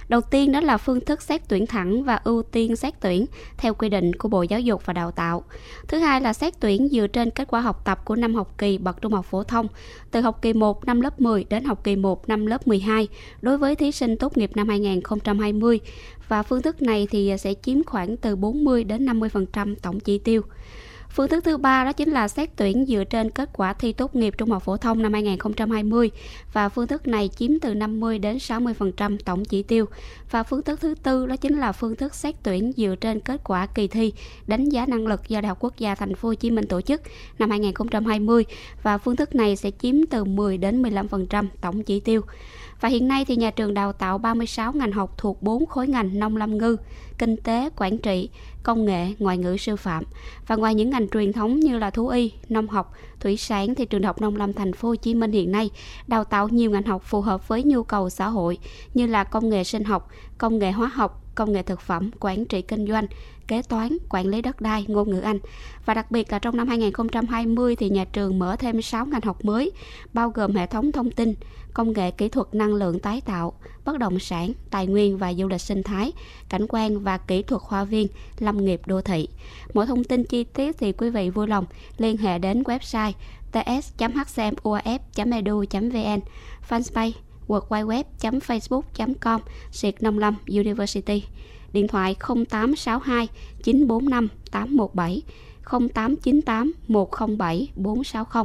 Đầu 0.09 0.21
tiên 0.21 0.51
đó 0.51 0.61
là 0.61 0.77
phương 0.77 0.99
thức 1.05 1.21
xét 1.21 1.41
tuyển 1.47 1.67
thẳng 1.67 2.03
và 2.03 2.15
ưu 2.23 2.43
tiên 2.43 2.75
xét 2.75 2.93
tuyển 3.01 3.25
theo 3.57 3.73
quy 3.73 3.89
định 3.89 4.15
của 4.15 4.29
Bộ 4.29 4.41
Giáo 4.41 4.59
dục 4.59 4.85
và 4.85 4.93
Đào 4.93 5.11
tạo. 5.11 5.43
Thứ 5.87 5.97
hai 5.97 6.21
là 6.21 6.33
xét 6.33 6.59
tuyển 6.59 6.89
dựa 6.91 7.07
trên 7.07 7.29
kết 7.29 7.47
quả 7.47 7.61
học 7.61 7.81
tập 7.85 8.05
của 8.05 8.15
năm 8.15 8.35
học 8.35 8.57
kỳ 8.57 8.77
bậc 8.77 9.01
trung 9.01 9.13
học 9.13 9.25
phổ 9.25 9.43
thông, 9.43 9.67
từ 10.11 10.21
học 10.21 10.41
kỳ 10.41 10.53
1 10.53 10.85
năm 10.85 11.01
lớp 11.01 11.21
10 11.21 11.45
đến 11.49 11.63
học 11.63 11.83
kỳ 11.83 11.95
1 11.95 12.29
năm 12.29 12.45
lớp 12.45 12.67
12 12.67 13.07
đối 13.41 13.57
với 13.57 13.75
thí 13.75 13.91
sinh 13.91 14.17
tốt 14.17 14.37
nghiệp 14.37 14.51
năm 14.55 14.69
2020 14.69 15.79
và 16.27 16.43
phương 16.43 16.61
thức 16.61 16.81
này 16.81 17.07
thì 17.11 17.33
sẽ 17.39 17.53
chiếm 17.53 17.83
khoảng 17.83 18.17
từ 18.17 18.35
40 18.35 18.83
đến 18.83 19.05
50% 19.05 19.75
tổng 19.81 19.99
chỉ 19.99 20.17
tiêu. 20.17 20.41
Phương 21.09 21.27
thức 21.27 21.43
thứ 21.43 21.57
ba 21.57 21.85
đó 21.85 21.91
chính 21.91 22.11
là 22.11 22.27
xét 22.27 22.49
tuyển 22.55 22.85
dựa 22.85 23.03
trên 23.03 23.29
kết 23.29 23.49
quả 23.53 23.73
thi 23.73 23.93
tốt 23.93 24.15
nghiệp 24.15 24.33
trung 24.37 24.51
học 24.51 24.63
phổ 24.63 24.77
thông 24.77 25.01
năm 25.01 25.13
2020 25.13 26.11
và 26.53 26.69
phương 26.69 26.87
thức 26.87 27.07
này 27.07 27.29
chiếm 27.37 27.59
từ 27.61 27.73
50 27.73 28.19
đến 28.19 28.37
60% 28.37 29.17
tổng 29.25 29.45
chỉ 29.45 29.63
tiêu. 29.63 29.85
Và 30.31 30.43
phương 30.43 30.63
thức 30.63 30.79
thứ 30.81 30.95
tư 31.03 31.25
đó 31.25 31.35
chính 31.35 31.57
là 31.59 31.71
phương 31.71 31.95
thức 31.95 32.15
xét 32.15 32.35
tuyển 32.43 32.71
dựa 32.77 32.95
trên 33.01 33.19
kết 33.19 33.41
quả 33.43 33.65
kỳ 33.65 33.87
thi 33.87 34.13
đánh 34.47 34.69
giá 34.69 34.85
năng 34.85 35.07
lực 35.07 35.29
do 35.29 35.41
Đại 35.41 35.47
học 35.47 35.57
Quốc 35.59 35.77
gia 35.77 35.95
Thành 35.95 36.15
phố 36.15 36.29
Hồ 36.29 36.33
Chí 36.33 36.51
Minh 36.51 36.67
tổ 36.67 36.81
chức 36.81 37.01
năm 37.39 37.49
2020 37.49 38.45
và 38.83 38.97
phương 38.97 39.15
thức 39.15 39.35
này 39.35 39.55
sẽ 39.55 39.71
chiếm 39.71 39.95
từ 40.09 40.23
10 40.23 40.57
đến 40.57 40.81
15% 40.81 41.45
tổng 41.61 41.83
chỉ 41.83 41.99
tiêu. 41.99 42.21
Và 42.81 42.89
hiện 42.89 43.07
nay 43.07 43.25
thì 43.25 43.35
nhà 43.35 43.51
trường 43.51 43.73
đào 43.73 43.93
tạo 43.93 44.17
36 44.17 44.73
ngành 44.73 44.91
học 44.91 45.17
thuộc 45.17 45.43
4 45.43 45.65
khối 45.65 45.87
ngành 45.87 46.19
nông 46.19 46.37
lâm 46.37 46.57
ngư, 46.57 46.77
kinh 47.17 47.37
tế, 47.37 47.69
quản 47.75 47.97
trị, 47.97 48.29
công 48.63 48.85
nghệ, 48.85 49.13
ngoại 49.19 49.37
ngữ 49.37 49.57
sư 49.57 49.75
phạm. 49.75 50.03
Và 50.47 50.55
ngoài 50.55 50.75
những 50.75 50.89
ngành 50.89 51.09
truyền 51.09 51.33
thống 51.33 51.59
như 51.59 51.77
là 51.77 51.89
thú 51.89 52.07
y, 52.07 52.31
nông 52.49 52.67
học, 52.67 52.93
thủy 53.19 53.37
sản 53.37 53.75
thì 53.75 53.85
trường 53.85 54.03
học 54.03 54.21
nông 54.21 54.35
lâm 54.35 54.53
thành 54.53 54.73
phố 54.73 54.87
Hồ 54.87 54.95
Chí 54.95 55.13
Minh 55.13 55.31
hiện 55.31 55.51
nay 55.51 55.69
đào 56.07 56.23
tạo 56.23 56.47
nhiều 56.47 56.71
ngành 56.71 56.83
học 56.83 57.03
phù 57.05 57.21
hợp 57.21 57.47
với 57.47 57.63
nhu 57.63 57.83
cầu 57.83 58.09
xã 58.09 58.27
hội 58.27 58.57
như 58.93 59.05
là 59.05 59.23
công 59.23 59.49
nghệ 59.49 59.63
sinh 59.63 59.83
học, 59.83 60.09
công 60.37 60.59
nghệ 60.59 60.71
hóa 60.71 60.87
học, 60.87 61.18
công 61.39 61.51
nghệ 61.51 61.63
thực 61.63 61.81
phẩm, 61.81 62.11
quản 62.19 62.45
trị 62.45 62.61
kinh 62.61 62.87
doanh, 62.87 63.07
kế 63.47 63.61
toán, 63.61 63.97
quản 64.09 64.27
lý 64.27 64.41
đất 64.41 64.61
đai, 64.61 64.85
ngôn 64.87 65.09
ngữ 65.09 65.19
Anh. 65.19 65.39
Và 65.85 65.93
đặc 65.93 66.11
biệt 66.11 66.31
là 66.31 66.39
trong 66.39 66.57
năm 66.57 66.67
2020 66.67 67.75
thì 67.75 67.89
nhà 67.89 68.05
trường 68.05 68.39
mở 68.39 68.55
thêm 68.59 68.81
6 68.81 69.05
ngành 69.05 69.21
học 69.21 69.45
mới, 69.45 69.71
bao 70.13 70.29
gồm 70.29 70.55
hệ 70.55 70.65
thống 70.65 70.91
thông 70.91 71.11
tin, 71.11 71.33
công 71.73 71.93
nghệ 71.93 72.11
kỹ 72.11 72.29
thuật 72.29 72.53
năng 72.53 72.73
lượng 72.73 72.99
tái 72.99 73.21
tạo, 73.21 73.53
bất 73.85 73.97
động 73.97 74.19
sản, 74.19 74.51
tài 74.69 74.87
nguyên 74.87 75.17
và 75.17 75.33
du 75.33 75.47
lịch 75.47 75.61
sinh 75.61 75.83
thái, 75.83 76.11
cảnh 76.49 76.65
quan 76.69 76.99
và 76.99 77.17
kỹ 77.17 77.43
thuật 77.43 77.61
khoa 77.61 77.83
viên, 77.83 78.07
lâm 78.39 78.65
nghiệp 78.65 78.81
đô 78.85 79.01
thị. 79.01 79.27
Mọi 79.73 79.87
thông 79.87 80.03
tin 80.03 80.23
chi 80.23 80.43
tiết 80.43 80.77
thì 80.77 80.91
quý 80.91 81.09
vị 81.09 81.29
vui 81.29 81.47
lòng 81.47 81.65
liên 81.97 82.17
hệ 82.17 82.39
đến 82.39 82.63
website 82.63 83.11
ts.hcmuaf.edu.vn, 83.51 86.19
fanpage 86.69 87.11
www.facebook.com 87.49 89.41
Siệt 89.71 90.03
Nông 90.03 90.19
Lâm 90.19 90.35
University 90.47 91.23
điện 91.73 91.87
thoại 91.87 92.15
0862 92.19 93.27
945 93.63 94.27
817 94.51 95.21
0898 95.69 96.73
107 96.87 97.71
460 97.75 98.43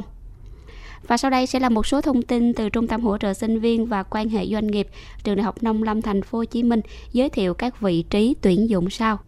và 1.07 1.17
sau 1.17 1.31
đây 1.31 1.47
sẽ 1.47 1.59
là 1.59 1.69
một 1.69 1.87
số 1.87 2.01
thông 2.01 2.21
tin 2.21 2.53
từ 2.53 2.69
Trung 2.69 2.87
tâm 2.87 3.01
hỗ 3.01 3.17
trợ 3.17 3.33
sinh 3.33 3.59
viên 3.59 3.85
và 3.85 4.03
quan 4.03 4.29
hệ 4.29 4.45
doanh 4.47 4.67
nghiệp 4.67 4.87
Trường 5.23 5.35
Đại 5.35 5.43
học 5.43 5.63
Nông 5.63 5.83
Lâm 5.83 6.01
Thành 6.01 6.21
phố 6.21 6.37
Hồ 6.37 6.45
Chí 6.45 6.63
Minh 6.63 6.81
giới 7.11 7.29
thiệu 7.29 7.53
các 7.53 7.81
vị 7.81 8.03
trí 8.09 8.35
tuyển 8.41 8.69
dụng 8.69 8.89
sau. 8.89 9.19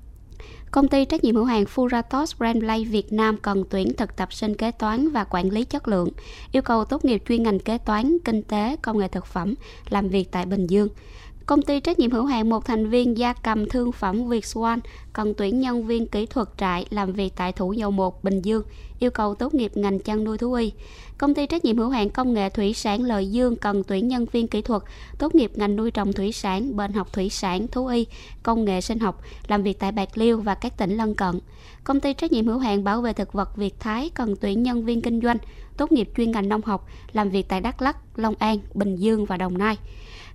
Công 0.77 0.87
ty 0.87 1.05
trách 1.05 1.23
nhiệm 1.23 1.35
hữu 1.35 1.45
hạn 1.45 1.63
Furatos 1.63 2.37
Brandlay 2.37 2.85
Việt 2.85 3.13
Nam 3.13 3.37
cần 3.37 3.63
tuyển 3.69 3.93
thực 3.93 4.15
tập 4.15 4.33
sinh 4.33 4.55
kế 4.55 4.71
toán 4.71 5.09
và 5.09 5.23
quản 5.23 5.49
lý 5.49 5.63
chất 5.63 5.87
lượng, 5.87 6.09
yêu 6.51 6.61
cầu 6.61 6.85
tốt 6.85 7.05
nghiệp 7.05 7.23
chuyên 7.27 7.43
ngành 7.43 7.59
kế 7.59 7.77
toán, 7.77 8.17
kinh 8.25 8.43
tế, 8.43 8.75
công 8.81 8.97
nghệ 8.97 9.07
thực 9.07 9.25
phẩm, 9.25 9.55
làm 9.89 10.09
việc 10.09 10.31
tại 10.31 10.45
Bình 10.45 10.67
Dương. 10.67 10.87
Công 11.47 11.61
ty 11.61 11.79
trách 11.79 11.99
nhiệm 11.99 12.11
hữu 12.11 12.25
hạn 12.25 12.49
một 12.49 12.65
thành 12.65 12.89
viên 12.89 13.17
gia 13.17 13.33
cầm 13.33 13.69
thương 13.69 13.91
phẩm 13.91 14.29
Việt 14.29 14.43
Swan 14.43 14.79
cần 15.13 15.33
tuyển 15.37 15.59
nhân 15.59 15.87
viên 15.87 16.07
kỹ 16.07 16.25
thuật 16.25 16.47
trại 16.57 16.85
làm 16.89 17.13
việc 17.13 17.33
tại 17.35 17.51
Thủ 17.51 17.73
Dầu 17.73 17.91
Một, 17.91 18.23
Bình 18.23 18.41
Dương, 18.41 18.63
yêu 18.99 19.11
cầu 19.11 19.35
tốt 19.35 19.53
nghiệp 19.53 19.71
ngành 19.75 19.99
chăn 19.99 20.23
nuôi 20.23 20.37
thú 20.37 20.53
y. 20.53 20.71
Công 21.17 21.33
ty 21.33 21.47
trách 21.47 21.65
nhiệm 21.65 21.77
hữu 21.77 21.89
hạn 21.89 22.09
công 22.09 22.33
nghệ 22.33 22.49
thủy 22.49 22.73
sản 22.73 23.01
Lợi 23.01 23.31
Dương 23.31 23.55
cần 23.55 23.83
tuyển 23.83 24.07
nhân 24.07 24.25
viên 24.31 24.47
kỹ 24.47 24.61
thuật 24.61 24.83
tốt 25.17 25.35
nghiệp 25.35 25.51
ngành 25.55 25.75
nuôi 25.75 25.91
trồng 25.91 26.13
thủy 26.13 26.31
sản, 26.31 26.75
bệnh 26.75 26.93
học 26.93 27.13
thủy 27.13 27.29
sản, 27.29 27.67
thú 27.67 27.87
y, 27.87 28.05
công 28.43 28.65
nghệ 28.65 28.81
sinh 28.81 28.99
học, 28.99 29.21
làm 29.47 29.63
việc 29.63 29.79
tại 29.79 29.91
Bạc 29.91 30.17
Liêu 30.17 30.41
và 30.41 30.55
các 30.55 30.77
tỉnh 30.77 30.97
lân 30.97 31.15
cận. 31.15 31.39
Công 31.83 31.99
ty 31.99 32.13
trách 32.13 32.31
nhiệm 32.31 32.47
hữu 32.47 32.57
hạn 32.57 32.83
bảo 32.83 33.01
vệ 33.01 33.13
thực 33.13 33.33
vật 33.33 33.55
Việt 33.55 33.79
Thái 33.79 34.09
cần 34.09 34.35
tuyển 34.41 34.63
nhân 34.63 34.85
viên 34.85 35.01
kinh 35.01 35.21
doanh 35.21 35.37
tốt 35.77 35.91
nghiệp 35.91 36.09
chuyên 36.17 36.31
ngành 36.31 36.49
nông 36.49 36.61
học, 36.61 36.87
làm 37.13 37.29
việc 37.29 37.47
tại 37.49 37.61
Đắk 37.61 37.81
Lắk, 37.81 37.97
Long 38.15 38.35
An, 38.39 38.57
Bình 38.73 38.95
Dương 38.95 39.25
và 39.25 39.37
Đồng 39.37 39.57
Nai. 39.57 39.77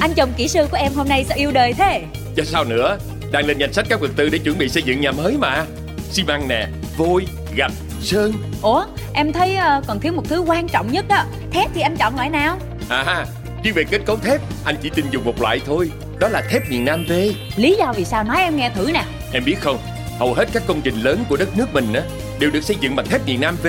Anh 0.00 0.10
chồng 0.16 0.32
kỹ 0.36 0.48
sư 0.48 0.66
của 0.70 0.76
em 0.76 0.92
hôm 0.92 1.08
nay 1.08 1.24
sao 1.24 1.38
yêu 1.38 1.50
đời 1.52 1.72
thế? 1.72 2.04
Chứ 2.36 2.42
sao 2.44 2.64
nữa? 2.64 2.98
Đang 3.32 3.46
lên 3.46 3.58
danh 3.58 3.72
sách 3.72 3.86
các 3.88 4.00
vật 4.00 4.10
tư 4.16 4.28
để 4.28 4.38
chuẩn 4.38 4.58
bị 4.58 4.68
xây 4.68 4.82
dựng 4.82 5.00
nhà 5.00 5.12
mới 5.12 5.36
mà. 5.38 5.66
Xi 6.10 6.22
măng 6.24 6.48
nè, 6.48 6.68
vôi, 6.96 7.26
gạch, 7.56 7.72
sơn. 8.00 8.32
Ủa 8.62 8.84
em 9.14 9.32
thấy 9.32 9.56
ờ, 9.56 9.82
còn 9.86 10.00
thiếu 10.00 10.12
một 10.12 10.22
thứ 10.28 10.40
quan 10.40 10.68
trọng 10.68 10.92
nhất 10.92 11.04
đó 11.08 11.24
Thép 11.50 11.70
thì 11.74 11.80
anh 11.80 11.96
chọn 11.96 12.16
loại 12.16 12.30
nào? 12.30 12.58
À 12.88 13.26
riêng 13.62 13.74
về 13.74 13.84
kết 13.90 14.00
cấu 14.06 14.16
thép 14.16 14.40
Anh 14.64 14.76
chỉ 14.82 14.90
tin 14.90 15.04
dùng 15.10 15.24
một 15.24 15.40
loại 15.40 15.60
thôi. 15.66 15.90
Đó 16.18 16.28
là 16.28 16.42
thép 16.50 16.70
miền 16.70 16.84
Nam 16.84 17.04
V. 17.08 17.12
Lý 17.56 17.76
do 17.78 17.92
vì 17.96 18.04
sao? 18.04 18.24
Nói 18.24 18.36
em 18.36 18.56
nghe 18.56 18.70
thử 18.70 18.90
nè. 18.92 19.04
Em 19.32 19.44
biết 19.44 19.56
không 19.60 19.78
Hầu 20.18 20.34
hết 20.34 20.48
các 20.52 20.62
công 20.66 20.80
trình 20.80 21.00
lớn 21.02 21.24
của 21.28 21.36
đất 21.36 21.56
nước 21.56 21.74
mình 21.74 21.92
á 21.92 22.02
Đều 22.38 22.50
được 22.50 22.64
xây 22.64 22.76
dựng 22.80 22.96
bằng 22.96 23.06
thép 23.06 23.26
miền 23.26 23.40
Nam 23.40 23.56
V 23.62 23.66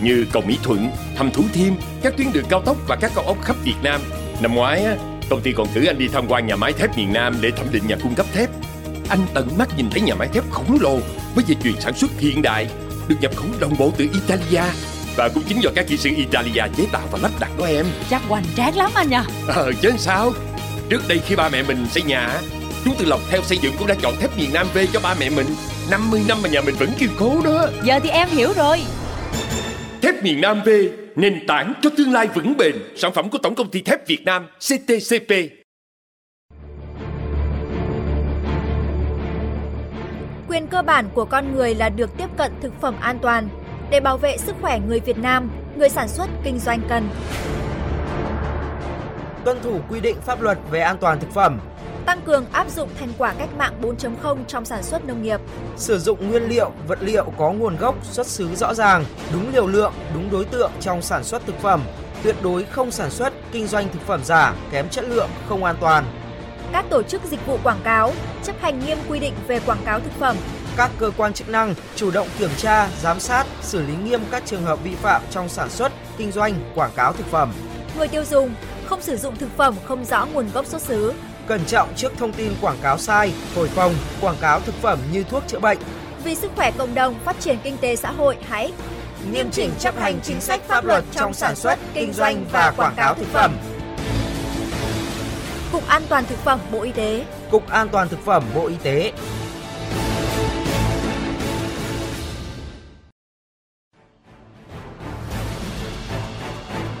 Như 0.00 0.26
cầu 0.32 0.42
Mỹ 0.46 0.58
Thuận, 0.62 0.90
Hầm 1.16 1.30
Thủ 1.30 1.42
Thiêm 1.52 1.72
Các 2.02 2.16
tuyến 2.16 2.32
đường 2.32 2.44
cao 2.48 2.62
tốc 2.62 2.76
và 2.86 2.96
các 2.96 3.12
cao 3.14 3.24
ốc 3.24 3.36
khắp 3.42 3.56
Việt 3.64 3.76
Nam 3.82 4.00
Năm 4.40 4.54
ngoái 4.54 4.84
á 4.84 4.96
Công 5.30 5.40
ty 5.40 5.52
còn 5.52 5.66
cử 5.74 5.84
anh 5.84 5.98
đi 5.98 6.08
tham 6.08 6.24
quan 6.28 6.46
nhà 6.46 6.56
máy 6.56 6.72
thép 6.72 6.96
miền 6.96 7.12
Nam 7.12 7.36
để 7.40 7.50
thẩm 7.50 7.66
định 7.72 7.86
nhà 7.86 7.96
cung 8.02 8.14
cấp 8.14 8.26
thép. 8.32 8.50
Anh 9.08 9.18
tận 9.34 9.48
mắt 9.58 9.68
nhìn 9.76 9.90
thấy 9.90 10.00
nhà 10.00 10.14
máy 10.14 10.28
thép 10.32 10.50
khổng 10.50 10.78
lồ 10.80 10.98
với 11.34 11.44
dây 11.46 11.56
chuyền 11.62 11.80
sản 11.80 11.94
xuất 11.94 12.10
hiện 12.18 12.42
đại, 12.42 12.68
được 13.08 13.16
nhập 13.20 13.36
khẩu 13.36 13.46
đồng 13.60 13.74
bộ 13.78 13.92
từ 13.96 14.08
Italia. 14.12 14.72
Và 15.16 15.28
cũng 15.28 15.42
chính 15.48 15.60
do 15.60 15.70
các 15.74 15.86
kỹ 15.88 15.96
sư 15.96 16.10
Italia 16.16 16.62
chế 16.76 16.86
tạo 16.92 17.08
và 17.12 17.18
lắp 17.22 17.30
đặt 17.40 17.50
đó 17.58 17.64
em. 17.64 17.86
Chắc 18.10 18.22
hoành 18.28 18.44
tráng 18.56 18.76
lắm 18.76 18.90
anh 18.94 19.08
nhờ. 19.08 19.22
Ờ 19.46 19.72
chứ 19.82 19.92
sao? 19.98 20.32
Trước 20.88 21.08
đây 21.08 21.20
khi 21.26 21.36
ba 21.36 21.48
mẹ 21.48 21.62
mình 21.62 21.86
xây 21.90 22.02
nhà, 22.02 22.40
chúng 22.88 22.96
từ 22.98 23.04
lọc 23.04 23.20
theo 23.30 23.42
xây 23.42 23.58
dựng 23.62 23.72
cũng 23.78 23.86
đã 23.86 23.94
chọn 24.02 24.14
thép 24.20 24.36
miền 24.36 24.50
Nam 24.52 24.66
V 24.74 24.78
cho 24.92 25.00
ba 25.00 25.14
mẹ 25.20 25.30
mình. 25.30 25.46
50 25.90 26.22
năm 26.28 26.38
mà 26.42 26.48
nhà 26.48 26.60
mình 26.60 26.74
vẫn 26.78 26.88
kiên 26.98 27.10
cố 27.18 27.40
đó. 27.44 27.66
Giờ 27.82 28.00
thì 28.02 28.08
em 28.08 28.28
hiểu 28.28 28.52
rồi. 28.56 28.78
Thép 30.02 30.22
miền 30.22 30.40
Nam 30.40 30.62
V, 30.64 30.68
nền 31.16 31.46
tảng 31.46 31.72
cho 31.82 31.90
tương 31.96 32.12
lai 32.12 32.28
vững 32.34 32.56
bền. 32.56 32.74
Sản 32.96 33.12
phẩm 33.14 33.30
của 33.30 33.38
Tổng 33.38 33.54
công 33.54 33.70
ty 33.70 33.82
thép 33.82 34.06
Việt 34.06 34.24
Nam 34.24 34.46
CTCP. 34.58 35.32
Quyền 40.48 40.66
cơ 40.66 40.82
bản 40.82 41.08
của 41.14 41.24
con 41.24 41.54
người 41.54 41.74
là 41.74 41.88
được 41.88 42.10
tiếp 42.16 42.28
cận 42.36 42.52
thực 42.62 42.80
phẩm 42.80 42.94
an 43.00 43.18
toàn. 43.22 43.48
Để 43.90 44.00
bảo 44.00 44.18
vệ 44.18 44.36
sức 44.38 44.56
khỏe 44.60 44.80
người 44.88 45.00
Việt 45.00 45.18
Nam, 45.18 45.50
người 45.76 45.88
sản 45.88 46.08
xuất 46.08 46.28
kinh 46.44 46.58
doanh 46.58 46.80
cần 46.88 47.08
tuân 49.44 49.62
thủ 49.62 49.80
quy 49.90 50.00
định 50.00 50.16
pháp 50.20 50.42
luật 50.42 50.58
về 50.70 50.80
an 50.80 50.96
toàn 51.00 51.20
thực 51.20 51.30
phẩm, 51.30 51.60
tăng 52.08 52.20
cường 52.22 52.46
áp 52.52 52.70
dụng 52.70 52.88
thành 52.98 53.12
quả 53.18 53.34
cách 53.38 53.48
mạng 53.58 53.72
4.0 53.82 54.44
trong 54.44 54.64
sản 54.64 54.82
xuất 54.82 55.04
nông 55.04 55.22
nghiệp, 55.22 55.40
sử 55.76 55.98
dụng 55.98 56.28
nguyên 56.28 56.42
liệu, 56.42 56.72
vật 56.86 56.98
liệu 57.02 57.32
có 57.38 57.52
nguồn 57.52 57.76
gốc, 57.76 57.94
xuất 58.04 58.26
xứ 58.26 58.54
rõ 58.54 58.74
ràng, 58.74 59.04
đúng 59.32 59.52
liều 59.52 59.66
lượng, 59.66 59.92
đúng 60.14 60.30
đối 60.30 60.44
tượng 60.44 60.70
trong 60.80 61.02
sản 61.02 61.24
xuất 61.24 61.46
thực 61.46 61.58
phẩm, 61.58 61.82
tuyệt 62.22 62.36
đối 62.42 62.64
không 62.64 62.90
sản 62.90 63.10
xuất, 63.10 63.32
kinh 63.52 63.66
doanh 63.66 63.88
thực 63.92 64.02
phẩm 64.06 64.20
giả, 64.24 64.54
kém 64.70 64.88
chất 64.88 65.04
lượng, 65.08 65.28
không 65.48 65.64
an 65.64 65.76
toàn. 65.80 66.04
Các 66.72 66.84
tổ 66.90 67.02
chức 67.02 67.22
dịch 67.30 67.46
vụ 67.46 67.58
quảng 67.62 67.80
cáo 67.84 68.12
chấp 68.42 68.56
hành 68.60 68.80
nghiêm 68.86 68.98
quy 69.08 69.18
định 69.18 69.34
về 69.46 69.60
quảng 69.60 69.82
cáo 69.84 70.00
thực 70.00 70.12
phẩm. 70.12 70.36
Các 70.76 70.90
cơ 70.98 71.10
quan 71.16 71.32
chức 71.32 71.48
năng 71.48 71.74
chủ 71.96 72.10
động 72.10 72.28
kiểm 72.38 72.50
tra, 72.56 72.88
giám 73.02 73.20
sát, 73.20 73.46
xử 73.62 73.82
lý 73.82 73.94
nghiêm 74.04 74.20
các 74.30 74.42
trường 74.46 74.62
hợp 74.62 74.84
vi 74.84 74.94
phạm 74.94 75.22
trong 75.30 75.48
sản 75.48 75.70
xuất, 75.70 75.92
kinh 76.18 76.32
doanh, 76.32 76.54
quảng 76.74 76.92
cáo 76.96 77.12
thực 77.12 77.26
phẩm. 77.26 77.52
Người 77.98 78.08
tiêu 78.08 78.24
dùng 78.24 78.54
không 78.86 79.02
sử 79.02 79.16
dụng 79.16 79.36
thực 79.36 79.56
phẩm 79.56 79.74
không 79.84 80.04
rõ 80.04 80.26
nguồn 80.26 80.50
gốc 80.54 80.66
xuất 80.66 80.82
xứ. 80.82 81.12
Cẩn 81.48 81.64
trọng 81.64 81.88
trước 81.96 82.12
thông 82.18 82.32
tin 82.32 82.52
quảng 82.60 82.76
cáo 82.82 82.98
sai, 82.98 83.32
thổi 83.54 83.68
phồng, 83.68 83.94
quảng 84.20 84.36
cáo 84.40 84.60
thực 84.60 84.74
phẩm 84.74 84.98
như 85.12 85.24
thuốc 85.30 85.42
chữa 85.46 85.58
bệnh. 85.58 85.78
Vì 86.24 86.34
sức 86.34 86.50
khỏe 86.56 86.70
cộng 86.78 86.94
đồng, 86.94 87.14
phát 87.24 87.40
triển 87.40 87.58
kinh 87.62 87.76
tế 87.78 87.96
xã 87.96 88.10
hội, 88.10 88.36
hãy 88.48 88.72
nghiêm 89.32 89.50
chỉnh 89.50 89.70
chấp 89.78 89.98
hành 89.98 90.20
chính 90.22 90.40
sách 90.40 90.60
pháp 90.68 90.84
luật 90.84 91.04
trong 91.12 91.34
sản 91.34 91.56
xuất, 91.56 91.78
kinh 91.94 92.12
doanh 92.12 92.44
và 92.52 92.72
quảng 92.76 92.94
cáo 92.96 93.14
thực 93.14 93.26
phẩm. 93.32 93.56
Cục 95.72 95.88
An 95.88 96.02
toàn 96.08 96.24
thực 96.26 96.38
phẩm 96.38 96.60
Bộ 96.72 96.82
Y 96.82 96.92
tế. 96.92 97.24
Cục 97.50 97.68
An 97.68 97.88
toàn 97.88 98.08
thực 98.08 98.24
phẩm 98.24 98.44
Bộ 98.54 98.66
Y 98.66 98.76
tế. 98.82 99.12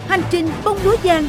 Hành 0.08 0.22
trình 0.30 0.48
bông 0.64 0.78
lúa 0.84 0.96
giang, 1.04 1.28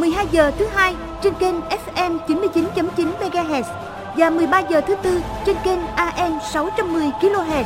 12 0.00 0.26
giờ 0.32 0.50
thứ 0.58 0.66
hai 0.66 0.94
trên 1.22 1.34
kênh 1.34 1.54
FM 1.60 2.18
99.9 2.26 3.12
MHz 3.20 3.62
và 4.16 4.30
13 4.30 4.60
giờ 4.60 4.80
thứ 4.80 4.94
tư 5.02 5.20
trên 5.46 5.56
kênh 5.64 5.78
AM 5.96 6.38
610 6.52 7.10
kHz. 7.20 7.64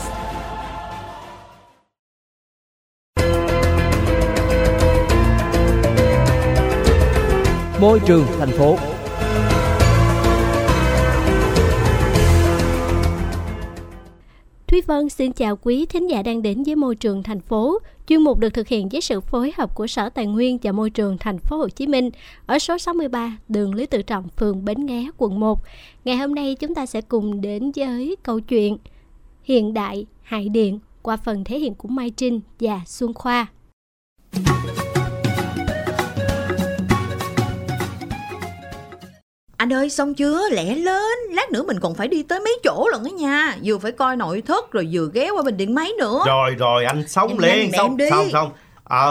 Môi 7.80 8.00
trường 8.06 8.26
thành 8.38 8.50
phố 8.58 8.76
Thúy 14.72 14.80
Vân 14.80 15.08
xin 15.08 15.32
chào 15.32 15.56
quý 15.56 15.86
thính 15.86 16.10
giả 16.10 16.22
đang 16.22 16.42
đến 16.42 16.62
với 16.62 16.76
môi 16.76 16.96
trường 16.96 17.22
thành 17.22 17.40
phố. 17.40 17.78
Chuyên 18.06 18.20
mục 18.22 18.38
được 18.38 18.54
thực 18.54 18.68
hiện 18.68 18.88
với 18.88 19.00
sự 19.00 19.20
phối 19.20 19.52
hợp 19.56 19.74
của 19.74 19.86
Sở 19.86 20.08
Tài 20.08 20.26
nguyên 20.26 20.58
và 20.62 20.72
Môi 20.72 20.90
trường 20.90 21.18
thành 21.18 21.38
phố 21.38 21.56
Hồ 21.56 21.68
Chí 21.68 21.86
Minh 21.86 22.10
ở 22.46 22.58
số 22.58 22.78
63 22.78 23.36
đường 23.48 23.74
Lý 23.74 23.86
Tự 23.86 24.02
Trọng, 24.02 24.28
phường 24.28 24.64
Bến 24.64 24.86
Nghé, 24.86 25.10
quận 25.16 25.40
1. 25.40 25.58
Ngày 26.04 26.16
hôm 26.16 26.34
nay 26.34 26.54
chúng 26.54 26.74
ta 26.74 26.86
sẽ 26.86 27.00
cùng 27.00 27.40
đến 27.40 27.72
với 27.76 28.16
câu 28.22 28.40
chuyện 28.40 28.78
Hiện 29.42 29.74
đại 29.74 30.06
Hải 30.22 30.48
Điện 30.48 30.78
qua 31.02 31.16
phần 31.16 31.44
thể 31.44 31.58
hiện 31.58 31.74
của 31.74 31.88
Mai 31.88 32.10
Trinh 32.10 32.40
và 32.60 32.80
Xuân 32.86 33.14
Khoa. 33.14 33.46
Anh 39.62 39.72
ơi 39.72 39.90
xong 39.90 40.14
chưa? 40.14 40.48
Lẹ 40.50 40.74
lên. 40.74 41.18
Lát 41.30 41.50
nữa 41.52 41.62
mình 41.62 41.80
còn 41.80 41.94
phải 41.94 42.08
đi 42.08 42.22
tới 42.22 42.40
mấy 42.40 42.58
chỗ 42.64 42.88
lận 42.92 43.04
á 43.04 43.10
nha. 43.10 43.56
Vừa 43.64 43.78
phải 43.78 43.92
coi 43.92 44.16
nội 44.16 44.42
thất 44.42 44.72
rồi 44.72 44.88
vừa 44.92 45.10
ghé 45.14 45.30
qua 45.30 45.42
bình 45.42 45.56
điện 45.56 45.74
máy 45.74 45.92
nữa. 45.98 46.22
Rồi 46.26 46.54
rồi 46.58 46.84
anh 46.84 47.08
xong 47.08 47.28
Em 47.28 47.38
liền. 47.38 47.72
xong 47.72 47.96
đi. 47.96 48.10
xong 48.10 48.30
xong. 48.32 48.50
À, 48.84 49.06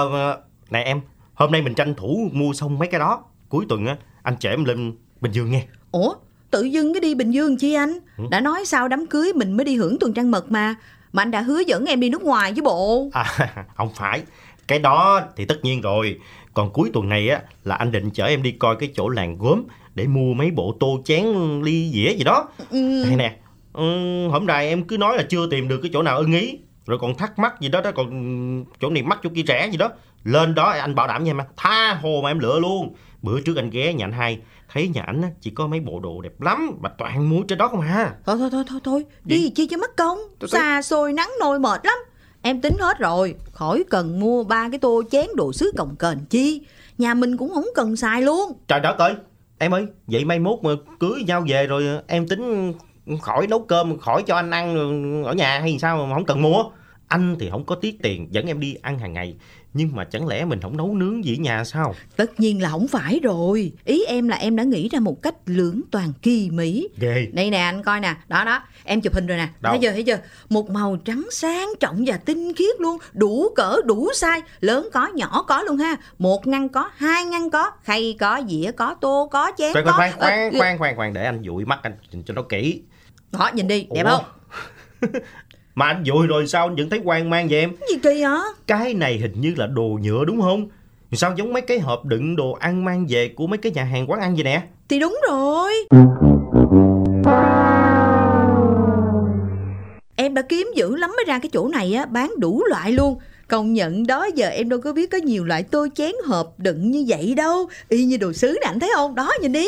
Nè 0.69 0.79
em 0.83 1.01
Hôm 1.33 1.51
nay 1.51 1.61
mình 1.61 1.73
tranh 1.75 1.93
thủ 1.95 2.29
mua 2.31 2.53
xong 2.53 2.79
mấy 2.79 2.87
cái 2.87 2.99
đó. 2.99 3.23
Cuối 3.49 3.65
tuần 3.69 3.85
á 3.85 3.95
anh 4.23 4.35
chở 4.39 4.49
em 4.49 4.65
lên 4.65 4.93
Bình 5.21 5.31
Dương 5.31 5.51
nghe. 5.51 5.63
Ủa 5.91 6.13
tự 6.51 6.63
dưng 6.63 6.93
cái 6.93 7.01
đi 7.01 7.15
Bình 7.15 7.31
Dương 7.31 7.57
chi 7.57 7.73
anh? 7.73 7.99
Đã 8.29 8.39
nói 8.39 8.65
sao 8.65 8.87
đám 8.87 9.07
cưới 9.07 9.33
mình 9.33 9.57
mới 9.57 9.65
đi 9.65 9.75
hưởng 9.75 9.99
tuần 9.99 10.13
trăng 10.13 10.31
mật 10.31 10.51
mà. 10.51 10.75
Mà 11.13 11.23
anh 11.23 11.31
đã 11.31 11.41
hứa 11.41 11.59
dẫn 11.59 11.85
em 11.85 11.99
đi 11.99 12.09
nước 12.09 12.21
ngoài 12.23 12.53
chứ 12.55 12.61
bộ. 12.61 13.09
À 13.13 13.25
không 13.75 13.89
phải. 13.95 14.21
Cái 14.67 14.79
đó 14.79 15.21
thì 15.35 15.45
tất 15.45 15.63
nhiên 15.63 15.81
rồi. 15.81 16.19
Còn 16.53 16.73
cuối 16.73 16.89
tuần 16.93 17.09
này 17.09 17.29
á 17.29 17.41
là 17.63 17.75
anh 17.75 17.91
định 17.91 18.09
chở 18.09 18.25
em 18.25 18.43
đi 18.43 18.51
coi 18.51 18.75
cái 18.75 18.89
chỗ 18.95 19.09
làng 19.09 19.37
gốm 19.37 19.63
để 19.95 20.07
mua 20.07 20.33
mấy 20.33 20.51
bộ 20.51 20.75
tô 20.79 21.01
chén 21.05 21.25
ly 21.63 21.91
dĩa 21.93 22.13
gì 22.17 22.23
đó. 22.23 22.47
Ừ. 22.71 23.03
Đây 23.03 23.15
nè, 23.15 23.35
ừ, 23.73 23.83
hôm 24.27 24.45
nay 24.45 24.67
em 24.67 24.83
cứ 24.83 24.97
nói 24.97 25.17
là 25.17 25.23
chưa 25.29 25.47
tìm 25.51 25.67
được 25.67 25.79
cái 25.83 25.89
chỗ 25.93 26.01
nào 26.01 26.17
ưng 26.17 26.33
ý 26.33 26.57
rồi 26.85 26.97
còn 27.01 27.15
thắc 27.15 27.39
mắc 27.39 27.61
gì 27.61 27.69
đó 27.69 27.81
đó 27.81 27.91
còn 27.95 28.65
chỗ 28.81 28.89
này 28.89 29.03
mắc 29.03 29.19
chỗ 29.23 29.29
kia 29.35 29.43
rẻ 29.47 29.67
gì 29.71 29.77
đó. 29.77 29.89
Lên 30.23 30.55
đó 30.55 30.63
anh 30.69 30.95
bảo 30.95 31.07
đảm 31.07 31.23
nha 31.23 31.31
em 31.31 31.37
tha 31.57 31.93
hồ 32.01 32.19
mà 32.23 32.31
em 32.31 32.39
lựa 32.39 32.59
luôn. 32.59 32.93
Bữa 33.21 33.41
trước 33.41 33.55
anh 33.57 33.69
ghé 33.69 33.93
nhà 33.93 34.05
anh 34.05 34.11
hai 34.11 34.39
thấy 34.73 34.87
nhà 34.87 35.03
ảnh 35.07 35.21
chỉ 35.41 35.49
có 35.51 35.67
mấy 35.67 35.79
bộ 35.79 35.99
đồ 35.99 36.21
đẹp 36.21 36.41
lắm 36.41 36.71
mà 36.81 36.89
toàn 36.97 37.29
mua 37.29 37.41
trên 37.41 37.57
đó 37.57 37.67
không 37.67 37.81
à. 37.81 38.13
Thôi 38.25 38.35
thôi 38.39 38.49
thôi 38.51 38.63
thôi 38.67 38.79
thôi 38.83 39.05
Đi 39.23 39.49
chi 39.55 39.67
cho 39.67 39.77
mất 39.77 39.97
công. 39.97 40.17
Tôi- 40.39 40.49
Xa 40.49 40.81
xôi 40.81 41.13
nắng 41.13 41.29
nôi 41.39 41.59
mệt 41.59 41.81
lắm. 41.85 41.97
Em 42.41 42.61
tính 42.61 42.73
hết 42.79 42.99
rồi 42.99 43.35
Khỏi 43.51 43.83
cần 43.89 44.19
mua 44.19 44.43
ba 44.43 44.69
cái 44.69 44.79
tô 44.79 45.03
chén 45.11 45.25
đồ 45.35 45.53
sứ 45.53 45.71
cồng 45.77 45.95
kềnh 45.99 46.17
chi. 46.29 46.61
Nhà 46.97 47.13
mình 47.13 47.37
cũng 47.37 47.53
không 47.53 47.65
cần 47.75 47.95
xài 47.95 48.21
luôn. 48.21 48.51
Trời 48.67 48.79
đất 48.79 48.97
ơi 48.97 49.13
em 49.61 49.73
ơi 49.73 49.85
vậy 50.07 50.25
mai 50.25 50.39
mốt 50.39 50.59
mà 50.63 50.69
cưới 50.99 51.23
nhau 51.27 51.43
về 51.47 51.67
rồi 51.67 51.83
em 52.07 52.27
tính 52.27 52.73
khỏi 53.21 53.47
nấu 53.47 53.59
cơm 53.59 53.99
khỏi 53.99 54.23
cho 54.27 54.35
anh 54.35 54.51
ăn 54.51 54.75
ở 55.23 55.33
nhà 55.33 55.59
hay 55.59 55.77
sao 55.79 56.05
mà 56.05 56.15
không 56.15 56.25
cần 56.25 56.41
mua? 56.41 56.63
Anh 57.07 57.35
thì 57.39 57.49
không 57.49 57.65
có 57.65 57.75
tiết 57.75 58.01
tiền 58.01 58.27
dẫn 58.31 58.45
em 58.45 58.59
đi 58.59 58.75
ăn 58.81 58.99
hàng 58.99 59.13
ngày. 59.13 59.35
Nhưng 59.73 59.95
mà 59.95 60.03
chẳng 60.03 60.27
lẽ 60.27 60.45
mình 60.45 60.61
không 60.61 60.77
nấu 60.77 60.95
nướng 60.95 61.25
gì 61.25 61.37
ở 61.37 61.41
nhà 61.41 61.63
sao? 61.63 61.95
Tất 62.15 62.39
nhiên 62.39 62.61
là 62.61 62.69
không 62.69 62.87
phải 62.87 63.19
rồi. 63.23 63.71
Ý 63.85 64.05
em 64.05 64.27
là 64.27 64.35
em 64.35 64.55
đã 64.55 64.63
nghĩ 64.63 64.89
ra 64.89 64.99
một 64.99 65.21
cách 65.21 65.35
lưỡng 65.45 65.81
toàn 65.91 66.13
kỳ 66.21 66.49
mỹ. 66.51 66.87
Ghê. 66.99 67.27
Đây 67.33 67.49
nè 67.49 67.57
anh 67.57 67.83
coi 67.83 67.99
nè. 67.99 68.15
Đó 68.27 68.43
đó 68.45 68.63
em 68.83 69.01
chụp 69.01 69.13
hình 69.13 69.27
rồi 69.27 69.37
nè. 69.37 69.47
Đâu? 69.61 69.71
Thấy 69.71 69.79
chưa 69.81 69.91
thấy 69.91 70.03
chưa? 70.03 70.17
Một 70.49 70.69
màu 70.69 70.97
trắng 71.05 71.27
sáng 71.31 71.69
trọng 71.79 72.03
và 72.07 72.17
tinh 72.17 72.53
khiết 72.53 72.81
luôn. 72.81 72.97
Đủ 73.13 73.49
cỡ 73.55 73.75
đủ 73.85 74.09
size. 74.13 74.41
Lớn 74.59 74.89
có 74.93 75.07
nhỏ 75.07 75.45
có 75.47 75.61
luôn 75.61 75.77
ha. 75.77 75.97
Một 76.17 76.47
ngăn 76.47 76.69
có 76.69 76.89
hai 76.95 77.25
ngăn 77.25 77.49
có. 77.49 77.71
Khay 77.83 78.15
có 78.19 78.41
dĩa 78.49 78.71
có 78.71 78.95
tô 79.01 79.29
có 79.31 79.51
chén 79.57 79.73
khoan 79.73 79.85
có. 79.85 79.91
khoan 79.91 80.11
khoan 80.17 80.31
Ờ, 80.31 80.37
khoan 80.39 80.59
khoan 80.59 80.77
khoan 80.77 80.95
khoan. 80.95 81.13
Để 81.13 81.25
anh 81.25 81.41
dụi 81.45 81.65
mắt 81.65 81.79
anh 81.83 81.93
nhìn 82.11 82.23
cho 82.23 82.33
nó 82.33 82.41
kỹ. 82.41 82.81
Đó 83.31 83.49
nhìn 83.53 83.67
đi. 83.67 83.87
Đẹp 83.95 84.03
Ủa? 84.05 84.09
không? 84.09 84.25
Mà 85.75 85.85
anh 85.87 86.03
dụi 86.05 86.27
rồi 86.27 86.47
sao 86.47 86.67
anh 86.67 86.75
vẫn 86.75 86.89
thấy 86.89 87.01
hoang 87.05 87.29
mang 87.29 87.47
vậy 87.49 87.59
em? 87.59 87.71
Gì 87.89 87.97
kỳ 88.03 88.21
hả 88.21 88.37
cái 88.67 88.93
này 88.93 89.17
hình 89.17 89.41
như 89.41 89.53
là 89.57 89.67
đồ 89.67 89.99
nhựa 90.01 90.25
đúng 90.25 90.41
không? 90.41 90.69
Sao 91.11 91.33
giống 91.37 91.53
mấy 91.53 91.61
cái 91.61 91.79
hộp 91.79 92.05
đựng 92.05 92.35
đồ 92.35 92.51
ăn 92.51 92.85
mang 92.85 93.05
về 93.09 93.33
của 93.35 93.47
mấy 93.47 93.57
cái 93.57 93.71
nhà 93.71 93.83
hàng 93.83 94.11
quán 94.11 94.21
ăn 94.21 94.35
vậy 94.35 94.43
nè? 94.43 94.61
Thì 94.89 94.99
đúng 94.99 95.19
rồi 95.29 95.73
Em 100.21 100.33
đã 100.33 100.41
kiếm 100.41 100.67
dữ 100.75 100.95
lắm 100.95 101.09
mới 101.17 101.25
ra 101.27 101.39
cái 101.39 101.49
chỗ 101.53 101.67
này 101.67 101.93
á, 101.93 102.05
Bán 102.05 102.33
đủ 102.37 102.63
loại 102.69 102.91
luôn. 102.91 103.19
Công 103.47 103.73
nhận 103.73 104.07
đó, 104.07 104.27
giờ 104.35 104.47
em 104.47 104.69
đâu 104.69 104.81
có 104.81 104.93
biết 104.93 105.11
có 105.11 105.17
nhiều 105.17 105.45
loại 105.45 105.63
tô 105.63 105.87
chén 105.95 106.11
hộp 106.25 106.59
đựng 106.59 106.91
như 106.91 107.05
vậy 107.07 107.33
đâu. 107.35 107.69
Y 107.89 108.05
như 108.05 108.17
đồ 108.17 108.33
sứ 108.33 108.57
nè, 108.61 108.67
anh 108.67 108.79
thấy 108.79 108.91
không? 108.95 109.15
Đó, 109.15 109.31
nhìn 109.41 109.51
đi. 109.51 109.67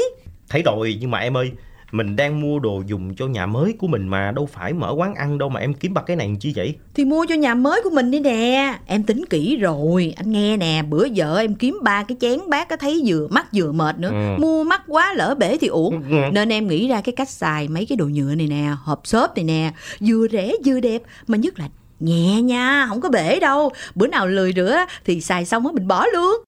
Thấy 0.50 0.62
rồi, 0.66 0.98
nhưng 1.02 1.12
mà 1.12 1.20
em 1.20 1.38
ơi 1.38 1.52
mình 1.94 2.16
đang 2.16 2.42
mua 2.42 2.60
đồ 2.60 2.84
dùng 2.86 3.16
cho 3.16 3.28
nhà 3.28 3.46
mới 3.46 3.76
của 3.80 3.88
mình 3.88 4.08
mà 4.08 4.32
đâu 4.32 4.50
phải 4.52 4.74
mở 4.74 4.94
quán 4.98 5.16
ăn 5.16 5.38
đâu 5.38 5.50
mà 5.50 5.60
em 5.60 5.74
kiếm 5.74 5.94
bạc 5.94 6.04
cái 6.08 6.16
này 6.16 6.36
chi 6.40 6.54
vậy? 6.56 6.76
Thì 6.94 7.06
mua 7.06 7.26
cho 7.30 7.36
nhà 7.36 7.56
mới 7.56 7.82
của 7.84 7.90
mình 7.90 8.12
đi 8.12 8.20
nè. 8.20 8.76
Em 8.86 9.04
tính 9.04 9.26
kỹ 9.30 9.58
rồi. 9.58 10.14
Anh 10.18 10.32
nghe 10.32 10.58
nè 10.58 10.84
Bữa 10.90 11.06
giờ 11.06 11.38
em 11.38 11.56
kiếm 11.56 11.80
ba 11.84 12.04
cái 12.04 12.18
chén 12.22 12.40
bát 12.48 12.70
có 12.70 12.78
thấy 12.78 13.02
vừa 13.06 13.28
mắc 13.28 13.46
vừa 13.54 13.72
mệt 13.72 14.00
nữa. 14.00 14.10
Ừ. 14.10 14.42
Mua 14.42 14.64
mắc 14.64 14.82
quá 14.88 15.14
lỡ 15.16 15.36
bể 15.40 15.58
thì 15.58 15.68
uổng. 15.68 16.04
Ừ. 16.10 16.18
Nên 16.32 16.50
em 16.50 16.68
nghĩ 16.68 16.88
ra 16.88 17.02
cái 17.02 17.14
cách 17.16 17.30
xài 17.30 17.68
mấy 17.68 17.86
cái 17.86 17.96
đồ 17.96 18.06
nhựa 18.06 18.36
này 18.36 18.48
nè 18.48 18.68
Hộp 18.84 19.02
xốp 19.04 19.36
này 19.36 19.44
nè. 19.44 19.72
Vừa 20.00 20.28
rẻ 20.32 20.54
vừa 20.66 20.80
đẹp 20.80 21.02
Mà 21.28 21.38
nhất 21.38 21.60
là 21.60 21.68
nhẹ 22.00 22.42
nha 22.42 22.86
Không 22.90 23.02
có 23.02 23.10
bể 23.10 23.40
đâu. 23.40 23.72
Bữa 23.96 24.08
nào 24.08 24.28
lười 24.28 24.54
rửa 24.56 24.78
thì 25.06 25.22
xài 25.22 25.46
xong 25.46 25.68
á 25.68 25.72
mình 25.74 25.88
bỏ 25.88 26.06
luôn 26.14 26.44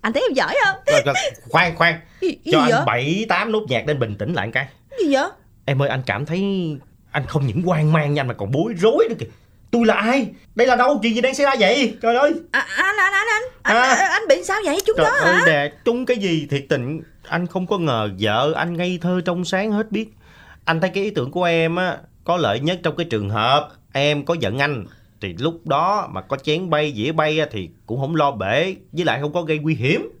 Anh 0.00 0.12
thấy 0.12 0.22
em 0.22 0.32
giỏi 0.34 0.54
không? 0.66 0.76
Rồi, 0.86 1.00
rồi, 1.04 1.14
khoan 1.48 1.76
khoan 1.76 1.94
Gì- 2.20 2.38
gì 2.44 2.52
cho 2.52 2.60
vậy? 2.60 2.70
anh 2.72 2.84
bảy 2.86 3.26
tám 3.28 3.52
nốt 3.52 3.62
nhạc 3.68 3.86
nên 3.86 3.98
bình 3.98 4.16
tĩnh 4.18 4.32
lại 4.34 4.46
một 4.46 4.52
cái 4.54 4.66
Gì 5.00 5.14
vậy? 5.14 5.28
em 5.64 5.82
ơi 5.82 5.88
anh 5.88 6.02
cảm 6.06 6.26
thấy 6.26 6.42
anh 7.12 7.26
không 7.26 7.46
những 7.46 7.62
hoang 7.62 7.92
mang 7.92 8.14
nha 8.14 8.20
anh 8.20 8.28
mà 8.28 8.34
còn 8.34 8.50
bối 8.50 8.74
rối 8.78 9.06
nữa 9.08 9.14
kìa 9.18 9.26
tôi 9.70 9.86
là 9.86 9.94
ai 9.94 10.26
đây 10.54 10.66
là 10.66 10.76
đâu 10.76 10.98
chuyện 11.02 11.14
gì 11.14 11.20
đang 11.20 11.34
xảy 11.34 11.46
ra 11.46 11.52
vậy 11.60 11.96
trời 12.02 12.16
ơi 12.16 12.32
À, 12.50 12.60
anh, 12.76 12.96
anh, 12.98 13.12
anh, 13.12 13.26
anh, 13.28 13.42
anh, 13.62 13.76
À. 13.76 13.94
anh, 13.94 14.10
anh 14.10 14.22
bị 14.28 14.44
sao 14.44 14.60
vậy? 14.64 14.78
Chúng 14.86 14.96
Trời 14.96 15.04
đó 15.06 15.10
ơi 15.24 15.34
hả? 15.34 15.42
nè, 15.46 15.72
trúng 15.84 16.06
cái 16.06 16.16
gì 16.16 16.46
thiệt 16.50 16.64
tình 16.68 17.00
Anh 17.28 17.46
không 17.46 17.66
có 17.66 17.78
ngờ 17.78 18.08
vợ 18.20 18.52
anh 18.56 18.76
ngây 18.76 18.98
thơ 19.02 19.20
trong 19.24 19.44
sáng 19.44 19.72
hết 19.72 19.90
biết 19.92 20.08
Anh 20.64 20.80
thấy 20.80 20.90
cái 20.94 21.04
ý 21.04 21.10
tưởng 21.10 21.30
của 21.30 21.44
em 21.44 21.76
á 21.76 21.96
Có 22.24 22.36
lợi 22.36 22.60
nhất 22.60 22.80
trong 22.82 22.96
cái 22.96 23.06
trường 23.10 23.30
hợp 23.30 23.68
Em 23.92 24.24
có 24.24 24.36
giận 24.40 24.58
anh 24.58 24.84
Thì 25.20 25.34
lúc 25.38 25.66
đó 25.66 26.08
mà 26.12 26.20
có 26.20 26.36
chén 26.36 26.70
bay, 26.70 26.92
dĩa 26.96 27.12
bay 27.12 27.38
á, 27.38 27.46
Thì 27.50 27.68
cũng 27.86 28.00
không 28.00 28.16
lo 28.16 28.30
bể 28.30 28.74
Với 28.92 29.04
lại 29.04 29.18
không 29.22 29.32
có 29.32 29.42
gây 29.42 29.58
nguy 29.58 29.74
hiểm 29.74 30.20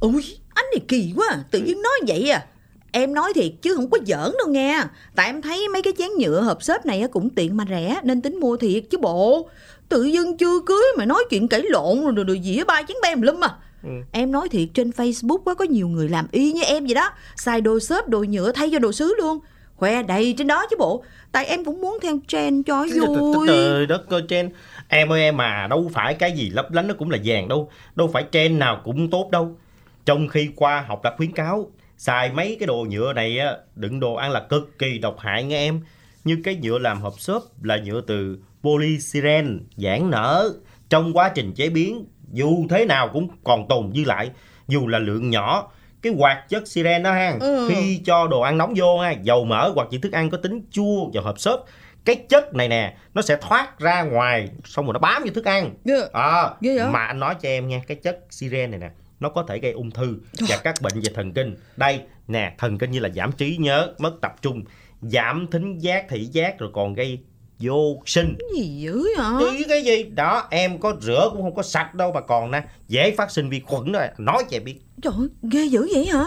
Ui, 0.00 0.38
anh 0.54 0.64
này 0.74 0.84
kỳ 0.88 1.12
quá, 1.16 1.44
tự 1.50 1.60
nhiên 1.60 1.82
nói 1.82 1.92
vậy 2.06 2.30
à. 2.30 2.46
Em 2.92 3.14
nói 3.14 3.32
thiệt 3.34 3.52
chứ 3.62 3.74
không 3.74 3.90
có 3.90 3.98
giỡn 4.06 4.32
đâu 4.38 4.48
nghe. 4.48 4.82
Tại 5.14 5.26
em 5.26 5.42
thấy 5.42 5.68
mấy 5.68 5.82
cái 5.82 5.92
chén 5.98 6.08
nhựa 6.18 6.40
hộp 6.40 6.62
xốp 6.62 6.86
này 6.86 7.00
á 7.00 7.08
cũng 7.08 7.30
tiện 7.30 7.56
mà 7.56 7.64
rẻ 7.68 8.00
nên 8.02 8.22
tính 8.22 8.40
mua 8.40 8.56
thiệt 8.56 8.84
chứ 8.90 8.98
bộ. 8.98 9.48
Tự 9.88 10.04
dưng 10.04 10.36
chưa 10.36 10.60
cưới 10.66 10.82
mà 10.98 11.04
nói 11.04 11.24
chuyện 11.30 11.48
cãi 11.48 11.62
lộn 11.70 12.00
rồi, 12.04 12.12
rồi, 12.16 12.24
rồi 12.24 12.40
dĩa 12.44 12.64
ba 12.64 12.82
chén 12.88 12.96
bem 13.02 13.22
lum 13.22 13.44
à. 13.44 13.54
Ừ. 13.82 13.90
Em 14.12 14.32
nói 14.32 14.48
thiệt 14.48 14.68
trên 14.74 14.90
Facebook 14.90 15.42
á 15.46 15.54
có 15.54 15.64
nhiều 15.64 15.88
người 15.88 16.08
làm 16.08 16.26
y 16.32 16.52
như 16.52 16.62
em 16.62 16.84
vậy 16.84 16.94
đó. 16.94 17.10
Xài 17.36 17.60
đồ 17.60 17.80
xốp, 17.80 18.08
đồ 18.08 18.24
nhựa 18.28 18.52
thay 18.52 18.70
cho 18.72 18.78
đồ 18.78 18.92
sứ 18.92 19.14
luôn. 19.18 19.38
Khoe 19.80 20.02
đầy 20.02 20.34
trên 20.38 20.46
đó 20.46 20.66
chứ 20.70 20.76
bộ. 20.78 21.04
Tại 21.32 21.46
em 21.46 21.64
cũng 21.64 21.80
muốn 21.80 21.98
theo 22.02 22.18
trend 22.28 22.66
cho 22.66 22.86
vui. 22.94 23.48
Trời 23.48 23.86
đất 23.86 24.08
ơi 24.08 24.22
trend. 24.28 24.50
Em 24.88 25.12
ơi 25.12 25.20
em 25.20 25.36
mà 25.36 25.66
đâu 25.70 25.90
phải 25.94 26.14
cái 26.14 26.32
gì 26.32 26.50
lấp 26.50 26.72
lánh 26.72 26.86
nó 26.86 26.94
cũng 26.98 27.10
là 27.10 27.18
vàng 27.24 27.48
đâu. 27.48 27.70
Đâu 27.94 28.10
phải 28.12 28.24
trend 28.30 28.58
nào 28.58 28.80
cũng 28.84 29.10
tốt 29.10 29.28
đâu. 29.30 29.56
Trong 30.04 30.28
khi 30.28 30.50
khoa 30.56 30.80
học 30.80 31.00
đã 31.02 31.14
khuyến 31.16 31.32
cáo 31.32 31.70
Xài 31.96 32.32
mấy 32.32 32.56
cái 32.60 32.66
đồ 32.66 32.86
nhựa 32.90 33.12
này 33.12 33.38
á, 33.38 33.56
đựng 33.74 34.00
đồ 34.00 34.14
ăn 34.14 34.30
là 34.30 34.40
cực 34.40 34.78
kỳ 34.78 34.98
độc 34.98 35.18
hại 35.18 35.44
nghe 35.44 35.56
em. 35.56 35.80
Như 36.24 36.38
cái 36.44 36.58
nhựa 36.62 36.78
làm 36.78 37.00
hộp 37.00 37.20
xốp 37.20 37.42
là 37.62 37.78
nhựa 37.84 38.00
từ 38.00 38.38
polystyren 38.62 39.60
giãn 39.76 40.10
nở. 40.10 40.52
Trong 40.88 41.12
quá 41.12 41.32
trình 41.34 41.52
chế 41.52 41.68
biến 41.68 42.04
dù 42.32 42.66
thế 42.70 42.84
nào 42.84 43.08
cũng 43.12 43.28
còn 43.44 43.68
tồn 43.68 43.92
dư 43.94 44.04
lại 44.04 44.30
Dù 44.68 44.86
là 44.86 44.98
lượng 44.98 45.30
nhỏ 45.30 45.72
cái 46.02 46.12
hoạt 46.18 46.48
chất 46.48 46.68
siren 46.68 47.02
đó 47.02 47.12
ha 47.12 47.36
Ừ. 47.40 47.68
khi 47.74 48.00
cho 48.04 48.26
đồ 48.30 48.40
ăn 48.40 48.58
nóng 48.58 48.74
vô 48.76 48.98
ha 48.98 49.10
dầu 49.10 49.44
mỡ 49.44 49.72
hoặc 49.74 49.88
những 49.90 50.00
thức 50.00 50.12
ăn 50.12 50.30
có 50.30 50.38
tính 50.38 50.62
chua 50.70 51.10
vào 51.12 51.22
hộp 51.24 51.40
xốp 51.40 51.66
cái 52.04 52.16
chất 52.28 52.54
này 52.54 52.68
nè 52.68 52.96
nó 53.14 53.22
sẽ 53.22 53.36
thoát 53.40 53.78
ra 53.78 54.02
ngoài 54.02 54.48
xong 54.64 54.84
rồi 54.86 54.92
nó 54.94 54.98
bám 55.00 55.22
vô 55.24 55.30
thức 55.34 55.44
ăn 55.44 55.70
Ghê. 55.84 56.00
à, 56.12 56.50
vậy? 56.60 56.78
mà 56.90 56.98
anh 57.06 57.20
nói 57.20 57.34
cho 57.42 57.48
em 57.48 57.68
nha 57.68 57.80
cái 57.88 57.96
chất 57.96 58.18
siren 58.30 58.70
này 58.70 58.80
nè 58.80 58.90
nó 59.20 59.28
có 59.28 59.44
thể 59.48 59.58
gây 59.58 59.72
ung 59.72 59.90
thư 59.90 60.16
và 60.48 60.56
các 60.64 60.74
bệnh 60.82 60.92
về 60.94 61.12
thần 61.14 61.32
kinh 61.32 61.56
đây 61.76 62.00
nè 62.28 62.54
thần 62.58 62.78
kinh 62.78 62.90
như 62.90 62.98
là 62.98 63.08
giảm 63.08 63.32
trí 63.32 63.56
nhớ 63.56 63.92
mất 63.98 64.12
tập 64.22 64.32
trung 64.42 64.64
giảm 65.00 65.46
thính 65.52 65.78
giác 65.78 66.06
thị 66.08 66.24
giác 66.24 66.58
rồi 66.58 66.70
còn 66.72 66.94
gây 66.94 67.18
vô 67.60 68.02
sinh 68.06 68.36
Gì 68.56 68.80
dữ 68.80 69.04
hả? 69.18 69.30
Chứ 69.40 69.64
cái 69.68 69.84
gì 69.84 70.02
đó 70.02 70.46
em 70.50 70.78
có 70.78 70.96
rửa 71.00 71.28
cũng 71.32 71.42
không 71.42 71.54
có 71.54 71.62
sạch 71.62 71.94
đâu 71.94 72.12
mà 72.12 72.20
còn 72.20 72.50
nè 72.50 72.62
dễ 72.88 73.14
phát 73.16 73.30
sinh 73.30 73.50
vi 73.50 73.60
khuẩn 73.60 73.92
đó 73.92 74.00
nói 74.18 74.44
cho 74.50 74.56
em 74.56 74.64
biết 74.64 74.80
Trời 75.02 75.12
ơi, 75.18 75.28
ghê 75.42 75.64
dữ 75.64 75.88
vậy 75.94 76.06
hả? 76.06 76.24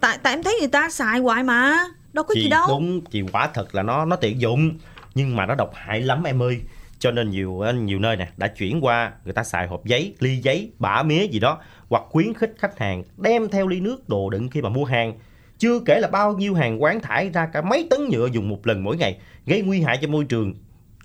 Tại 0.00 0.18
tại 0.22 0.34
em 0.34 0.42
thấy 0.42 0.56
người 0.60 0.68
ta 0.68 0.90
xài 0.90 1.18
hoài 1.18 1.42
mà. 1.42 1.84
Đâu 2.12 2.24
có 2.24 2.34
gì 2.34 2.48
đâu. 2.48 2.66
đúng 2.68 3.00
chị 3.00 3.22
quả 3.32 3.50
thật 3.54 3.74
là 3.74 3.82
nó 3.82 4.04
nó 4.04 4.16
tiện 4.16 4.40
dụng 4.40 4.78
nhưng 5.14 5.36
mà 5.36 5.46
nó 5.46 5.54
độc 5.54 5.70
hại 5.74 6.00
lắm 6.00 6.22
em 6.22 6.42
ơi 6.42 6.60
cho 6.98 7.10
nên 7.10 7.30
nhiều 7.30 7.64
nhiều 7.74 7.98
nơi 7.98 8.16
nè 8.16 8.28
đã 8.36 8.48
chuyển 8.48 8.84
qua 8.84 9.12
người 9.24 9.32
ta 9.32 9.44
xài 9.44 9.66
hộp 9.66 9.84
giấy 9.84 10.14
ly 10.18 10.36
giấy 10.36 10.70
bả 10.78 11.02
mía 11.02 11.26
gì 11.26 11.38
đó 11.40 11.58
hoặc 11.88 12.02
khuyến 12.10 12.34
khích 12.34 12.54
khách 12.58 12.78
hàng 12.78 13.02
đem 13.16 13.48
theo 13.48 13.66
ly 13.68 13.80
nước 13.80 14.08
đồ 14.08 14.30
đựng 14.30 14.48
khi 14.50 14.62
mà 14.62 14.68
mua 14.68 14.84
hàng 14.84 15.14
chưa 15.62 15.80
kể 15.80 16.00
là 16.00 16.08
bao 16.08 16.32
nhiêu 16.32 16.54
hàng 16.54 16.82
quán 16.82 17.00
thải 17.00 17.30
ra 17.30 17.46
cả 17.46 17.62
mấy 17.62 17.86
tấn 17.90 18.08
nhựa 18.08 18.28
dùng 18.32 18.48
một 18.48 18.66
lần 18.66 18.84
mỗi 18.84 18.96
ngày 18.96 19.18
gây 19.46 19.62
nguy 19.62 19.80
hại 19.80 19.98
cho 20.02 20.08
môi 20.08 20.24
trường 20.24 20.54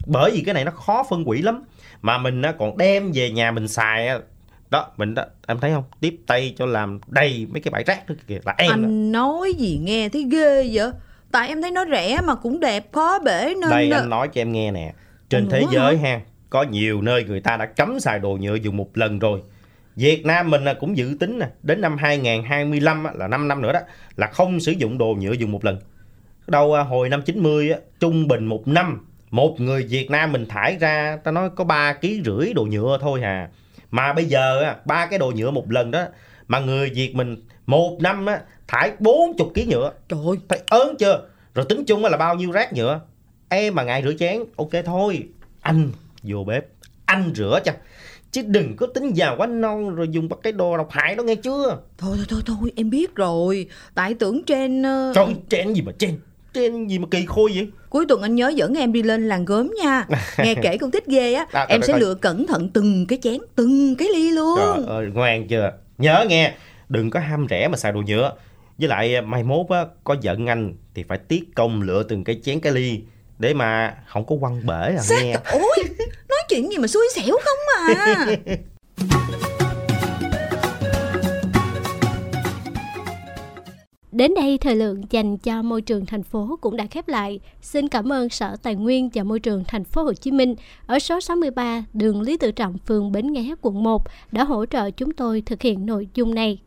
bởi 0.06 0.32
vì 0.32 0.42
cái 0.42 0.54
này 0.54 0.66
nó 0.66 0.72
khó 0.72 1.04
phân 1.10 1.24
hủy 1.24 1.42
lắm 1.42 1.64
mà 2.02 2.18
mình 2.18 2.42
còn 2.60 2.78
đem 2.78 3.12
về 3.14 3.32
nhà 3.32 3.52
mình 3.52 3.68
xài 3.68 4.10
đó 4.70 4.88
mình 4.98 5.14
đó 5.14 5.24
em 5.48 5.60
thấy 5.60 5.72
không 5.72 5.84
tiếp 6.00 6.16
tay 6.28 6.54
cho 6.58 6.66
làm 6.66 7.00
đầy 7.08 7.48
mấy 7.52 7.62
cái 7.62 7.72
bãi 7.72 7.84
rác 7.84 8.10
đó 8.10 8.16
kìa 8.28 8.40
là 8.46 8.56
em 8.58 8.68
đó. 8.68 8.74
Anh 8.74 9.12
nói 9.12 9.54
gì 9.54 9.80
nghe 9.84 10.10
thấy 10.10 10.26
ghê 10.32 10.70
vậy? 10.74 10.92
Tại 11.32 11.48
em 11.48 11.62
thấy 11.62 11.72
nó 11.72 11.86
rẻ 11.92 12.18
mà 12.24 12.36
cũng 12.36 12.60
đẹp 12.60 12.92
khó 12.92 13.20
bể 13.20 13.54
nên 13.62 13.70
Đây 13.70 13.92
anh 13.92 14.10
nói 14.10 14.28
cho 14.28 14.42
em 14.42 14.52
nghe 14.52 14.72
nè 14.72 14.94
Trên 15.30 15.46
Ủa 15.46 15.52
thế 15.52 15.60
hả? 15.62 15.68
giới 15.72 15.98
ha 15.98 16.22
Có 16.50 16.64
nhiều 16.64 17.02
nơi 17.02 17.24
người 17.24 17.40
ta 17.40 17.58
đã 17.58 17.66
cấm 17.66 18.00
xài 18.00 18.20
đồ 18.20 18.38
nhựa 18.42 18.56
dùng 18.56 18.78
một 18.78 18.98
lần 18.98 19.20
rồi 19.20 19.42
Việt 19.98 20.26
Nam 20.26 20.50
mình 20.50 20.62
cũng 20.80 20.98
dự 20.98 21.16
tính 21.20 21.40
nè 21.40 21.48
Đến 21.64 21.82
năm 21.82 21.98
2025 21.98 23.04
á, 23.04 23.12
là 23.16 23.28
5 23.28 23.48
năm 23.48 23.62
nữa 23.62 23.74
đó 23.74 23.80
Là 24.16 24.28
không 24.28 24.60
sử 24.60 24.72
dụng 24.72 24.98
đồ 24.98 25.16
nhựa 25.20 25.32
dùng 25.32 25.52
một 25.52 25.66
lần. 25.66 25.80
Đâu 26.48 26.74
à, 26.74 26.84
hồi 26.84 27.10
năm 27.10 27.22
90 27.22 27.72
á, 27.72 27.80
Trung 28.00 28.28
bình 28.28 28.46
một 28.46 28.68
năm 28.68 29.08
Một 29.30 29.56
người 29.60 29.84
Việt 29.90 30.12
Nam 30.12 30.32
mình 30.32 30.46
thải 30.46 30.78
ra 30.80 31.18
Ta 31.24 31.32
nói 31.32 31.50
có 31.56 31.64
3 31.64 31.94
ký 31.94 32.22
rưỡi 32.26 32.54
đồ 32.54 32.64
nhựa 32.64 32.98
thôi 33.02 33.22
hà. 33.22 33.50
Mà 33.92 34.14
bây 34.14 34.26
giờ 34.26 34.76
ba 34.86 35.06
cái 35.06 35.20
đồ 35.20 35.32
nhựa 35.36 35.52
một 35.52 35.72
lần 35.72 35.92
đó 35.92 36.06
Mà 36.48 36.60
người 36.60 36.90
Việt 36.90 37.16
mình 37.16 37.38
một 37.66 37.98
năm 38.02 38.26
á, 38.26 38.42
thải 38.68 38.92
40 39.00 39.48
ký 39.54 39.66
nhựa. 39.66 39.92
Trời 40.10 40.20
ơi. 40.28 40.38
Thấy 40.50 40.60
ớn 40.70 40.96
chưa? 41.00 41.28
Rồi 41.56 41.66
tính 41.70 41.86
chung 41.86 42.06
là 42.06 42.18
bao 42.18 42.36
nhiêu 42.36 42.52
rác 42.52 42.74
nhựa? 42.74 43.02
Em 43.50 43.76
mà 43.76 43.84
ngại 43.84 44.04
rửa 44.04 44.14
chén 44.20 44.44
Ok 44.56 44.72
thôi. 44.86 45.28
Anh 45.62 45.92
vô 46.24 46.44
bếp 46.44 46.66
Anh 47.06 47.32
rửa 47.36 47.60
cho 47.66 47.72
chứ 48.32 48.42
đừng 48.48 48.76
có 48.76 48.88
tính 48.88 49.14
già 49.14 49.36
quá 49.38 49.48
non 49.48 49.96
rồi 49.96 50.08
dùng 50.12 50.30
bắt 50.30 50.40
cái 50.44 50.54
đồ 50.54 50.78
độc 50.78 50.88
hại 50.92 51.16
đó 51.16 51.24
nghe 51.24 51.36
chưa 51.36 51.78
Thôi 51.98 52.16
thôi 52.18 52.26
thôi 52.30 52.42
thôi 52.46 52.72
em 52.76 52.90
biết 52.90 53.16
rồi 53.16 53.68
Tại 53.96 54.14
tưởng 54.14 54.44
trên 54.44 54.84
ờ, 54.84 55.12
trời 55.16 55.26
trên 55.50 55.74
gì 55.74 55.82
mà 55.82 55.92
trên 56.00 56.20
trên 56.54 56.88
gì 56.88 57.00
mà 57.00 57.08
kỳ 57.12 57.26
khôi 57.26 57.52
vậy 57.56 57.68
Cuối 57.90 58.06
tuần 58.10 58.22
anh 58.22 58.36
nhớ 58.36 58.50
dẫn 58.56 58.74
em 58.78 58.94
đi 58.94 59.04
lên 59.04 59.28
làng 59.28 59.46
gốm 59.46 59.74
nha 59.84 60.06
Nghe 60.38 60.56
kể 60.62 60.78
con 60.78 60.92
thích 60.92 61.06
ghê 61.08 61.34
á 61.34 61.46
À, 61.52 61.66
Em 61.70 61.82
sẽ 61.82 61.94
rồi. 61.94 62.00
lựa 62.00 62.14
cẩn 62.14 62.48
thận 62.48 62.70
từng 62.74 63.06
cái 63.08 63.20
chén 63.22 63.38
Từng 63.56 63.96
cái 63.96 64.08
ly 64.14 64.32
luôn 64.32 64.58
Trời 64.58 64.86
ơi, 64.88 65.08
ngoan 65.14 65.48
chưa? 65.48 65.72
Nhớ 65.98 66.26
nghe, 66.30 66.54
đừng 66.90 67.10
có 67.10 67.20
ham 67.20 67.48
rẻ 67.50 67.68
mà 67.68 67.78
xài 67.78 67.92
đồ 67.92 68.02
nhựa. 68.08 68.34
Với 68.78 68.88
lại 68.90 69.16
à, 69.16 69.22
mai 69.22 69.44
mốt 69.44 69.66
á, 69.70 69.86
có 70.04 70.16
giận 70.22 70.46
anh 70.48 70.74
thì 70.96 71.04
phải 71.04 71.18
tiết 71.18 71.44
công 71.56 71.82
lựa 71.82 72.04
từng 72.04 72.24
cái 72.24 72.40
chén 72.44 72.60
cái 72.60 72.74
ly 72.74 73.02
để 73.40 73.54
mà 73.54 73.96
không 74.08 74.26
có 74.26 74.36
quăng 74.40 74.66
bể 74.66 74.96
à 74.98 75.02
Sát 75.02 75.24
nghe. 75.24 75.36
Ôi 75.52 75.84
chuyện 76.50 76.72
gì 76.72 76.78
mà 76.78 76.88
xui 76.88 77.08
xẻo 77.16 77.38
không 77.44 77.60
à 77.78 78.26
Đến 84.18 84.34
đây 84.36 84.58
thời 84.58 84.76
lượng 84.76 85.02
dành 85.10 85.38
cho 85.38 85.62
môi 85.62 85.82
trường 85.82 86.06
thành 86.06 86.24
phố 86.24 86.58
cũng 86.62 86.78
đã 86.78 86.86
khép 86.86 87.08
lại. 87.08 87.40
Xin 87.62 87.88
cảm 87.88 88.14
ơn 88.14 88.30
Sở 88.30 88.56
Tài 88.64 88.76
nguyên 88.76 89.10
và 89.14 89.24
Môi 89.24 89.40
trường 89.40 89.64
thành 89.68 89.84
phố 89.84 90.04
Hồ 90.04 90.14
Chí 90.14 90.32
Minh 90.32 90.56
ở 90.86 91.00
số 91.00 91.20
63 91.20 91.86
đường 91.94 92.22
Lý 92.22 92.38
Tự 92.38 92.52
Trọng, 92.52 92.78
phường 92.78 93.12
Bến 93.12 93.34
Nghé, 93.34 93.56
quận 93.62 93.84
1 93.84 94.04
đã 94.32 94.44
hỗ 94.44 94.66
trợ 94.66 94.92
chúng 94.92 95.12
tôi 95.12 95.44
thực 95.46 95.62
hiện 95.62 95.86
nội 95.86 96.08
dung 96.14 96.36
này. 96.36 96.60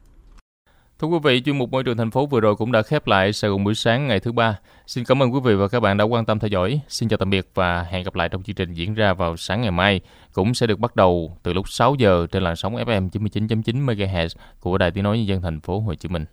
Thưa 1.00 1.08
quý 1.08 1.18
vị, 1.22 1.42
chuyên 1.44 1.58
mục 1.58 1.70
Môi 1.70 1.84
trường 1.84 1.96
thành 1.96 2.10
phố 2.10 2.26
vừa 2.26 2.40
rồi 2.40 2.56
cũng 2.56 2.72
đã 2.72 2.82
khép 2.82 3.06
lại 3.06 3.32
Sài 3.32 3.50
Gòn 3.50 3.64
buổi 3.64 3.74
sáng 3.74 4.08
ngày 4.08 4.20
thứ 4.20 4.32
ba. 4.32 4.58
Xin 4.86 5.04
cảm 5.04 5.22
ơn 5.22 5.34
quý 5.34 5.40
vị 5.44 5.54
và 5.54 5.68
các 5.68 5.80
bạn 5.80 5.96
đã 5.96 6.04
quan 6.04 6.24
tâm 6.24 6.38
theo 6.38 6.48
dõi. 6.48 6.80
Xin 6.88 7.08
chào 7.08 7.16
tạm 7.16 7.30
biệt 7.30 7.50
và 7.54 7.82
hẹn 7.82 8.04
gặp 8.04 8.14
lại 8.14 8.28
trong 8.28 8.42
chương 8.42 8.56
trình 8.56 8.72
diễn 8.72 8.94
ra 8.94 9.14
vào 9.14 9.36
sáng 9.36 9.62
ngày 9.62 9.70
mai. 9.70 10.00
Cũng 10.32 10.54
sẽ 10.54 10.66
được 10.66 10.78
bắt 10.78 10.96
đầu 10.96 11.36
từ 11.42 11.52
lúc 11.52 11.68
6 11.68 11.94
giờ 11.94 12.26
trên 12.32 12.42
làn 12.42 12.56
sóng 12.56 12.76
FM 12.76 13.10
99.9 13.10 13.86
MHz 13.86 14.28
của 14.60 14.78
Đài 14.78 14.90
Tiếng 14.90 15.04
nói 15.04 15.18
nhân 15.18 15.26
dân 15.26 15.42
thành 15.42 15.60
phố 15.60 15.80
Hồ 15.80 15.94
Chí 15.94 16.08
Minh. 16.08 16.24